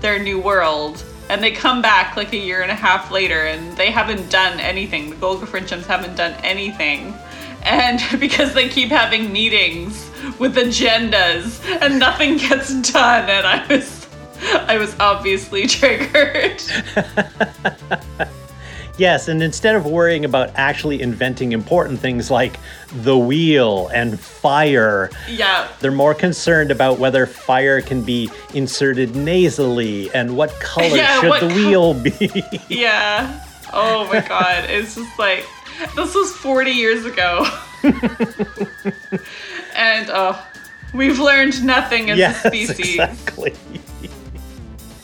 their 0.00 0.22
new 0.22 0.38
world. 0.38 1.02
And 1.30 1.42
they 1.42 1.50
come 1.50 1.82
back 1.82 2.16
like 2.16 2.32
a 2.32 2.38
year 2.38 2.62
and 2.62 2.70
a 2.70 2.74
half 2.74 3.10
later, 3.10 3.46
and 3.46 3.76
they 3.76 3.90
haven't 3.90 4.30
done 4.30 4.60
anything. 4.60 5.10
The 5.10 5.16
Golgafrinchans 5.16 5.84
haven't 5.84 6.16
done 6.16 6.32
anything. 6.42 7.14
And 7.62 8.00
because 8.20 8.54
they 8.54 8.68
keep 8.68 8.90
having 8.90 9.32
meetings 9.32 10.10
with 10.38 10.56
agendas, 10.56 11.64
and 11.82 11.98
nothing 11.98 12.38
gets 12.38 12.74
done, 12.92 13.28
and 13.28 13.46
I 13.46 13.66
was, 13.66 14.08
I 14.42 14.78
was 14.78 14.94
obviously 15.00 15.66
triggered. 15.78 16.62
Yes, 18.98 19.28
and 19.28 19.40
instead 19.42 19.76
of 19.76 19.86
worrying 19.86 20.24
about 20.24 20.50
actually 20.56 21.00
inventing 21.00 21.52
important 21.52 22.00
things 22.00 22.32
like 22.32 22.58
the 22.92 23.16
wheel 23.16 23.88
and 23.94 24.18
fire, 24.18 25.10
yeah, 25.30 25.68
they're 25.80 25.92
more 25.92 26.14
concerned 26.14 26.72
about 26.72 26.98
whether 26.98 27.24
fire 27.24 27.80
can 27.80 28.02
be 28.02 28.28
inserted 28.54 29.14
nasally 29.14 30.12
and 30.14 30.36
what 30.36 30.50
color 30.60 30.88
Yeah, 30.96 31.20
should 31.20 31.28
what 31.30 31.40
the 31.42 31.48
col- 31.48 31.56
wheel 31.56 31.94
be. 31.94 32.44
yeah. 32.68 33.44
Oh 33.72 34.08
my 34.12 34.20
god, 34.20 34.64
it's 34.68 34.96
just 34.96 35.18
like 35.18 35.46
this 35.94 36.14
was 36.14 36.32
40 36.32 36.72
years 36.72 37.04
ago. 37.04 37.46
and 39.76 40.10
oh, 40.10 40.44
we've 40.92 41.20
learned 41.20 41.62
nothing 41.64 42.10
as 42.10 42.18
yes, 42.18 42.44
a 42.44 42.48
species. 42.48 42.98
exactly. 42.98 43.54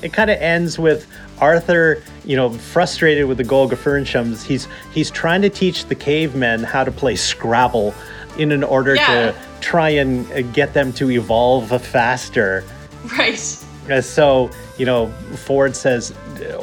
It 0.02 0.12
kind 0.12 0.30
of 0.30 0.38
ends 0.38 0.78
with 0.78 1.06
Arthur, 1.40 2.02
you 2.24 2.36
know, 2.36 2.50
frustrated 2.50 3.26
with 3.26 3.38
the 3.38 3.44
Golgafrinchans. 3.44 4.44
He's 4.44 4.68
he's 4.92 5.10
trying 5.10 5.42
to 5.42 5.50
teach 5.50 5.86
the 5.86 5.94
cavemen 5.94 6.62
how 6.62 6.84
to 6.84 6.90
play 6.92 7.16
Scrabble 7.16 7.94
in 8.38 8.52
an 8.52 8.64
order 8.64 8.94
Yeah. 8.94 9.06
to 9.32 9.34
try 9.60 9.90
and 9.90 10.30
uh, 10.32 10.42
get 10.52 10.74
them 10.74 10.92
to 10.94 11.10
evolve 11.10 11.70
faster. 11.82 12.64
Right. 13.18 13.64
Uh, 13.90 14.00
so, 14.00 14.50
you 14.78 14.86
know, 14.86 15.08
Ford 15.46 15.76
says, 15.76 16.10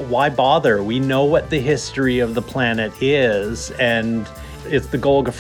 why 0.10 0.30
bother? 0.30 0.82
We 0.84 1.00
know 1.00 1.24
what 1.24 1.50
the 1.52 1.60
history 1.60 2.20
of 2.20 2.34
the 2.34 2.42
planet 2.42 2.92
is, 3.02 3.72
and 3.72 4.28
it's 4.66 4.88
the 4.88 4.98
Golga 4.98 5.32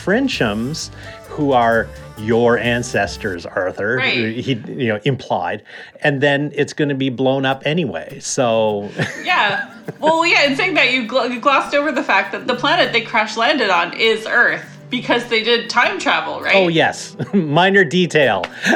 who 1.27 1.53
are 1.53 1.87
your 2.21 2.57
ancestors, 2.57 3.45
Arthur. 3.45 3.97
Right. 3.97 4.35
He, 4.35 4.53
you 4.53 4.87
know, 4.87 4.99
implied, 5.03 5.63
and 6.01 6.21
then 6.21 6.51
it's 6.55 6.73
going 6.73 6.89
to 6.89 6.95
be 6.95 7.09
blown 7.09 7.45
up 7.45 7.63
anyway. 7.65 8.19
So, 8.19 8.89
Yeah. 9.23 9.73
Well, 9.99 10.25
yeah, 10.25 10.45
in 10.45 10.55
saying 10.55 10.75
that, 10.75 10.91
you, 10.91 11.07
gl- 11.07 11.31
you 11.31 11.39
glossed 11.39 11.75
over 11.75 11.91
the 11.91 12.03
fact 12.03 12.31
that 12.31 12.47
the 12.47 12.55
planet 12.55 12.93
they 12.93 13.01
crash 13.01 13.35
landed 13.35 13.69
on 13.69 13.93
is 13.97 14.25
Earth 14.27 14.65
because 14.89 15.25
they 15.27 15.41
did 15.43 15.69
time 15.69 15.97
travel, 15.97 16.41
right? 16.41 16.55
oh 16.55 16.67
yes, 16.67 17.15
minor 17.33 17.83
detail. 17.83 18.43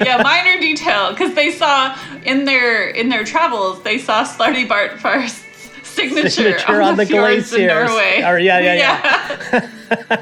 yeah, 0.00 0.20
minor 0.22 0.58
detail 0.58 1.10
because 1.10 1.34
they 1.34 1.52
saw 1.52 1.96
in 2.24 2.44
their 2.44 2.88
in 2.88 3.08
their 3.10 3.24
travels 3.24 3.82
they 3.82 3.98
saw 3.98 4.24
Slartibartfast's 4.24 5.44
signature, 5.98 6.28
Signature 6.30 6.82
on, 6.82 6.88
on 6.92 6.96
the, 6.96 7.04
the 7.04 7.12
glaciers. 7.12 7.66
Norway. 7.88 8.22
Or, 8.24 8.38
yeah, 8.38 8.58
yeah, 8.60 8.74
yeah. 9.60 10.16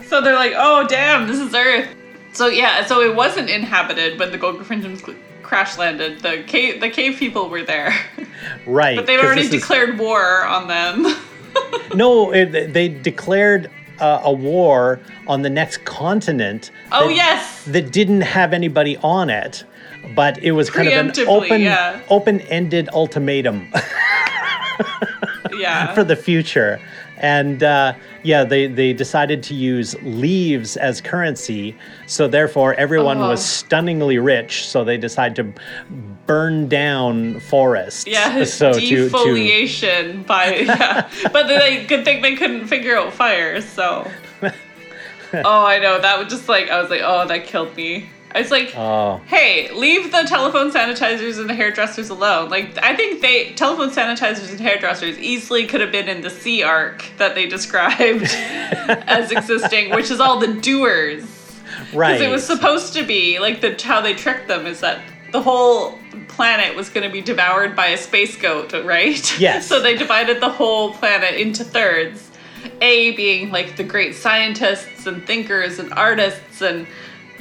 so 0.08 0.20
they're 0.20 0.34
like, 0.34 0.52
oh 0.56 0.86
damn, 0.88 1.26
this 1.26 1.38
is 1.38 1.54
Earth. 1.54 1.88
So 2.32 2.46
yeah, 2.48 2.84
so 2.86 3.00
it 3.02 3.14
wasn't 3.14 3.50
inhabited 3.50 4.18
when 4.18 4.30
the 4.32 4.38
cl- 4.38 5.14
crash 5.42 5.76
landed. 5.78 6.20
The 6.20 6.44
cave 6.46 6.80
the 6.80 6.88
cave 6.90 7.18
people 7.18 7.48
were 7.48 7.62
there, 7.62 7.94
Right. 8.66 8.96
but 8.96 9.06
they'd 9.06 9.16
'cause 9.16 9.26
already 9.26 9.42
this 9.42 9.52
is- 9.54 9.60
declared 9.60 9.98
war 9.98 10.44
on 10.44 10.68
them. 10.68 11.06
No, 11.94 12.32
it, 12.32 12.72
they 12.72 12.88
declared 12.88 13.70
uh, 14.00 14.22
a 14.24 14.32
war 14.32 14.98
on 15.26 15.42
the 15.42 15.50
next 15.50 15.84
continent. 15.84 16.70
oh 16.90 17.08
that- 17.08 17.14
yes. 17.14 17.64
that 17.66 17.92
didn't 17.92 18.22
have 18.22 18.54
anybody 18.54 18.96
on 19.02 19.28
it, 19.28 19.64
but 20.14 20.38
it 20.42 20.52
was 20.52 20.70
kind 20.70 20.88
of 20.88 21.18
an 21.18 21.28
open, 21.28 21.60
yeah. 21.62 22.00
open-ended 22.10 22.88
ultimatum 22.92 23.68
Yeah. 25.56 25.92
for 25.94 26.04
the 26.04 26.16
future. 26.16 26.80
And 27.18 27.62
uh, 27.62 27.94
yeah, 28.24 28.42
they, 28.42 28.66
they 28.66 28.92
decided 28.92 29.44
to 29.44 29.54
use 29.54 29.94
leaves 30.02 30.76
as 30.76 31.00
currency, 31.00 31.76
so 32.06 32.26
therefore 32.26 32.74
everyone 32.74 33.18
Oh. 33.18 33.28
was 33.28 33.44
stunningly 33.44 34.18
rich. 34.18 34.66
So 34.66 34.82
they 34.82 34.96
decided 34.98 35.36
to 35.36 35.62
burn 36.26 36.68
down 36.68 37.38
forests. 37.38 38.06
Yeah, 38.08 38.42
so 38.60 38.72
to, 38.72 38.80
to 38.80 39.08
defoliation 39.08 40.26
by 40.26 40.56
yeah, 40.66 41.08
but 41.32 41.46
they 41.46 41.84
good 41.86 42.04
thing 42.04 42.22
they 42.22 42.34
couldn't 42.34 42.66
figure 42.66 42.96
out 42.96 43.12
fire. 43.12 43.60
So, 43.60 44.10
oh, 44.42 45.64
I 45.64 45.78
know 45.78 46.00
that 46.00 46.18
would 46.18 46.28
just 46.28 46.48
like 46.48 46.70
I 46.70 46.80
was 46.80 46.90
like, 46.90 47.02
oh, 47.04 47.24
that 47.28 47.44
killed 47.46 47.76
me. 47.76 48.08
I 48.34 48.40
was 48.40 48.50
like, 48.50 48.72
Oh. 48.76 49.20
hey, 49.26 49.70
leave 49.72 50.10
the 50.12 50.22
telephone 50.22 50.70
sanitizers 50.70 51.38
and 51.38 51.48
the 51.50 51.54
hairdressers 51.54 52.08
alone. 52.10 52.48
Like, 52.48 52.78
I 52.82 52.96
think 52.96 53.20
they 53.20 53.52
telephone 53.52 53.90
sanitizers 53.90 54.50
and 54.50 54.60
hairdressers 54.60 55.18
easily 55.18 55.66
could 55.66 55.80
have 55.80 55.92
been 55.92 56.08
in 56.08 56.22
the 56.22 56.30
sea 56.30 56.62
arc 56.62 57.04
that 57.18 57.34
they 57.34 57.46
described 57.46 58.24
as 58.32 59.30
existing, 59.32 59.90
which 59.94 60.10
is 60.10 60.20
all 60.20 60.38
the 60.38 60.54
doers. 60.60 61.24
right. 61.92 62.12
Because 62.14 62.20
it 62.26 62.30
was 62.30 62.46
supposed 62.46 62.94
to 62.94 63.04
be 63.04 63.38
like 63.38 63.60
the 63.60 63.78
how 63.82 64.00
they 64.00 64.14
tricked 64.14 64.48
them 64.48 64.66
is 64.66 64.80
that 64.80 65.00
the 65.32 65.42
whole 65.42 65.98
planet 66.28 66.74
was 66.76 66.88
going 66.90 67.06
to 67.06 67.12
be 67.12 67.20
devoured 67.22 67.74
by 67.74 67.88
a 67.88 67.96
space 67.96 68.36
goat, 68.36 68.72
right? 68.84 69.40
Yes. 69.40 69.66
so 69.68 69.80
they 69.80 69.96
divided 69.96 70.40
the 70.40 70.48
whole 70.50 70.92
planet 70.94 71.34
into 71.34 71.64
thirds. 71.64 72.30
A 72.80 73.10
being 73.16 73.50
like 73.50 73.76
the 73.76 73.82
great 73.82 74.14
scientists 74.14 75.06
and 75.06 75.26
thinkers 75.26 75.78
and 75.80 75.92
artists 75.94 76.62
and 76.62 76.86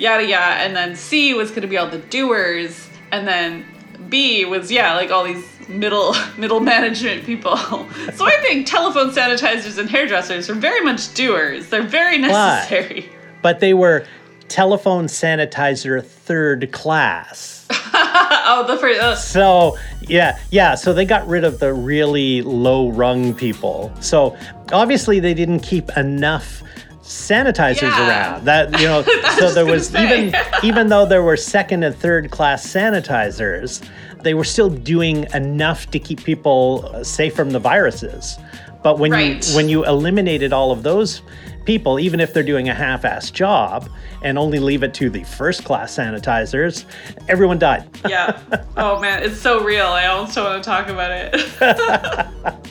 yada 0.02 0.26
yada, 0.26 0.56
and 0.62 0.76
then 0.76 0.96
C 0.96 1.34
was 1.34 1.50
going 1.50 1.62
to 1.62 1.68
be 1.68 1.78
all 1.78 1.88
the 1.88 2.00
doers, 2.00 2.90
and 3.12 3.28
then 3.28 3.66
B 4.10 4.44
was 4.46 4.72
yeah 4.72 4.96
like 4.96 5.12
all 5.12 5.24
these 5.24 5.46
middle 5.70 6.16
middle 6.38 6.60
management 6.60 7.26
people. 7.26 7.56
so 8.16 8.26
I 8.26 8.38
think 8.42 8.68
telephone 8.68 9.12
sanitizers 9.12 9.78
and 9.78 9.90
hairdressers 9.90 10.50
are 10.50 10.56
very 10.56 10.82
much 10.84 11.14
doers. 11.14 11.70
They're 11.70 11.84
very 11.84 12.18
necessary. 12.18 13.10
but 13.42 13.60
they 13.60 13.74
were 13.74 14.06
telephone 14.48 15.06
sanitizer 15.06 16.04
third 16.04 16.72
class. 16.74 17.66
oh, 17.94 18.66
the 18.68 18.78
first. 18.78 19.00
Uh, 19.00 19.16
So 19.16 19.78
yeah, 20.02 20.38
yeah. 20.50 20.76
So 20.76 20.94
they 20.94 21.06
got 21.06 21.26
rid 21.28 21.44
of 21.46 21.60
the 21.60 21.74
really 21.74 22.42
low 22.42 22.90
rung 22.90 23.34
people. 23.34 23.94
So 24.02 24.36
obviously 24.74 25.20
they 25.22 25.34
didn't 25.34 25.62
keep 25.62 25.90
enough 25.96 26.64
sanitizers 27.12 27.82
Yeah. 27.82 28.08
around. 28.10 28.46
That 28.46 28.80
you 28.80 28.88
know, 28.88 29.04
so 29.40 29.52
there 29.54 29.66
was 29.66 29.88
say. 29.90 30.04
even 30.30 30.36
even 30.64 30.88
though 30.90 31.06
there 31.06 31.24
were 31.24 31.38
second 31.38 31.84
and 31.84 31.96
third 31.96 32.32
class 32.32 32.66
sanitizers, 32.66 33.82
they 34.24 34.34
were 34.34 34.44
still 34.44 34.70
doing 34.70 35.26
enough 35.34 35.90
to 35.92 36.00
keep 36.00 36.24
people 36.24 36.90
uh, 36.94 37.04
safe 37.04 37.36
from 37.36 37.52
the 37.52 37.60
viruses. 37.60 38.38
But 38.84 38.98
when 38.98 39.12
Right. 39.12 39.48
you 39.48 39.56
when 39.56 39.70
you 39.70 39.86
eliminated 39.86 40.54
all 40.54 40.72
of 40.72 40.84
those 40.84 41.22
people, 41.66 42.00
even 42.00 42.20
if 42.20 42.34
they're 42.34 42.42
doing 42.42 42.70
a 42.70 42.74
half 42.74 43.04
assed 43.04 43.34
job, 43.34 43.88
and 44.24 44.38
only 44.40 44.58
leave 44.60 44.82
it 44.82 44.94
to 44.96 45.10
the 45.12 45.24
first 45.24 45.64
class 45.64 45.96
sanitizers, 45.96 46.86
everyone 47.30 47.60
died. 47.60 47.88
Yeah. 48.08 48.40
Oh 48.78 49.00
man, 49.00 49.22
it's 49.22 49.40
so 49.40 49.64
real. 49.64 49.86
I 49.88 50.06
also 50.08 50.44
want 50.44 50.64
to 50.64 50.68
talk 50.68 50.88
about 50.88 51.12
it. 51.12 52.66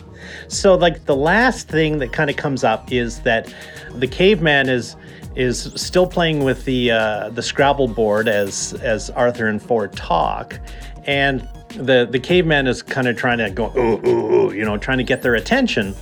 So 0.51 0.75
like 0.75 1.05
the 1.05 1.15
last 1.15 1.69
thing 1.69 1.99
that 1.99 2.13
kind 2.13 2.29
of 2.29 2.37
comes 2.37 2.65
up 2.65 2.91
is 2.93 3.21
that 3.21 3.55
the 3.95 4.07
caveman 4.07 4.69
is 4.69 4.97
is 5.37 5.73
still 5.77 6.09
playing 6.09 6.43
with 6.43 6.65
the 6.65 6.91
uh, 6.91 7.31
the 7.31 7.43
Scrabble 7.43 7.87
board 7.87 8.27
as 8.27 8.75
as 8.83 9.11
Arthur 9.11 9.47
and 9.47 9.63
Ford 9.63 9.93
talk, 9.93 10.59
and 11.05 11.49
the 11.77 12.07
the 12.11 12.19
caveman 12.19 12.67
is 12.67 12.83
kind 12.83 13.07
of 13.07 13.17
trying 13.17 13.39
to 13.39 13.49
go 13.51 13.73
ooh 13.77 14.05
ooh 14.07 14.35
ooh, 14.35 14.53
you 14.53 14.65
know, 14.65 14.77
trying 14.77 14.99
to 14.99 15.05
get 15.05 15.23
their 15.23 15.37
attention. 15.37 15.95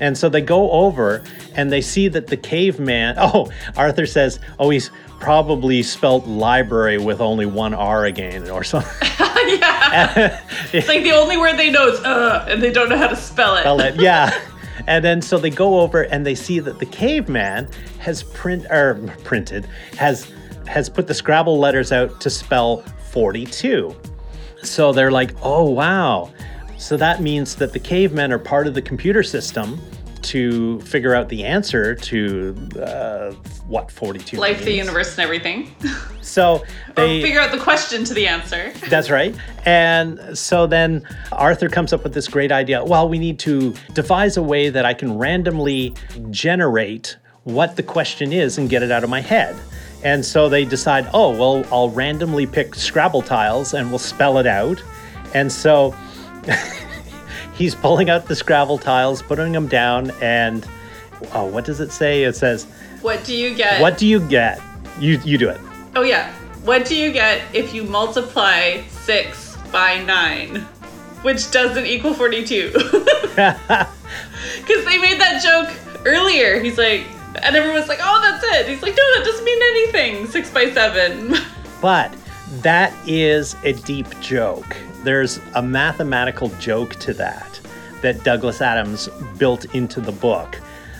And 0.00 0.18
so 0.18 0.28
they 0.28 0.40
go 0.40 0.68
over 0.72 1.22
and 1.54 1.70
they 1.70 1.80
see 1.80 2.08
that 2.08 2.26
the 2.26 2.36
caveman. 2.36 3.16
Oh, 3.20 3.52
Arthur 3.76 4.06
says, 4.06 4.40
"Oh, 4.58 4.70
he's 4.70 4.90
probably 5.22 5.82
spelt 5.82 6.26
library 6.26 6.98
with 6.98 7.20
only 7.20 7.46
one 7.46 7.72
R 7.72 8.04
again, 8.04 8.50
or 8.50 8.64
something." 8.64 9.08
yeah. 9.48 10.40
It's 10.72 10.88
like 10.88 11.02
the 11.02 11.12
only 11.12 11.36
word 11.36 11.56
they 11.56 11.70
know 11.70 11.88
is 11.88 12.00
uh, 12.00 12.46
and 12.48 12.62
they 12.62 12.72
don't 12.72 12.88
know 12.88 12.98
how 12.98 13.08
to 13.08 13.16
spell 13.16 13.56
it. 13.56 13.60
spell 13.60 13.80
it. 13.80 14.00
Yeah. 14.00 14.38
And 14.86 15.04
then 15.04 15.22
so 15.22 15.38
they 15.38 15.50
go 15.50 15.80
over 15.80 16.02
and 16.02 16.26
they 16.26 16.34
see 16.34 16.58
that 16.58 16.78
the 16.80 16.86
caveman 16.86 17.68
has 17.98 18.24
print 18.24 18.66
or 18.70 18.94
printed 19.22 19.66
has 19.96 20.30
has 20.66 20.88
put 20.88 21.06
the 21.06 21.14
Scrabble 21.14 21.58
letters 21.58 21.92
out 21.92 22.20
to 22.20 22.30
spell 22.30 22.78
42. 23.10 23.94
So 24.62 24.92
they're 24.92 25.10
like, 25.10 25.34
"Oh 25.42 25.70
wow." 25.70 26.32
So 26.78 26.96
that 26.96 27.20
means 27.20 27.54
that 27.56 27.72
the 27.72 27.78
cavemen 27.78 28.32
are 28.32 28.38
part 28.38 28.66
of 28.66 28.74
the 28.74 28.82
computer 28.82 29.22
system 29.22 29.80
to 30.24 30.80
figure 30.82 31.14
out 31.14 31.28
the 31.28 31.44
answer 31.44 31.94
to 31.94 32.56
uh, 32.80 33.32
what 33.66 33.90
42 33.90 34.36
Life, 34.36 34.64
the 34.64 34.72
universe, 34.72 35.12
and 35.12 35.20
everything. 35.20 35.74
So 36.24 36.64
or 36.96 37.04
they 37.04 37.20
figure 37.20 37.40
out 37.40 37.50
the 37.50 37.58
question 37.58 38.04
to 38.04 38.14
the 38.14 38.26
answer. 38.28 38.72
that's 38.88 39.10
right. 39.10 39.34
And 39.66 40.38
so 40.38 40.66
then 40.66 41.06
Arthur 41.32 41.68
comes 41.68 41.92
up 41.92 42.04
with 42.04 42.14
this 42.14 42.28
great 42.28 42.50
idea. 42.52 42.82
Well, 42.82 43.08
we 43.08 43.18
need 43.18 43.38
to 43.40 43.74
devise 43.92 44.36
a 44.36 44.42
way 44.42 44.70
that 44.70 44.86
I 44.86 44.94
can 44.94 45.18
randomly 45.18 45.94
generate 46.30 47.16
what 47.42 47.76
the 47.76 47.82
question 47.82 48.32
is 48.32 48.56
and 48.56 48.70
get 48.70 48.82
it 48.82 48.90
out 48.90 49.04
of 49.04 49.10
my 49.10 49.20
head. 49.20 49.56
And 50.04 50.24
so 50.24 50.48
they 50.48 50.64
decide, 50.64 51.08
oh, 51.12 51.36
well, 51.36 51.66
I'll 51.72 51.90
randomly 51.90 52.46
pick 52.46 52.74
Scrabble 52.76 53.22
tiles 53.22 53.74
and 53.74 53.90
we'll 53.90 53.98
spell 53.98 54.38
it 54.38 54.46
out. 54.46 54.82
And 55.34 55.50
so 55.50 55.94
he's 57.62 57.76
pulling 57.76 58.10
out 58.10 58.26
the 58.26 58.34
Scrabble 58.34 58.76
tiles, 58.76 59.22
putting 59.22 59.52
them 59.52 59.68
down, 59.68 60.10
and 60.20 60.66
oh, 61.32 61.44
what 61.46 61.64
does 61.64 61.78
it 61.78 61.92
say? 61.92 62.24
It 62.24 62.34
says, 62.34 62.64
What 63.02 63.22
do 63.22 63.36
you 63.36 63.54
get? 63.54 63.80
What 63.80 63.96
do 63.96 64.06
you 64.06 64.18
get? 64.18 64.60
You, 64.98 65.20
you 65.24 65.38
do 65.38 65.48
it. 65.48 65.60
Oh 65.94 66.02
yeah. 66.02 66.32
What 66.64 66.86
do 66.86 66.96
you 66.96 67.12
get 67.12 67.42
if 67.54 67.72
you 67.72 67.84
multiply 67.84 68.82
six 68.88 69.56
by 69.70 70.02
nine, 70.02 70.56
which 71.22 71.50
doesn't 71.52 71.86
equal 71.86 72.14
forty-two? 72.14 72.72
Because 74.58 74.84
they 74.84 74.98
made 74.98 75.18
that 75.20 75.40
joke 75.42 75.74
earlier. 76.04 76.60
He's 76.60 76.76
like, 76.76 77.06
and 77.42 77.56
everyone's 77.56 77.88
like, 77.88 78.00
"Oh, 78.02 78.20
that's 78.20 78.44
it." 78.44 78.68
He's 78.68 78.82
like, 78.82 78.94
"No, 78.94 79.02
that 79.16 79.24
doesn't 79.24 79.44
mean 79.44 79.62
anything. 79.62 80.26
Six 80.26 80.50
by 80.50 80.70
seven. 80.72 81.34
But 81.80 82.14
that 82.60 82.92
is 83.08 83.56
a 83.64 83.72
deep 83.72 84.06
joke. 84.20 84.76
There's 85.04 85.40
a 85.54 85.62
mathematical 85.62 86.48
joke 86.60 86.94
to 86.96 87.14
that 87.14 87.60
that 88.02 88.24
Douglas 88.24 88.60
Adams 88.60 89.08
built 89.38 89.64
into 89.74 90.00
the 90.00 90.12
book. 90.12 90.58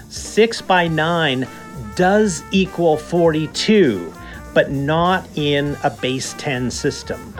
Six 0.08 0.60
by 0.62 0.88
nine 0.88 1.48
does 1.96 2.42
equal 2.52 2.96
42, 2.96 4.12
but 4.54 4.70
not 4.70 5.26
in 5.36 5.76
a 5.82 5.90
base 5.90 6.34
10 6.38 6.70
system. 6.70 7.34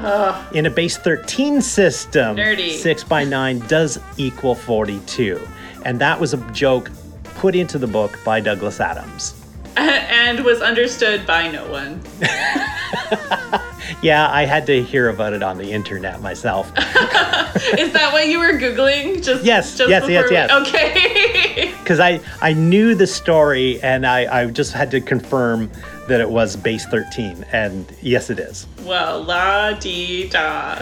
In 0.54 0.66
a 0.66 0.70
base 0.70 0.96
13 0.96 1.60
system, 1.62 2.36
Nerdy. 2.36 2.70
six 2.70 3.04
by 3.04 3.24
nine 3.24 3.60
does 3.68 3.98
equal 4.16 4.54
42. 4.54 5.40
And 5.84 6.00
that 6.00 6.18
was 6.18 6.32
a 6.34 6.38
joke 6.52 6.90
put 7.36 7.54
into 7.54 7.78
the 7.78 7.86
book 7.86 8.18
by 8.24 8.40
Douglas 8.40 8.80
Adams. 8.80 9.34
and 9.76 10.44
was 10.44 10.60
understood 10.60 11.26
by 11.26 11.50
no 11.50 11.68
one. 11.70 12.00
Yeah, 14.00 14.28
I 14.30 14.44
had 14.46 14.66
to 14.66 14.82
hear 14.82 15.08
about 15.10 15.32
it 15.32 15.42
on 15.42 15.58
the 15.58 15.70
internet 15.70 16.20
myself. 16.22 16.68
Is 16.76 17.92
that 17.92 18.10
what 18.12 18.26
you 18.26 18.38
were 18.38 18.52
googling? 18.58 19.22
Just 19.22 19.44
Yes, 19.44 19.76
just 19.76 19.90
yes, 19.90 20.08
yes, 20.08 20.22
before 20.24 20.28
we- 20.28 20.34
yes. 20.34 20.50
Okay. 20.68 21.72
because 21.78 22.00
I, 22.00 22.20
I 22.40 22.52
knew 22.52 22.94
the 22.94 23.06
story 23.06 23.80
and 23.82 24.06
I, 24.06 24.42
I 24.42 24.46
just 24.46 24.72
had 24.72 24.90
to 24.92 25.00
confirm 25.00 25.70
that 26.08 26.20
it 26.20 26.30
was 26.30 26.56
base 26.56 26.84
13 26.86 27.44
and 27.52 27.86
yes 28.02 28.28
it 28.30 28.40
is 28.40 28.66
well, 28.84 29.22
la 29.22 29.72
dee 29.72 30.28
da. 30.28 30.74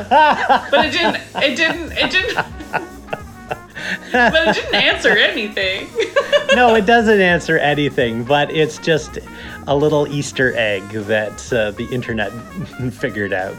but 0.71 0.87
it 0.87 0.93
didn't. 0.93 1.17
It 1.43 1.57
didn't. 1.57 1.93
It 1.93 2.11
didn't. 2.11 2.89
but 4.13 4.49
it 4.49 4.55
didn't 4.55 4.75
answer 4.75 5.11
anything. 5.11 5.89
no 6.55 6.75
it 6.75 6.87
doesn't 6.87 7.21
answer 7.21 7.59
anything 7.59 8.25
but 8.25 8.51
it's 8.51 8.79
just 8.79 9.19
a 9.67 9.77
little 9.77 10.07
easter 10.09 10.53
egg 10.57 10.83
that 10.91 11.53
uh, 11.53 11.71
the 11.73 11.87
internet 11.93 12.31
figured 12.93 13.33
out. 13.33 13.57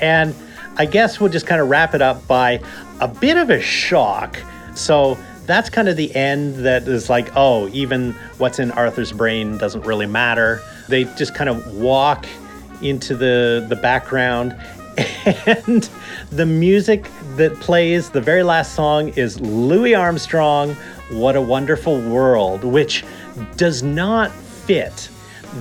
And 0.00 0.34
i 0.76 0.86
guess 0.86 1.20
we'll 1.20 1.30
just 1.30 1.46
kind 1.46 1.60
of 1.60 1.68
wrap 1.68 1.94
it 1.94 2.02
up 2.02 2.26
by 2.26 2.60
a 3.00 3.08
bit 3.08 3.36
of 3.36 3.50
a 3.50 3.60
shock. 3.60 4.38
So 4.74 5.16
that's 5.46 5.68
kind 5.68 5.88
of 5.88 5.96
the 5.96 6.14
end 6.14 6.54
that 6.64 6.88
is 6.88 7.10
like 7.10 7.30
oh 7.36 7.68
even 7.68 8.12
what's 8.38 8.58
in 8.58 8.70
arthur's 8.72 9.12
brain 9.12 9.58
doesn't 9.58 9.82
really 9.82 10.06
matter. 10.06 10.62
They 10.88 11.04
just 11.04 11.34
kind 11.34 11.50
of 11.50 11.74
walk 11.74 12.26
into 12.82 13.16
the 13.16 13.64
the 13.68 13.76
background 13.76 14.56
and 15.46 15.88
the 16.30 16.46
music 16.46 17.08
that 17.36 17.54
plays 17.60 18.10
the 18.10 18.20
very 18.20 18.42
last 18.42 18.74
song 18.74 19.08
is 19.10 19.40
louis 19.40 19.94
armstrong 19.94 20.74
what 21.10 21.36
a 21.36 21.40
wonderful 21.40 22.00
world 22.00 22.64
which 22.64 23.04
does 23.56 23.82
not 23.82 24.30
fit 24.30 25.08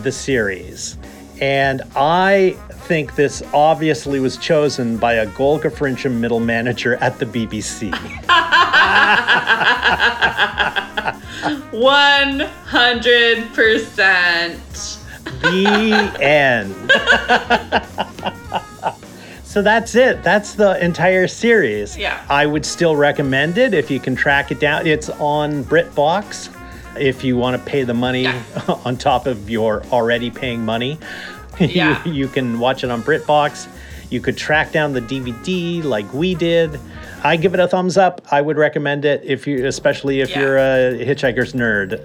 the 0.02 0.12
series 0.12 0.98
and 1.42 1.82
i 1.96 2.52
think 2.88 3.16
this 3.16 3.42
obviously 3.54 4.20
was 4.20 4.36
chosen 4.38 4.98
by 4.98 5.14
a 5.14 5.26
Golgafrincham 5.28 6.20
middle 6.20 6.40
manager 6.40 6.96
at 6.96 7.18
the 7.18 7.26
bbc 7.26 7.92
One 11.72 12.40
hundred 12.66 13.52
percent. 13.54 15.00
the 15.42 15.94
end. 16.22 16.76
so 19.54 19.62
that's 19.62 19.94
it. 19.94 20.24
That's 20.24 20.56
the 20.56 20.84
entire 20.84 21.28
series. 21.28 21.96
Yeah. 21.96 22.26
I 22.28 22.48
would 22.48 22.66
still 22.66 22.96
recommend 22.96 23.60
it 23.60 23.76
if 23.76 23.92
you 23.92 24.00
can 24.00 24.16
track 24.16 24.50
it 24.52 24.60
down. 24.60 24.88
It's 24.88 25.10
on 25.10 25.64
BritBox 25.66 26.50
if 27.00 27.24
you 27.24 27.38
want 27.38 27.56
to 27.56 27.64
pay 27.70 27.84
the 27.84 27.94
money 27.94 28.24
Yeah. 28.24 28.44
on 28.86 28.98
top 28.98 29.28
of 29.28 29.52
your 29.52 29.84
already 29.92 30.32
paying 30.32 30.66
money. 30.66 30.98
Yeah. 31.60 32.04
you, 32.04 32.14
you 32.14 32.28
can 32.30 32.58
watch 32.58 32.84
it 32.84 32.90
on 32.90 33.04
BritBox. 33.04 33.68
You 34.10 34.20
could 34.22 34.36
track 34.36 34.72
down 34.72 34.92
the 34.94 35.02
DVD 35.02 35.84
like 35.84 36.12
we 36.12 36.34
did. 36.34 36.80
I 37.24 37.36
give 37.38 37.54
it 37.54 37.60
a 37.60 37.68
thumbs 37.68 37.96
up. 37.96 38.22
I 38.32 38.42
would 38.42 38.58
recommend 38.58 39.06
it 39.06 39.22
if 39.24 39.46
you, 39.46 39.68
especially 39.68 40.22
if 40.22 40.32
Yeah. 40.32 40.40
you're 40.40 40.58
a 40.58 41.06
Hitchhiker's 41.06 41.54
nerd. 41.54 42.00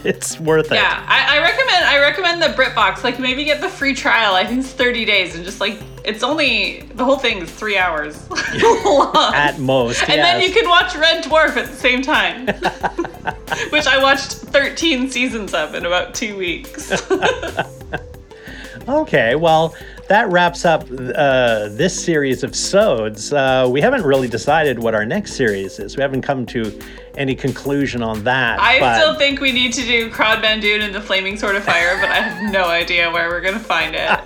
it's 0.04 0.38
worth 0.38 0.70
it. 0.70 0.74
Yeah, 0.74 1.04
I, 1.08 1.38
I 1.38 1.42
recommend. 1.42 1.65
I 1.96 2.00
recommend 2.00 2.42
the 2.42 2.48
BritBox. 2.48 3.02
Like 3.02 3.18
maybe 3.18 3.44
get 3.44 3.62
the 3.62 3.70
free 3.70 3.94
trial. 3.94 4.34
I 4.34 4.44
think 4.44 4.60
it's 4.60 4.72
thirty 4.72 5.06
days, 5.06 5.34
and 5.34 5.44
just 5.44 5.60
like 5.60 5.80
it's 6.04 6.22
only 6.22 6.82
the 6.94 7.04
whole 7.04 7.16
thing 7.16 7.38
is 7.38 7.50
three 7.50 7.78
hours 7.78 8.28
long. 8.62 9.14
At 9.34 9.58
most, 9.58 10.02
and 10.02 10.20
then 10.20 10.42
you 10.42 10.52
can 10.52 10.68
watch 10.68 10.94
Red 10.94 11.24
Dwarf 11.24 11.56
at 11.56 11.68
the 11.68 11.76
same 11.76 12.02
time, 12.02 12.46
which 13.70 13.86
I 13.86 13.98
watched 14.02 14.32
13 14.32 15.08
seasons 15.08 15.54
of 15.54 15.74
in 15.74 15.86
about 15.86 16.14
two 16.14 16.36
weeks. 16.36 16.92
Okay, 18.88 19.34
well, 19.34 19.74
that 20.08 20.30
wraps 20.30 20.64
up 20.64 20.84
uh, 20.92 21.68
this 21.70 22.04
series 22.04 22.44
of 22.44 22.54
sods. 22.54 23.32
Uh, 23.32 23.66
we 23.68 23.80
haven't 23.80 24.04
really 24.04 24.28
decided 24.28 24.78
what 24.78 24.94
our 24.94 25.04
next 25.04 25.32
series 25.32 25.80
is. 25.80 25.96
We 25.96 26.02
haven't 26.02 26.22
come 26.22 26.46
to 26.46 26.78
any 27.16 27.34
conclusion 27.34 28.02
on 28.02 28.24
that. 28.24 28.60
I 28.60 28.78
but- 28.78 28.98
still 29.00 29.14
think 29.14 29.40
we 29.40 29.52
need 29.52 29.72
to 29.74 29.82
do 29.82 30.10
Crowd 30.10 30.42
Bandoon 30.42 30.80
and 30.82 30.94
the 30.94 31.00
Flaming 31.00 31.36
Sword 31.36 31.56
of 31.56 31.64
Fire, 31.64 31.98
but 32.00 32.10
I 32.10 32.20
have 32.20 32.52
no 32.52 32.64
idea 32.64 33.10
where 33.10 33.28
we're 33.28 33.40
gonna 33.40 33.58
find 33.58 33.94
it. 33.96 34.20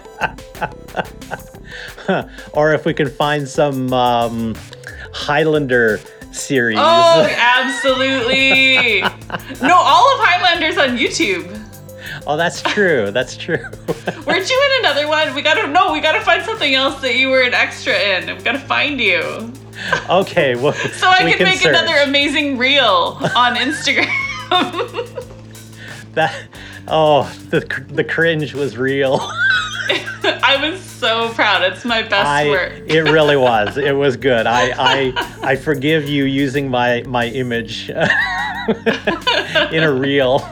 or 2.53 2.72
if 2.72 2.84
we 2.84 2.95
can 2.95 3.09
find 3.09 3.49
some 3.49 3.93
um, 3.93 4.55
Highlander 5.12 6.01
series. 6.32 6.78
Oh, 6.80 7.28
absolutely! 7.38 9.01
No, 9.61 9.74
all 9.74 10.14
of 10.14 10.20
Highlander's 10.20 10.78
on 10.78 10.97
YouTube. 10.97 11.57
Oh, 12.26 12.36
that's 12.36 12.62
true. 12.62 13.11
That's 13.11 13.36
true. 13.36 13.57
Weren't 14.26 14.51
you 14.51 14.70
in 14.78 14.84
another 14.84 15.09
one? 15.09 15.34
We 15.34 15.43
gotta 15.43 15.66
no, 15.66 15.93
we 15.93 16.01
gotta 16.01 16.20
find 16.20 16.45
something 16.45 16.74
else 16.74 17.01
that 17.01 17.16
you 17.16 17.28
were 17.28 17.43
an 17.43 17.55
extra 17.55 17.95
in. 17.95 18.36
We 18.36 18.43
gotta 18.43 18.59
find 18.59 19.01
you. 19.01 19.53
okay, 20.11 20.55
well, 20.55 20.72
So 20.72 21.07
I 21.09 21.24
we 21.24 21.33
can, 21.35 21.45
make 21.45 21.61
search. 21.61 21.68
another 21.68 21.97
amazing 21.99 22.59
reel 22.59 23.18
on 23.37 23.57
Instagram. 23.57 24.09
that 26.14 26.35
oh 26.89 27.31
the 27.51 27.61
the 27.89 28.05
cringe 28.05 28.55
was 28.55 28.76
real. 28.76 29.20
I 30.43 30.59
was 30.61 30.81
so 30.81 31.33
proud. 31.33 31.62
It's 31.62 31.85
my 31.85 32.03
best 32.03 32.26
I 32.26 32.49
work. 32.49 32.72
it 32.87 33.03
really 33.03 33.37
was. 33.37 33.76
It 33.78 33.93
was 33.97 34.16
good. 34.16 34.47
I 34.47 34.72
I 34.76 35.33
I 35.43 35.57
forgive 35.57 36.09
you 36.09 36.24
using 36.24 36.68
my 36.68 37.03
my 37.07 37.26
image 37.26 37.89
in 37.91 39.83
a 39.83 39.93
reel. 39.93 40.47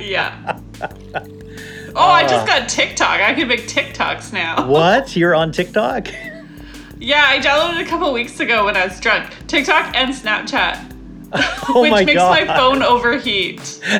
Yeah. 0.00 0.58
Oh, 1.98 2.08
I 2.10 2.22
just 2.22 2.42
uh. 2.42 2.46
got 2.46 2.68
TikTok. 2.68 3.20
I 3.20 3.34
can 3.34 3.48
make 3.48 3.62
TikToks 3.68 4.32
now. 4.32 4.68
What? 4.68 5.16
You're 5.16 5.34
on 5.34 5.50
TikTok? 5.50 6.08
Yeah, 6.98 7.24
I 7.28 7.38
downloaded 7.38 7.80
it 7.80 7.86
a 7.86 7.90
couple 7.90 8.12
weeks 8.12 8.40
ago 8.40 8.64
when 8.64 8.76
I 8.76 8.86
was 8.86 8.98
drunk. 9.00 9.30
TikTok 9.46 9.94
and 9.94 10.12
Snapchat. 10.14 10.92
Oh 11.68 11.82
which 11.82 11.90
my 11.90 12.04
makes 12.04 12.14
god. 12.14 12.46
my 12.46 12.56
phone 12.56 12.82
overheat. 12.82 13.80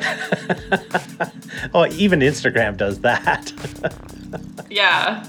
Oh, 1.75 1.87
even 1.93 2.21
Instagram 2.21 2.77
does 2.77 3.01
that. 3.01 3.53
Yeah. 4.71 5.25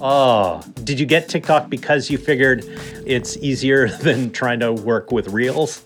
Oh, 0.00 0.62
did 0.84 0.98
you 0.98 1.06
get 1.06 1.28
TikTok 1.28 1.68
because 1.70 2.10
you 2.10 2.18
figured 2.18 2.64
it's 3.06 3.36
easier 3.38 3.88
than 3.88 4.30
trying 4.32 4.60
to 4.60 4.72
work 4.72 5.12
with 5.12 5.28
Reels? 5.28 5.84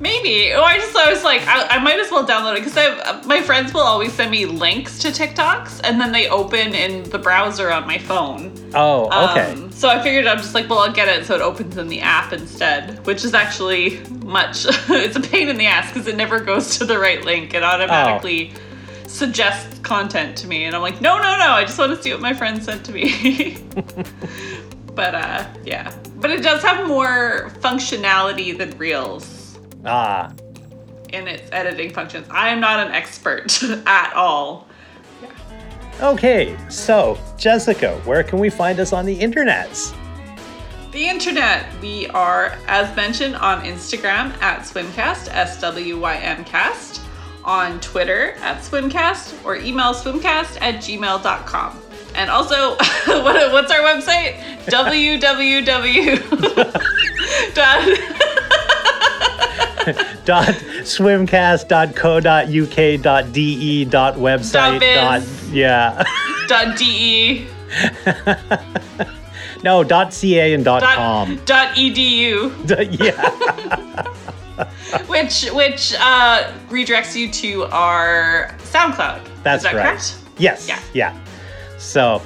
Maybe. 0.00 0.52
Oh, 0.54 0.62
I 0.62 0.78
just 0.78 0.96
I 0.96 1.12
was 1.12 1.22
like, 1.22 1.46
I, 1.46 1.76
I 1.76 1.78
might 1.78 2.00
as 2.00 2.10
well 2.10 2.26
download 2.26 2.56
it 2.56 2.64
because 2.64 3.26
my 3.26 3.42
friends 3.42 3.74
will 3.74 3.82
always 3.82 4.14
send 4.14 4.30
me 4.30 4.46
links 4.46 4.98
to 5.00 5.08
TikToks 5.08 5.82
and 5.84 6.00
then 6.00 6.10
they 6.10 6.28
open 6.28 6.74
in 6.74 7.02
the 7.10 7.18
browser 7.18 7.70
on 7.70 7.86
my 7.86 7.98
phone. 7.98 8.52
Oh, 8.74 9.06
okay. 9.30 9.52
Um, 9.52 9.70
so 9.70 9.90
I 9.90 10.02
figured 10.02 10.26
I'm 10.26 10.38
just 10.38 10.54
like, 10.54 10.70
well, 10.70 10.78
I'll 10.78 10.92
get 10.92 11.08
it 11.08 11.26
so 11.26 11.34
it 11.34 11.42
opens 11.42 11.76
in 11.76 11.88
the 11.88 12.00
app 12.00 12.32
instead, 12.32 13.04
which 13.06 13.24
is 13.26 13.34
actually 13.34 14.00
much. 14.24 14.64
it's 14.88 15.16
a 15.16 15.20
pain 15.20 15.50
in 15.50 15.58
the 15.58 15.66
ass 15.66 15.92
because 15.92 16.08
it 16.08 16.16
never 16.16 16.40
goes 16.40 16.78
to 16.78 16.86
the 16.86 16.98
right 16.98 17.22
link. 17.22 17.52
It 17.52 17.62
automatically 17.62 18.54
suggests 19.06 19.78
content 19.80 20.36
to 20.38 20.46
me, 20.46 20.64
and 20.64 20.74
I'm 20.74 20.82
like, 20.82 21.00
no, 21.00 21.18
no, 21.18 21.36
no. 21.36 21.50
I 21.50 21.64
just 21.64 21.78
want 21.78 21.94
to 21.94 22.02
see 22.02 22.12
what 22.12 22.20
my 22.20 22.32
friend 22.32 22.62
sent 22.62 22.86
to 22.86 22.92
me. 22.92 23.58
but 24.94 25.14
uh, 25.14 25.46
yeah, 25.64 25.94
but 26.16 26.30
it 26.30 26.42
does 26.42 26.62
have 26.62 26.86
more 26.88 27.50
functionality 27.60 28.56
than 28.56 28.76
Reels 28.78 29.39
ah, 29.84 30.32
in 31.12 31.26
its 31.26 31.48
editing 31.52 31.92
functions. 31.92 32.26
I 32.30 32.48
am 32.50 32.60
not 32.60 32.86
an 32.86 32.92
expert 32.92 33.62
at 33.86 34.12
all. 34.14 34.66
okay. 36.00 36.56
So, 36.68 37.18
Jessica, 37.36 37.96
where 38.04 38.22
can 38.22 38.38
we 38.38 38.50
find 38.50 38.78
us 38.80 38.92
on 38.92 39.04
the 39.06 39.18
internets? 39.18 39.94
The 40.92 41.06
internet. 41.06 41.66
We 41.80 42.08
are, 42.08 42.58
as 42.66 42.94
mentioned, 42.96 43.36
on 43.36 43.64
Instagram 43.64 44.32
at 44.42 44.62
Swimcast, 44.62 45.28
S 45.30 45.60
W 45.60 46.00
Y 46.00 46.16
M 46.16 46.44
cast, 46.44 47.00
on 47.44 47.78
Twitter 47.80 48.32
at 48.40 48.58
Swimcast, 48.58 49.44
or 49.44 49.56
email 49.56 49.94
swimcast 49.94 50.60
at 50.60 50.76
gmail.com. 50.76 51.80
And 52.16 52.28
also, 52.28 52.70
what, 53.22 53.52
what's 53.52 53.70
our 53.70 53.80
website? 53.80 54.40
www. 54.66 56.16
Dot- 59.84 60.06
dot 60.24 60.54
swimcast.co.uk 60.84 63.02
dot 63.02 63.32
de 63.32 63.84
dot 63.84 64.14
website 64.16 64.80
dot 64.94 65.22
yeah. 65.52 66.02
Dot 66.48 66.76
de 66.76 67.46
no 69.62 69.84
dot 69.84 70.12
ca 70.12 70.52
and 70.54 70.64
dot, 70.64 70.80
dot, 70.82 70.96
com. 70.96 71.36
dot 71.44 71.68
edu 71.76 72.50
yeah. 73.00 73.30
Which 75.06 75.46
which 75.52 75.94
uh, 75.98 76.52
redirects 76.68 77.14
you 77.16 77.30
to 77.32 77.64
our 77.72 78.50
SoundCloud. 78.58 79.20
that's 79.42 79.64
Is 79.64 79.70
that 79.70 79.74
right. 79.76 79.86
correct? 79.96 80.16
yes 80.38 80.68
Yeah. 80.68 80.78
yeah. 80.92 81.14
So 81.78 82.20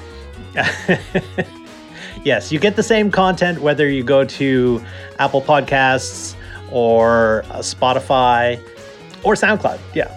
yes 2.24 2.50
you 2.50 2.58
get 2.58 2.74
the 2.76 2.82
same 2.82 3.10
content 3.10 3.60
whether 3.60 3.86
you 3.88 4.02
go 4.02 4.24
to 4.24 4.82
apple 5.18 5.42
podcasts 5.42 6.34
or 6.74 7.44
uh, 7.50 7.58
spotify 7.60 8.60
or 9.22 9.34
soundcloud 9.34 9.78
yeah 9.94 10.10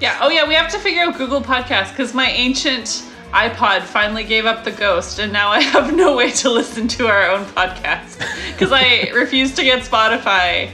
Yeah. 0.00 0.18
Oh, 0.20 0.28
yeah. 0.28 0.46
We 0.46 0.54
have 0.54 0.70
to 0.72 0.78
figure 0.78 1.02
out 1.04 1.16
Google 1.16 1.40
Podcasts 1.40 1.90
because 1.90 2.12
my 2.12 2.28
ancient 2.28 3.04
iPod 3.32 3.82
finally 3.82 4.24
gave 4.24 4.44
up 4.44 4.64
the 4.64 4.72
ghost, 4.72 5.18
and 5.20 5.32
now 5.32 5.48
I 5.50 5.60
have 5.74 5.94
no 5.96 6.14
way 6.16 6.30
to 6.42 6.50
listen 6.50 6.88
to 6.98 7.06
our 7.06 7.22
own 7.30 7.44
podcast 7.46 8.18
because 8.52 8.72
I 8.72 9.08
refuse 9.14 9.54
to 9.54 9.62
get 9.64 9.82
Spotify. 9.84 10.70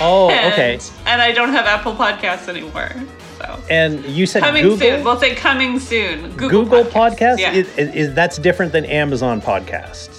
Oh, 0.00 0.28
and, 0.30 0.52
okay. 0.52 0.78
And 1.06 1.20
I 1.22 1.32
don't 1.32 1.48
have 1.50 1.66
Apple 1.66 1.94
Podcasts 1.94 2.46
anymore. 2.48 2.90
So 3.38 3.46
and 3.70 4.04
you 4.04 4.26
said 4.26 4.42
coming 4.42 4.62
google 4.62 4.78
soon. 4.78 5.04
We'll 5.04 5.18
say 5.18 5.34
coming 5.34 5.80
soon. 5.80 6.30
Google, 6.36 6.64
Google 6.64 6.84
Podcasts. 6.84 7.16
Podcast 7.16 7.38
Yeah. 7.38 7.52
is, 7.54 7.66
is, 7.78 7.88
is 7.94 8.14
that's 8.14 8.36
different 8.38 8.70
than 8.72 8.84
Amazon 8.84 9.40
Podcasts. 9.40 10.17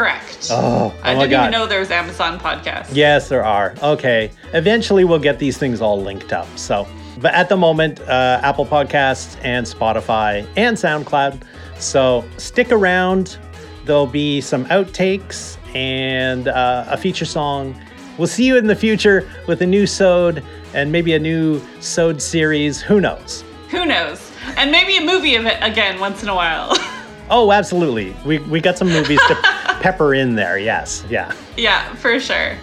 Correct. 0.00 0.48
Oh, 0.50 0.94
I 1.02 1.12
oh 1.12 1.16
my 1.16 1.26
didn't 1.26 1.40
even 1.40 1.52
know 1.52 1.66
there 1.66 1.80
was 1.80 1.90
Amazon 1.90 2.40
Podcasts. 2.40 2.88
Yes, 2.94 3.28
there 3.28 3.44
are. 3.44 3.74
Okay, 3.82 4.30
eventually 4.54 5.04
we'll 5.04 5.18
get 5.18 5.38
these 5.38 5.58
things 5.58 5.82
all 5.82 6.00
linked 6.00 6.32
up. 6.32 6.48
So, 6.56 6.88
but 7.18 7.34
at 7.34 7.50
the 7.50 7.58
moment, 7.58 8.00
uh, 8.00 8.40
Apple 8.42 8.64
Podcasts 8.64 9.36
and 9.44 9.66
Spotify 9.66 10.46
and 10.56 10.74
SoundCloud. 10.74 11.42
So 11.78 12.24
stick 12.38 12.72
around. 12.72 13.36
There'll 13.84 14.06
be 14.06 14.40
some 14.40 14.64
outtakes 14.68 15.58
and 15.74 16.48
uh, 16.48 16.86
a 16.88 16.96
feature 16.96 17.26
song. 17.26 17.78
We'll 18.16 18.26
see 18.26 18.46
you 18.46 18.56
in 18.56 18.68
the 18.68 18.76
future 18.76 19.28
with 19.46 19.60
a 19.60 19.66
new 19.66 19.86
Sode 19.86 20.42
and 20.72 20.90
maybe 20.90 21.12
a 21.12 21.18
new 21.18 21.60
Sode 21.80 22.22
series. 22.22 22.80
Who 22.80 23.02
knows? 23.02 23.44
Who 23.68 23.84
knows? 23.84 24.32
And 24.56 24.72
maybe 24.72 24.96
a 24.96 25.04
movie 25.04 25.34
of 25.34 25.44
it 25.44 25.58
again 25.60 26.00
once 26.00 26.22
in 26.22 26.30
a 26.30 26.34
while. 26.34 26.74
Oh, 27.32 27.52
absolutely. 27.52 28.14
We 28.26 28.40
we 28.40 28.60
got 28.60 28.76
some 28.76 28.88
movies 28.88 29.20
to 29.28 29.34
pepper 29.80 30.14
in 30.14 30.34
there. 30.34 30.58
Yes, 30.58 31.04
yeah. 31.10 31.34
yeah, 31.56 31.92
for 31.96 32.20
sure. 32.20 32.56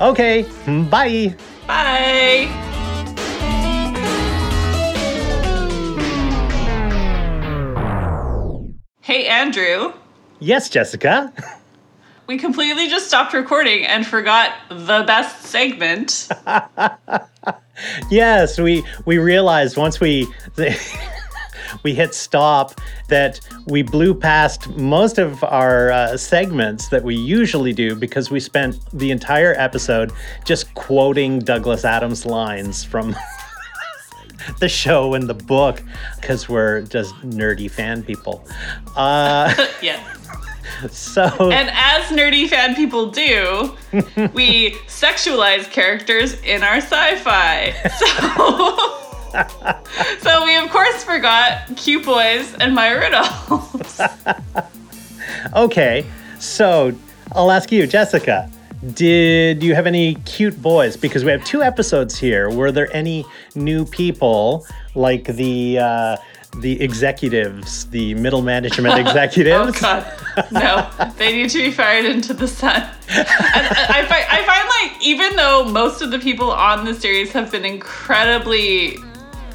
Okay, 0.00 0.42
bye. 0.90 1.34
Bye. 1.66 2.50
Hey, 9.00 9.26
Andrew. 9.26 9.92
Yes, 10.40 10.68
Jessica. 10.68 11.32
We 12.26 12.38
completely 12.38 12.88
just 12.88 13.06
stopped 13.06 13.34
recording 13.34 13.84
and 13.84 14.06
forgot 14.06 14.54
the 14.70 15.04
best 15.06 15.42
segment. 15.42 16.28
yes, 18.10 18.58
we 18.58 18.82
we 19.04 19.18
realized 19.18 19.76
once 19.76 20.00
we 20.00 20.26
we 21.82 21.94
hit 21.94 22.14
stop 22.14 22.80
that 23.08 23.40
we 23.66 23.82
blew 23.82 24.14
past 24.14 24.68
most 24.70 25.18
of 25.18 25.42
our 25.44 25.90
uh, 25.90 26.16
segments 26.16 26.88
that 26.88 27.02
we 27.02 27.14
usually 27.14 27.72
do 27.72 27.94
because 27.94 28.30
we 28.30 28.40
spent 28.40 28.78
the 28.92 29.10
entire 29.10 29.54
episode 29.58 30.12
just 30.44 30.72
quoting 30.74 31.38
Douglas 31.38 31.84
Adams 31.84 32.24
lines 32.26 32.84
from 32.84 33.14
the 34.60 34.68
show 34.68 35.14
and 35.14 35.28
the 35.28 35.34
book 35.34 35.82
because 36.20 36.48
we're 36.48 36.82
just 36.82 37.14
nerdy 37.22 37.70
fan 37.70 38.02
people. 38.02 38.46
Uh, 38.96 39.54
yeah. 39.82 40.02
so 40.90 41.22
And 41.50 41.70
as 41.72 42.04
nerdy 42.10 42.48
fan 42.48 42.74
people 42.74 43.10
do, 43.10 43.74
we 44.32 44.72
sexualize 44.86 45.70
characters 45.70 46.40
in 46.42 46.62
our 46.62 46.76
sci-fi. 46.76 47.72
So, 47.98 49.03
so 50.20 50.44
we 50.44 50.56
of 50.56 50.70
course 50.70 51.04
forgot 51.04 51.68
Cute 51.76 52.04
Boys 52.04 52.54
and 52.54 52.74
Maya 52.74 53.00
Rudolphs. 53.00 54.00
Okay, 55.56 56.04
so 56.38 56.92
I'll 57.32 57.50
ask 57.50 57.72
you, 57.72 57.86
Jessica. 57.86 58.50
Did 58.92 59.62
you 59.62 59.74
have 59.74 59.86
any 59.86 60.16
cute 60.26 60.60
boys? 60.60 60.96
Because 60.96 61.24
we 61.24 61.30
have 61.30 61.44
two 61.44 61.62
episodes 61.62 62.18
here. 62.18 62.50
Were 62.50 62.70
there 62.70 62.94
any 62.94 63.24
new 63.54 63.84
people, 63.86 64.66
like 64.94 65.24
the 65.24 65.78
uh, 65.78 66.16
the 66.60 66.80
executives, 66.82 67.86
the 67.86 68.14
middle 68.14 68.42
management 68.42 68.98
executives? 68.98 69.54
Oh 69.56 69.68
executives? 69.68 70.50
God, 70.50 70.52
no! 70.52 71.12
They 71.16 71.32
need 71.32 71.50
to 71.50 71.58
be 71.58 71.70
fired 71.70 72.04
into 72.04 72.34
the 72.34 72.46
sun. 72.48 72.82
And 73.08 73.26
I, 73.28 74.04
find, 74.08 74.24
I 74.30 74.42
find 74.44 74.92
like 74.92 75.02
even 75.06 75.36
though 75.36 75.64
most 75.64 76.02
of 76.02 76.10
the 76.10 76.18
people 76.18 76.50
on 76.50 76.84
the 76.84 76.94
series 76.94 77.32
have 77.32 77.50
been 77.50 77.64
incredibly, 77.64 78.98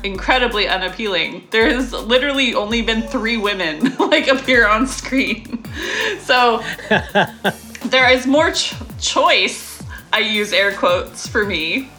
incredibly 0.04 0.68
unappealing, 0.68 1.48
there 1.52 1.70
has 1.70 1.92
literally 1.94 2.54
only 2.54 2.82
been 2.82 3.02
three 3.04 3.38
women 3.38 3.96
like 4.00 4.28
appear 4.28 4.68
on 4.68 4.88
screen. 4.88 5.64
So 6.22 6.62
there 7.86 8.10
is 8.12 8.28
more 8.28 8.52
ch- 8.52 8.74
choice. 9.00 9.82
I 10.12 10.20
use 10.20 10.52
air 10.52 10.74
quotes 10.74 11.26
for 11.28 11.46
me, 11.46 11.90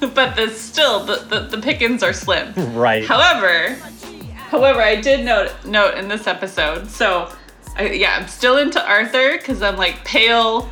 but 0.00 0.36
the, 0.36 0.50
still 0.50 1.04
the, 1.04 1.16
the 1.28 1.56
the 1.56 1.62
pickings 1.62 2.02
are 2.02 2.12
slim. 2.12 2.52
right. 2.76 3.04
However, 3.04 3.74
however, 4.50 4.80
I 4.82 5.00
did 5.00 5.24
note 5.24 5.52
note 5.64 5.94
in 5.98 6.08
this 6.08 6.26
episode. 6.26 6.88
So, 6.90 7.32
I, 7.76 7.90
yeah, 7.90 8.16
I'm 8.20 8.28
still 8.28 8.58
into 8.58 8.80
Arthur 8.86 9.36
because 9.38 9.62
I'm 9.62 9.76
like 9.76 10.04
pale, 10.04 10.70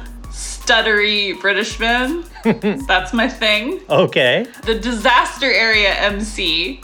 stuttery 0.65 1.41
British 1.41 1.79
men. 1.79 2.25
That's 2.87 3.13
my 3.13 3.29
thing. 3.29 3.81
Okay. 3.91 4.47
The 4.65 4.79
disaster 4.79 5.51
area 5.51 5.95
MC, 5.95 6.81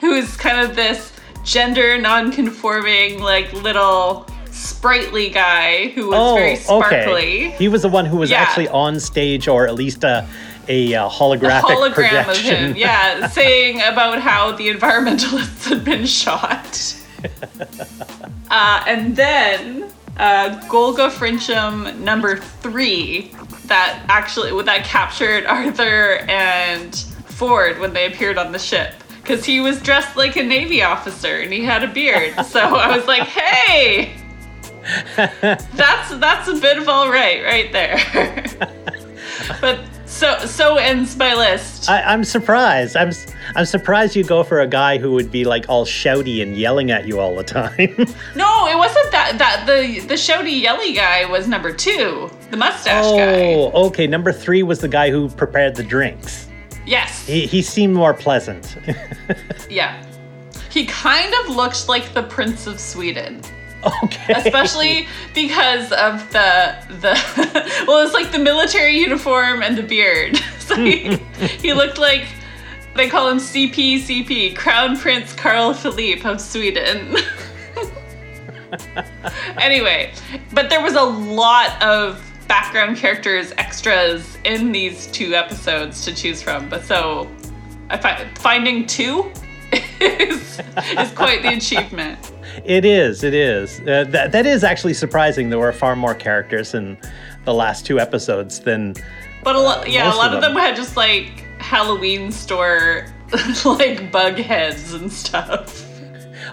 who 0.00 0.12
is 0.12 0.36
kind 0.36 0.58
of 0.60 0.76
this 0.76 1.12
gender 1.44 1.98
non-conforming, 1.98 3.20
like 3.20 3.52
little 3.52 4.26
sprightly 4.50 5.30
guy 5.30 5.88
who 5.88 6.08
was 6.10 6.38
very 6.38 6.56
sparkly. 6.56 6.92
Oh, 7.00 7.14
okay. 7.14 7.50
He 7.56 7.68
was 7.68 7.82
the 7.82 7.88
one 7.88 8.04
who 8.04 8.18
was 8.18 8.30
Yeah. 8.30 8.42
actually 8.42 8.68
on 8.68 9.00
stage, 9.00 9.48
or 9.48 9.66
at 9.66 9.74
least 9.74 10.04
a 10.04 10.26
a, 10.68 10.94
uh 10.94 11.08
holographic 11.08 11.62
hologram 11.62 11.92
projection. 11.94 12.54
of 12.54 12.60
him, 12.70 12.76
yeah, 12.76 13.26
saying 13.38 13.80
about 13.82 14.20
how 14.20 14.52
the 14.52 14.68
environmentalists 14.72 15.68
had 15.68 15.84
been 15.84 16.06
shot. 16.06 16.94
uh, 18.50 18.84
and 18.86 19.16
then 19.16 19.90
uh, 20.18 20.60
Golgafrincham 20.68 21.98
number 21.98 22.36
three, 22.36 23.32
that 23.66 24.04
actually 24.08 24.62
that 24.64 24.84
captured 24.84 25.46
Arthur 25.46 26.18
and 26.28 26.94
Ford 27.26 27.78
when 27.78 27.92
they 27.92 28.06
appeared 28.06 28.38
on 28.38 28.52
the 28.52 28.58
ship. 28.58 28.94
Because 29.20 29.44
he 29.44 29.60
was 29.60 29.80
dressed 29.80 30.16
like 30.16 30.36
a 30.36 30.42
Navy 30.42 30.82
officer 30.82 31.36
and 31.40 31.52
he 31.52 31.64
had 31.64 31.84
a 31.84 31.88
beard. 31.88 32.34
So 32.44 32.60
I 32.60 32.96
was 32.96 33.06
like, 33.06 33.22
hey, 33.22 34.14
that's 35.36 36.10
that's 36.16 36.48
a 36.48 36.56
bit 36.56 36.76
of 36.76 36.88
all 36.88 37.08
right 37.08 37.42
right 37.44 37.72
there. 37.72 38.68
but 39.60 39.80
so 40.12 40.38
so 40.46 40.76
ends 40.76 41.16
my 41.16 41.34
list. 41.34 41.88
I, 41.88 42.02
I'm 42.02 42.22
surprised. 42.22 42.96
I'm 42.96 43.10
I'm 43.56 43.64
surprised 43.64 44.14
you 44.14 44.24
go 44.24 44.44
for 44.44 44.60
a 44.60 44.66
guy 44.66 44.98
who 44.98 45.12
would 45.12 45.30
be 45.30 45.44
like 45.44 45.66
all 45.68 45.84
shouty 45.84 46.42
and 46.42 46.56
yelling 46.56 46.90
at 46.90 47.06
you 47.06 47.18
all 47.18 47.34
the 47.34 47.44
time. 47.44 47.72
No, 48.36 48.66
it 48.66 48.76
wasn't 48.76 49.10
that. 49.12 49.38
That 49.38 49.66
the 49.66 50.00
the 50.00 50.14
shouty 50.14 50.60
yelly 50.60 50.92
guy 50.92 51.24
was 51.24 51.48
number 51.48 51.72
two, 51.72 52.30
the 52.50 52.56
mustache 52.56 53.04
oh, 53.06 53.16
guy. 53.16 53.54
oh, 53.74 53.86
okay. 53.86 54.06
Number 54.06 54.32
three 54.32 54.62
was 54.62 54.78
the 54.78 54.88
guy 54.88 55.10
who 55.10 55.28
prepared 55.28 55.74
the 55.74 55.82
drinks. 55.82 56.48
Yes, 56.86 57.26
He, 57.26 57.46
he 57.46 57.62
seemed 57.62 57.94
more 57.94 58.12
pleasant. 58.12 58.76
yeah. 59.70 60.04
He 60.70 60.86
kind 60.86 61.32
of 61.34 61.54
looked 61.54 61.88
like 61.88 62.12
the 62.12 62.24
Prince 62.24 62.66
of 62.66 62.80
Sweden, 62.80 63.40
okay. 64.04 64.34
especially 64.34 65.06
because 65.34 65.92
of 65.92 66.30
the 66.32 66.76
the. 67.00 67.84
well, 67.86 68.04
it's 68.04 68.14
like 68.14 68.32
the 68.32 68.38
military 68.38 68.98
uniform 68.98 69.62
and 69.62 69.76
the 69.76 69.82
beard. 69.82 70.36
so 70.58 70.76
he, 70.76 71.16
he 71.60 71.72
looked 71.72 71.98
like 71.98 72.26
they 72.94 73.08
call 73.08 73.28
him 73.28 73.38
CP 73.38 74.00
CP, 74.00 74.56
Crown 74.56 74.96
Prince 74.98 75.32
Carl 75.32 75.74
Philip 75.74 76.24
of 76.24 76.40
Sweden. 76.40 77.16
anyway, 79.60 80.12
but 80.52 80.70
there 80.70 80.82
was 80.82 80.94
a 80.94 81.02
lot 81.02 81.82
of 81.82 82.22
background 82.48 82.96
characters, 82.96 83.52
extras 83.56 84.36
in 84.44 84.72
these 84.72 85.06
two 85.08 85.34
episodes 85.34 86.04
to 86.04 86.14
choose 86.14 86.42
from. 86.42 86.68
But 86.68 86.84
so, 86.84 87.30
I 87.88 87.96
fi- 87.96 88.28
finding 88.36 88.86
two 88.86 89.32
is, 90.00 90.60
is 90.98 91.12
quite 91.12 91.42
the 91.42 91.54
achievement. 91.56 92.32
It 92.64 92.84
is. 92.84 93.24
It 93.24 93.34
is. 93.34 93.80
Uh, 93.80 94.04
that 94.08 94.32
that 94.32 94.46
is 94.46 94.64
actually 94.64 94.94
surprising. 94.94 95.50
There 95.50 95.58
were 95.58 95.72
far 95.72 95.96
more 95.96 96.14
characters 96.14 96.74
in 96.74 96.98
the 97.44 97.54
last 97.54 97.86
two 97.86 97.98
episodes 97.98 98.60
than. 98.60 98.94
But 99.42 99.56
a 99.56 99.60
lot, 99.60 99.90
yeah, 99.90 100.12
a 100.12 100.16
lot 100.16 100.28
of 100.28 100.34
of 100.36 100.42
them 100.42 100.54
them. 100.54 100.62
had 100.62 100.76
just 100.76 100.96
like 100.96 101.44
Halloween 101.58 102.30
store 102.30 103.06
like 103.64 104.12
bug 104.12 104.36
heads 104.38 104.92
and 104.92 105.12
stuff. 105.12 105.88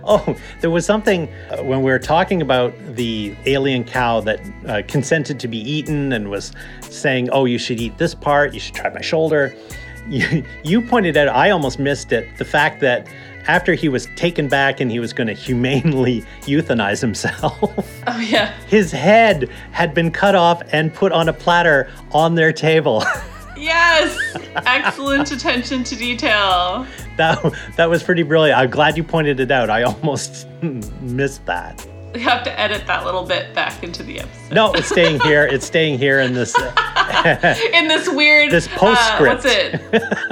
Oh, 0.03 0.35
there 0.61 0.69
was 0.69 0.85
something 0.85 1.27
uh, 1.49 1.63
when 1.63 1.81
we 1.81 1.91
were 1.91 1.99
talking 1.99 2.41
about 2.41 2.73
the 2.95 3.35
alien 3.45 3.83
cow 3.83 4.21
that 4.21 4.39
uh, 4.67 4.81
consented 4.87 5.39
to 5.41 5.47
be 5.47 5.57
eaten 5.57 6.13
and 6.13 6.29
was 6.29 6.51
saying, 6.81 7.29
"Oh, 7.31 7.45
you 7.45 7.57
should 7.57 7.79
eat 7.81 7.97
this 7.97 8.15
part. 8.15 8.53
You 8.53 8.59
should 8.59 8.75
try 8.75 8.89
my 8.89 9.01
shoulder." 9.01 9.55
You, 10.07 10.43
you 10.63 10.81
pointed 10.81 11.15
out, 11.17 11.27
I 11.27 11.51
almost 11.51 11.77
missed 11.77 12.11
it, 12.11 12.35
the 12.37 12.45
fact 12.45 12.79
that 12.81 13.07
after 13.49 13.73
he 13.73 13.89
was 13.89 14.05
taken 14.15 14.47
back 14.47 14.79
and 14.79 14.91
he 14.91 14.99
was 14.99 15.11
going 15.11 15.25
to 15.25 15.33
humanely 15.33 16.23
euthanize 16.41 17.01
himself, 17.01 18.03
Oh 18.05 18.19
yeah, 18.19 18.53
his 18.67 18.91
head 18.91 19.49
had 19.71 19.93
been 19.95 20.11
cut 20.11 20.35
off 20.35 20.61
and 20.71 20.93
put 20.93 21.11
on 21.11 21.27
a 21.29 21.33
platter 21.33 21.89
on 22.11 22.35
their 22.35 22.53
table. 22.53 23.03
yes, 23.57 24.15
excellent 24.55 25.31
attention 25.31 25.83
to 25.83 25.95
detail. 25.95 26.85
that 27.17 27.39
that 27.75 27.89
was 27.89 28.03
pretty 28.03 28.21
brilliant. 28.23 28.59
I'm 28.59 28.69
glad 28.69 28.95
you 28.95 29.03
pointed 29.03 29.39
it 29.39 29.49
out. 29.49 29.71
I 29.71 29.81
almost 29.83 30.47
missed 31.01 31.43
that. 31.47 31.85
We 32.13 32.21
have 32.21 32.43
to 32.43 32.59
edit 32.59 32.87
that 32.87 33.05
little 33.05 33.23
bit 33.23 33.53
back 33.53 33.83
into 33.83 34.01
the 34.01 34.21
episode. 34.21 34.55
No, 34.55 34.73
it's 34.73 34.89
staying 34.89 35.19
here. 35.21 35.45
It's 35.45 35.65
staying 35.65 35.99
here 35.99 36.19
in 36.21 36.33
this. 36.33 36.55
in 36.57 37.87
this 37.87 38.09
weird 38.09 38.51
This 38.51 38.67
uh, 38.67 38.77
postscript. 38.77 39.33
what's 39.33 39.45
it? 39.45 39.81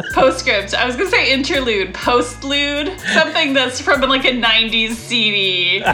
postscript. 0.13 0.73
I 0.73 0.85
was 0.85 0.95
gonna 0.95 1.09
say 1.09 1.31
interlude, 1.31 1.93
postlude, 1.93 2.99
something 3.13 3.53
that's 3.53 3.79
from 3.79 4.01
like 4.01 4.25
a 4.25 4.31
'90s 4.31 4.91
CD. 4.93 5.83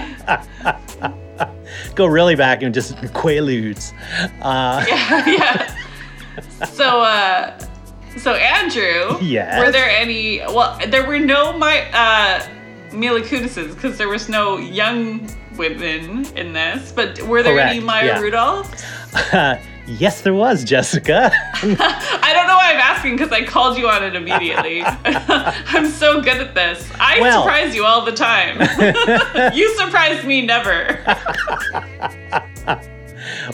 Go 1.95 2.05
really 2.05 2.35
back 2.35 2.63
and 2.63 2.73
just 2.73 2.95
quaaludes. 3.13 3.93
Uh, 4.41 4.83
yeah. 5.27 5.75
So, 6.71 7.01
uh, 7.01 7.59
so 8.17 8.33
Andrew, 8.35 9.17
Yes? 9.21 9.63
were 9.65 9.71
there 9.71 9.89
any? 9.89 10.39
Well, 10.39 10.79
there 10.87 11.05
were 11.05 11.19
no 11.19 11.53
my 11.57 11.81
uh, 11.91 12.47
Mila 12.93 13.21
Kunises 13.21 13.73
because 13.75 13.97
there 13.97 14.09
was 14.09 14.29
no 14.29 14.57
young 14.57 15.29
women 15.57 16.25
in 16.35 16.53
this. 16.53 16.91
But 16.91 17.21
were 17.23 17.43
there 17.43 17.59
any 17.59 17.79
Maya 17.79 18.05
yeah. 18.05 18.19
Rudolphs? 18.21 19.61
yes, 19.87 20.21
there 20.21 20.33
was 20.33 20.63
Jessica. 20.63 21.31
I 21.53 22.31
don't 22.33 22.47
know 22.47 22.55
why 22.55 22.73
I'm 22.73 22.79
asking 22.79 23.15
because 23.17 23.31
I 23.31 23.43
called 23.43 23.77
you 23.77 23.87
on 23.87 24.03
it 24.03 24.15
immediately. 24.15 24.83
I'm 24.83 25.89
so 25.89 26.21
good 26.21 26.37
at 26.37 26.55
this. 26.55 26.89
I 26.99 27.19
Well- 27.19 27.43
surprise 27.43 27.75
you 27.75 27.85
all 27.85 28.03
the 28.03 28.11
time. 28.11 28.59
you 29.53 29.75
surprise 29.77 30.23
me 30.25 30.45
never. 30.45 30.99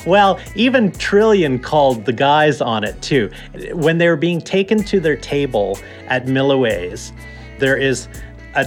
well, 0.06 0.40
even 0.56 0.92
Trillian 0.94 1.62
called 1.62 2.06
the 2.06 2.14
guys 2.14 2.62
on 2.62 2.84
it 2.84 3.02
too. 3.02 3.30
When 3.74 3.98
they 3.98 4.08
were 4.08 4.16
being 4.16 4.42
taken 4.42 4.84
to 4.86 5.00
their 5.00 5.18
table 5.18 5.80
at 6.08 6.26
Milliway's, 6.26 7.12
there 7.60 7.78
is 7.78 8.08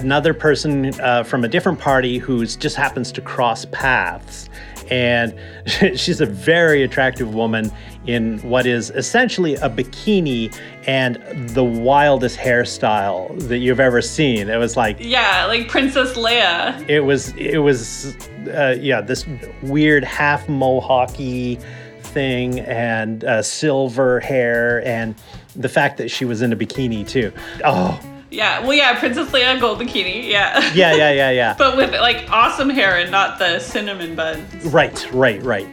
another 0.01 0.33
person 0.33 0.99
uh, 1.01 1.23
from 1.23 1.43
a 1.43 1.47
different 1.47 1.79
party 1.79 2.17
who 2.17 2.45
just 2.45 2.75
happens 2.75 3.11
to 3.13 3.21
cross 3.21 3.65
paths. 3.65 4.49
And 4.91 5.33
she's 5.95 6.19
a 6.21 6.25
very 6.25 6.83
attractive 6.83 7.33
woman 7.33 7.71
in 8.05 8.39
what 8.39 8.65
is 8.65 8.89
essentially 8.91 9.55
a 9.55 9.69
bikini 9.69 10.53
and 10.85 11.15
the 11.49 11.63
wildest 11.63 12.37
hairstyle 12.37 13.39
that 13.47 13.59
you've 13.59 13.79
ever 13.79 14.01
seen. 14.01 14.49
It 14.49 14.57
was 14.57 14.75
like 14.75 14.97
Yeah, 14.99 15.45
like 15.45 15.69
Princess 15.69 16.13
Leia. 16.17 16.87
it 16.89 16.99
was 16.99 17.29
it 17.37 17.59
was 17.59 18.15
uh, 18.53 18.75
yeah 18.77 18.99
this 18.99 19.25
weird 19.61 20.03
half 20.03 20.45
mohawky 20.47 21.61
thing 22.01 22.59
and 22.59 23.23
uh, 23.23 23.41
silver 23.41 24.19
hair 24.19 24.85
and 24.85 25.15
the 25.55 25.69
fact 25.69 25.97
that 25.97 26.11
she 26.11 26.25
was 26.25 26.41
in 26.41 26.51
a 26.51 26.55
bikini 26.55 27.07
too 27.07 27.31
oh 27.63 27.97
Yeah, 28.33 28.61
well, 28.61 28.73
yeah, 28.73 28.99
Princess 28.99 29.29
Leia 29.29 29.59
gold 29.59 29.79
bikini. 29.79 30.27
Yeah. 30.27 30.59
yeah 30.73 30.93
yeah 30.95 31.11
yeah 31.11 31.29
yeah 31.29 31.55
but 31.57 31.77
with 31.77 31.91
like 31.91 32.25
awesome 32.29 32.69
hair 32.69 32.97
and 32.97 33.11
not 33.11 33.37
the 33.39 33.59
cinnamon 33.59 34.15
buns. 34.15 34.65
right 34.65 35.11
right 35.13 35.41
right 35.43 35.67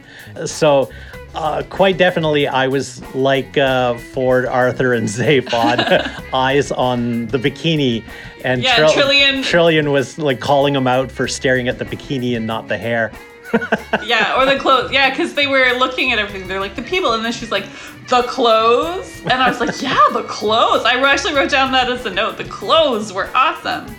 so 0.45 0.89
uh, 1.33 1.63
quite 1.69 1.97
definitely, 1.97 2.47
I 2.47 2.67
was 2.67 3.01
like 3.15 3.57
uh, 3.57 3.97
Ford, 3.97 4.45
Arthur, 4.45 4.93
and 4.93 5.07
Zaphod, 5.07 5.79
eyes 6.33 6.71
on 6.73 7.27
the 7.27 7.37
bikini, 7.37 8.03
and 8.43 8.61
Yeah, 8.61 8.87
Trillian- 8.87 9.41
Trillian 9.41 9.91
was 9.91 10.17
like 10.17 10.41
calling 10.41 10.75
him 10.75 10.87
out 10.87 11.09
for 11.11 11.27
staring 11.29 11.67
at 11.69 11.79
the 11.79 11.85
bikini 11.85 12.35
and 12.35 12.45
not 12.45 12.67
the 12.67 12.77
hair. 12.77 13.11
Yeah, 14.03 14.37
or 14.37 14.45
the 14.45 14.57
clothes. 14.57 14.91
Yeah, 14.91 15.09
because 15.09 15.33
they 15.33 15.47
were 15.47 15.71
looking 15.77 16.11
at 16.11 16.19
everything. 16.19 16.47
They're 16.47 16.59
like 16.59 16.75
the 16.75 16.81
people, 16.81 17.13
and 17.13 17.23
then 17.23 17.31
she's 17.31 17.51
like 17.51 17.65
the 18.09 18.23
clothes, 18.23 19.21
and 19.21 19.33
I 19.33 19.49
was 19.49 19.59
like, 19.59 19.81
yeah, 19.81 19.97
the 20.13 20.23
clothes. 20.23 20.83
I 20.85 20.95
actually 21.01 21.33
wrote 21.33 21.51
down 21.51 21.71
that 21.73 21.89
as 21.89 22.05
a 22.05 22.09
note. 22.11 22.37
The 22.37 22.45
clothes 22.45 23.11
were 23.13 23.29
awesome. 23.35 23.93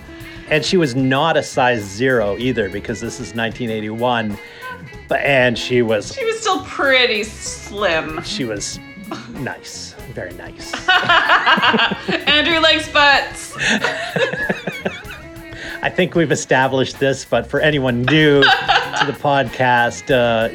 And 0.48 0.64
she 0.64 0.76
was 0.76 0.94
not 0.94 1.36
a 1.36 1.42
size 1.42 1.82
zero 1.82 2.36
either 2.38 2.68
because 2.68 3.00
this 3.00 3.14
is 3.14 3.34
1981. 3.34 4.36
But 5.08 5.20
and 5.20 5.58
she 5.58 5.82
was 5.82 6.14
She 6.14 6.24
was 6.24 6.40
still 6.40 6.64
pretty 6.64 7.22
slim. 7.24 8.22
she 8.22 8.44
was 8.44 8.78
nice, 9.34 9.94
very 10.14 10.32
nice. 10.34 10.72
Andrew 12.26 12.58
likes 12.60 12.88
butts. 12.90 13.54
I 15.82 15.90
think 15.90 16.14
we've 16.14 16.30
established 16.32 17.00
this, 17.00 17.24
but 17.24 17.46
for 17.46 17.58
anyone 17.60 18.02
new 18.02 18.42
to 18.42 19.04
the 19.06 19.12
podcast, 19.12 20.10
uh, 20.10 20.48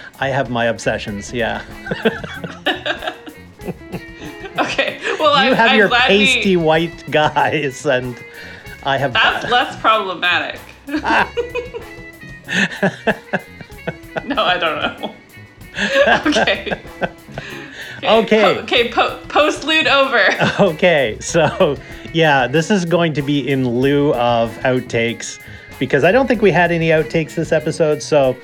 I 0.20 0.28
have 0.28 0.50
my 0.50 0.66
obsessions. 0.66 1.32
Yeah, 1.32 1.62
Okay, 4.58 4.98
well, 5.20 5.32
you 5.44 5.52
I, 5.52 5.54
have 5.54 5.70
I'm 5.70 5.78
your 5.78 5.88
pasty 5.88 6.56
we. 6.56 6.62
white 6.64 7.10
guys, 7.10 7.86
and 7.86 8.16
I 8.82 8.98
have 8.98 9.12
That's 9.12 9.48
less 9.50 9.78
problematic. 9.80 10.60
no, 14.24 14.42
I 14.42 14.58
don't 14.58 15.00
know. 15.00 15.14
okay. 16.26 16.72
Okay. 18.02 18.42
Po- 18.54 18.60
okay. 18.62 18.88
Po- 18.90 19.18
post 19.28 19.64
loot 19.64 19.86
over. 19.86 20.28
Okay, 20.60 21.16
so 21.20 21.76
yeah, 22.12 22.46
this 22.46 22.70
is 22.70 22.84
going 22.84 23.12
to 23.14 23.22
be 23.22 23.48
in 23.48 23.68
lieu 23.68 24.14
of 24.14 24.50
outtakes 24.58 25.38
because 25.78 26.04
I 26.04 26.12
don't 26.12 26.26
think 26.26 26.42
we 26.42 26.50
had 26.50 26.72
any 26.72 26.88
outtakes 26.88 27.34
this 27.34 27.52
episode. 27.52 28.02
So 28.02 28.36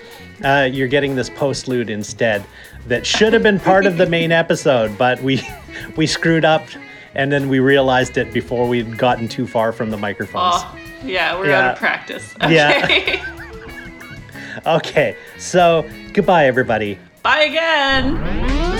uh, 0.44 0.68
you're 0.70 0.88
getting 0.88 1.14
this 1.16 1.30
postlude 1.30 1.90
instead 1.90 2.44
that 2.86 3.06
should 3.06 3.32
have 3.32 3.42
been 3.42 3.58
part 3.58 3.86
of 3.86 3.96
the 3.96 4.06
main 4.06 4.30
episode, 4.42 4.96
but 4.98 5.20
we 5.22 5.42
we 5.96 6.06
screwed 6.06 6.44
up 6.44 6.66
and 7.14 7.30
then 7.32 7.48
we 7.48 7.60
realized 7.60 8.16
it 8.18 8.32
before 8.32 8.68
we'd 8.68 8.98
gotten 8.98 9.28
too 9.28 9.46
far 9.46 9.72
from 9.72 9.90
the 9.90 9.96
microphones. 9.96 10.54
Oh, 10.56 10.78
yeah, 11.04 11.38
we're 11.38 11.48
Yeah. 11.48 11.58
out 11.68 11.72
of 11.74 11.78
practice. 11.78 12.34
Yeah. 12.48 12.80
Okay. 12.84 13.22
Okay, 14.66 15.16
so 15.38 15.88
goodbye, 16.12 16.46
everybody. 16.46 16.98
Bye 17.22 17.40
again. 17.42 18.72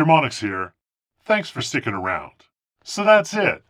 Stermonix 0.00 0.40
here. 0.40 0.72
Thanks 1.22 1.50
for 1.50 1.60
sticking 1.60 1.92
around. 1.92 2.32
So 2.82 3.04
that's 3.04 3.34
it. 3.34 3.62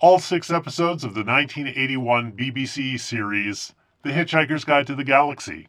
All 0.00 0.18
six 0.18 0.50
episodes 0.50 1.04
of 1.04 1.14
the 1.14 1.22
1981 1.22 2.32
BBC 2.32 2.98
series, 2.98 3.72
The 4.02 4.10
Hitchhiker's 4.10 4.64
Guide 4.64 4.88
to 4.88 4.96
the 4.96 5.04
Galaxy. 5.04 5.68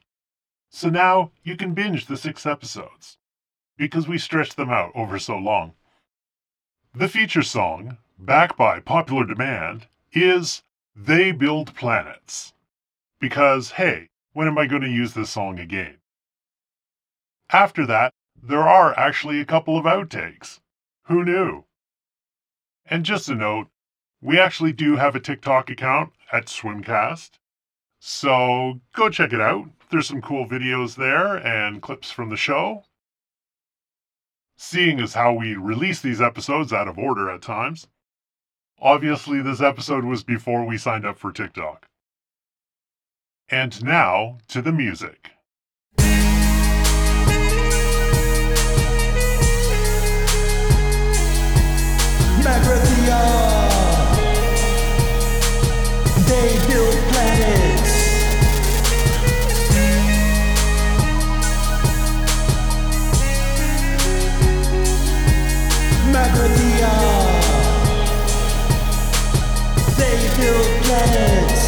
So 0.71 0.89
now 0.89 1.31
you 1.43 1.55
can 1.55 1.75
binge 1.75 2.07
the 2.07 2.17
six 2.17 2.47
episodes, 2.47 3.17
because 3.77 4.07
we 4.07 4.17
stretched 4.17 4.57
them 4.57 4.71
out 4.71 4.91
over 4.95 5.19
so 5.19 5.37
long. 5.37 5.73
The 6.95 7.07
feature 7.07 7.43
song, 7.43 7.97
backed 8.17 8.57
by 8.57 8.79
popular 8.79 9.23
demand, 9.23 9.85
is 10.13 10.63
They 10.95 11.31
Build 11.31 11.75
Planets. 11.75 12.53
Because, 13.19 13.71
hey, 13.71 14.09
when 14.33 14.47
am 14.47 14.57
I 14.57 14.65
going 14.65 14.81
to 14.81 14.89
use 14.89 15.13
this 15.13 15.29
song 15.29 15.59
again? 15.59 15.97
After 17.51 17.85
that, 17.85 18.13
there 18.41 18.67
are 18.67 18.97
actually 18.97 19.39
a 19.39 19.45
couple 19.45 19.77
of 19.77 19.85
outtakes. 19.85 20.59
Who 21.03 21.23
knew? 21.23 21.65
And 22.85 23.05
just 23.05 23.29
a 23.29 23.35
note, 23.35 23.67
we 24.21 24.39
actually 24.39 24.73
do 24.73 24.95
have 24.95 25.15
a 25.15 25.19
TikTok 25.19 25.69
account 25.69 26.13
at 26.31 26.45
Swimcast. 26.45 27.31
So 27.99 28.81
go 28.95 29.09
check 29.09 29.33
it 29.33 29.41
out. 29.41 29.69
There's 29.89 30.07
some 30.07 30.21
cool 30.21 30.47
videos 30.47 30.95
there 30.95 31.35
and 31.35 31.81
clips 31.81 32.11
from 32.11 32.29
the 32.29 32.37
show. 32.37 32.83
Seeing 34.57 34.99
as 34.99 35.13
how 35.13 35.33
we 35.33 35.55
release 35.55 36.01
these 36.01 36.21
episodes 36.21 36.73
out 36.73 36.87
of 36.87 36.97
order 36.97 37.29
at 37.29 37.41
times, 37.41 37.87
obviously 38.79 39.41
this 39.41 39.61
episode 39.61 40.03
was 40.03 40.23
before 40.23 40.65
we 40.65 40.77
signed 40.77 41.05
up 41.05 41.17
for 41.17 41.31
TikTok. 41.31 41.87
And 43.49 43.83
now 43.83 44.39
to 44.49 44.61
the 44.61 44.73
music. 44.73 45.31
Magrathea. 52.57 53.21
They 56.27 56.49
build 56.67 56.97
planets. 57.11 57.93
Magrathea. 66.13 66.93
They 69.97 70.17
build 70.37 70.69
planets. 70.83 71.65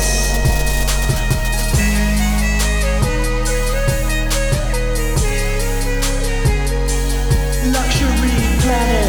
Luxury 7.73 8.37
planets. 8.61 9.08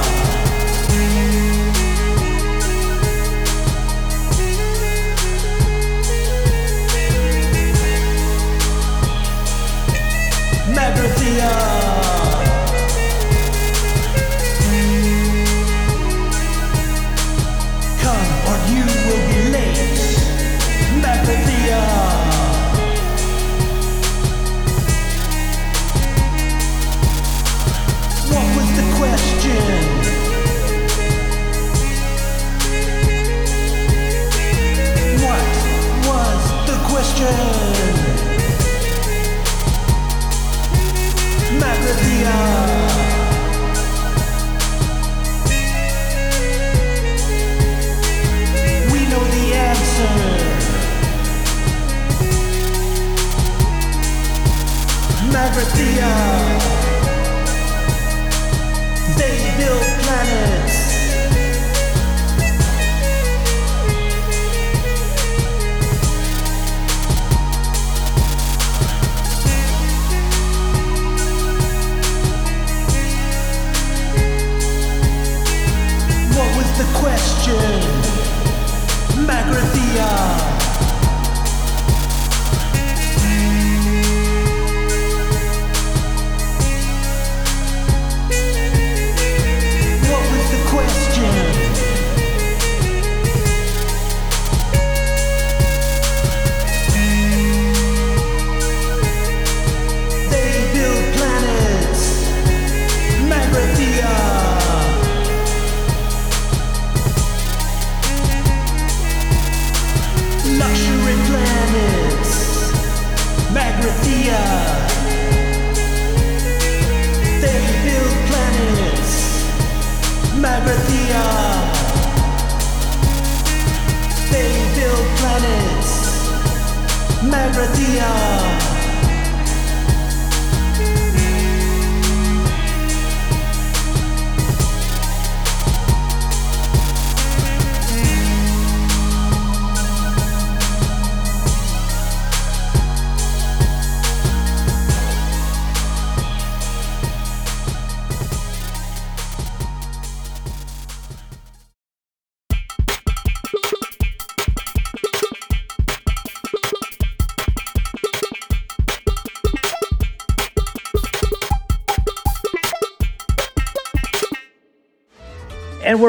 Magrathea. 127.31 128.70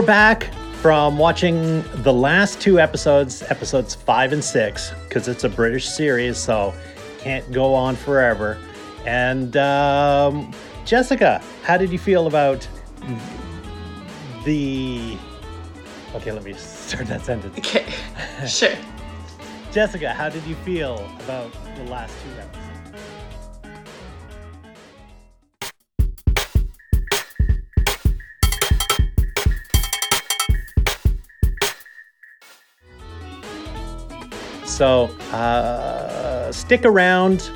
We're 0.02 0.06
back 0.06 0.52
from 0.80 1.16
watching 1.16 1.84
the 2.02 2.12
last 2.12 2.60
two 2.60 2.80
episodes, 2.80 3.40
episodes 3.42 3.94
five 3.94 4.32
and 4.32 4.42
six, 4.42 4.92
because 5.04 5.28
it's 5.28 5.44
a 5.44 5.48
British 5.48 5.88
series, 5.88 6.36
so 6.36 6.74
can't 7.20 7.52
go 7.52 7.72
on 7.72 7.94
forever. 7.94 8.58
And 9.06 9.56
um, 9.56 10.52
Jessica, 10.84 11.40
how 11.62 11.76
did 11.76 11.92
you 11.92 12.00
feel 12.00 12.26
about 12.26 12.66
the. 14.44 15.16
Okay, 16.16 16.32
let 16.32 16.42
me 16.42 16.52
start 16.56 17.06
that 17.06 17.24
sentence. 17.24 17.56
Okay, 17.58 17.86
sure. 18.44 18.74
Jessica, 19.70 20.12
how 20.12 20.28
did 20.28 20.42
you 20.46 20.56
feel 20.56 21.08
about 21.20 21.52
the 21.76 21.84
last 21.84 22.12
two 22.24 22.40
episodes? 22.40 22.61
So 34.72 35.04
uh, 35.32 36.50
stick 36.50 36.86
around. 36.86 37.50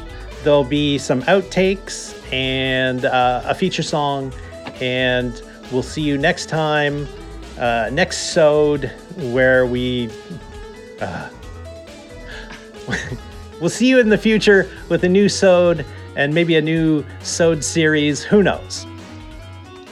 There'll 0.44 0.64
be 0.64 0.98
some 0.98 1.22
outtakes 1.22 2.14
and 2.30 3.06
uh, 3.06 3.40
a 3.46 3.54
feature 3.54 3.82
song, 3.82 4.34
and 4.82 5.40
we'll 5.72 5.82
see 5.82 6.02
you 6.02 6.18
next 6.18 6.50
time, 6.50 7.08
uh, 7.58 7.88
next 7.90 8.34
sode, 8.34 8.92
where 9.32 9.64
we. 9.64 10.10
Uh, 11.00 11.30
we'll 13.60 13.70
see 13.70 13.88
you 13.88 13.98
in 13.98 14.10
the 14.10 14.18
future 14.18 14.70
with 14.90 15.02
a 15.04 15.08
new 15.08 15.30
sode 15.30 15.86
and 16.16 16.34
maybe 16.34 16.56
a 16.56 16.62
new 16.62 17.02
sode 17.22 17.64
series. 17.64 18.22
Who 18.22 18.42
knows? 18.42 18.86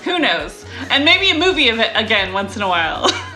Who 0.05 0.19
knows? 0.19 0.67
And 0.91 1.07
maybe 1.07 1.31
a 1.31 1.39
movie 1.39 1.71
of 1.71 1.79
it 1.79 1.91
again 1.95 2.35
once 2.35 2.55
in 2.55 2.61
a 2.61 2.69
while. 2.69 3.09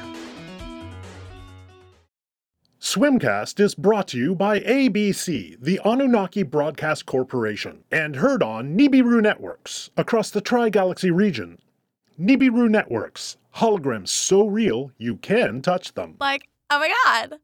Swimcast 2.98 3.60
is 3.60 3.76
brought 3.76 4.08
to 4.08 4.18
you 4.18 4.34
by 4.34 4.58
ABC, 4.58 5.56
the 5.62 5.80
Anunnaki 5.84 6.42
Broadcast 6.42 7.06
Corporation, 7.06 7.84
and 7.92 8.16
heard 8.16 8.42
on 8.42 8.76
Nibiru 8.76 9.22
Networks 9.22 9.90
across 9.96 10.30
the 10.30 10.40
Tri 10.40 10.68
Galaxy 10.68 11.12
region. 11.12 11.60
Nibiru 12.18 12.68
Networks, 12.68 13.36
holograms 13.54 14.08
so 14.08 14.48
real 14.48 14.90
you 14.98 15.14
can 15.14 15.62
touch 15.62 15.94
them. 15.94 16.16
Like, 16.18 16.48
oh 16.70 16.80
my 16.80 16.92
god. 17.04 17.38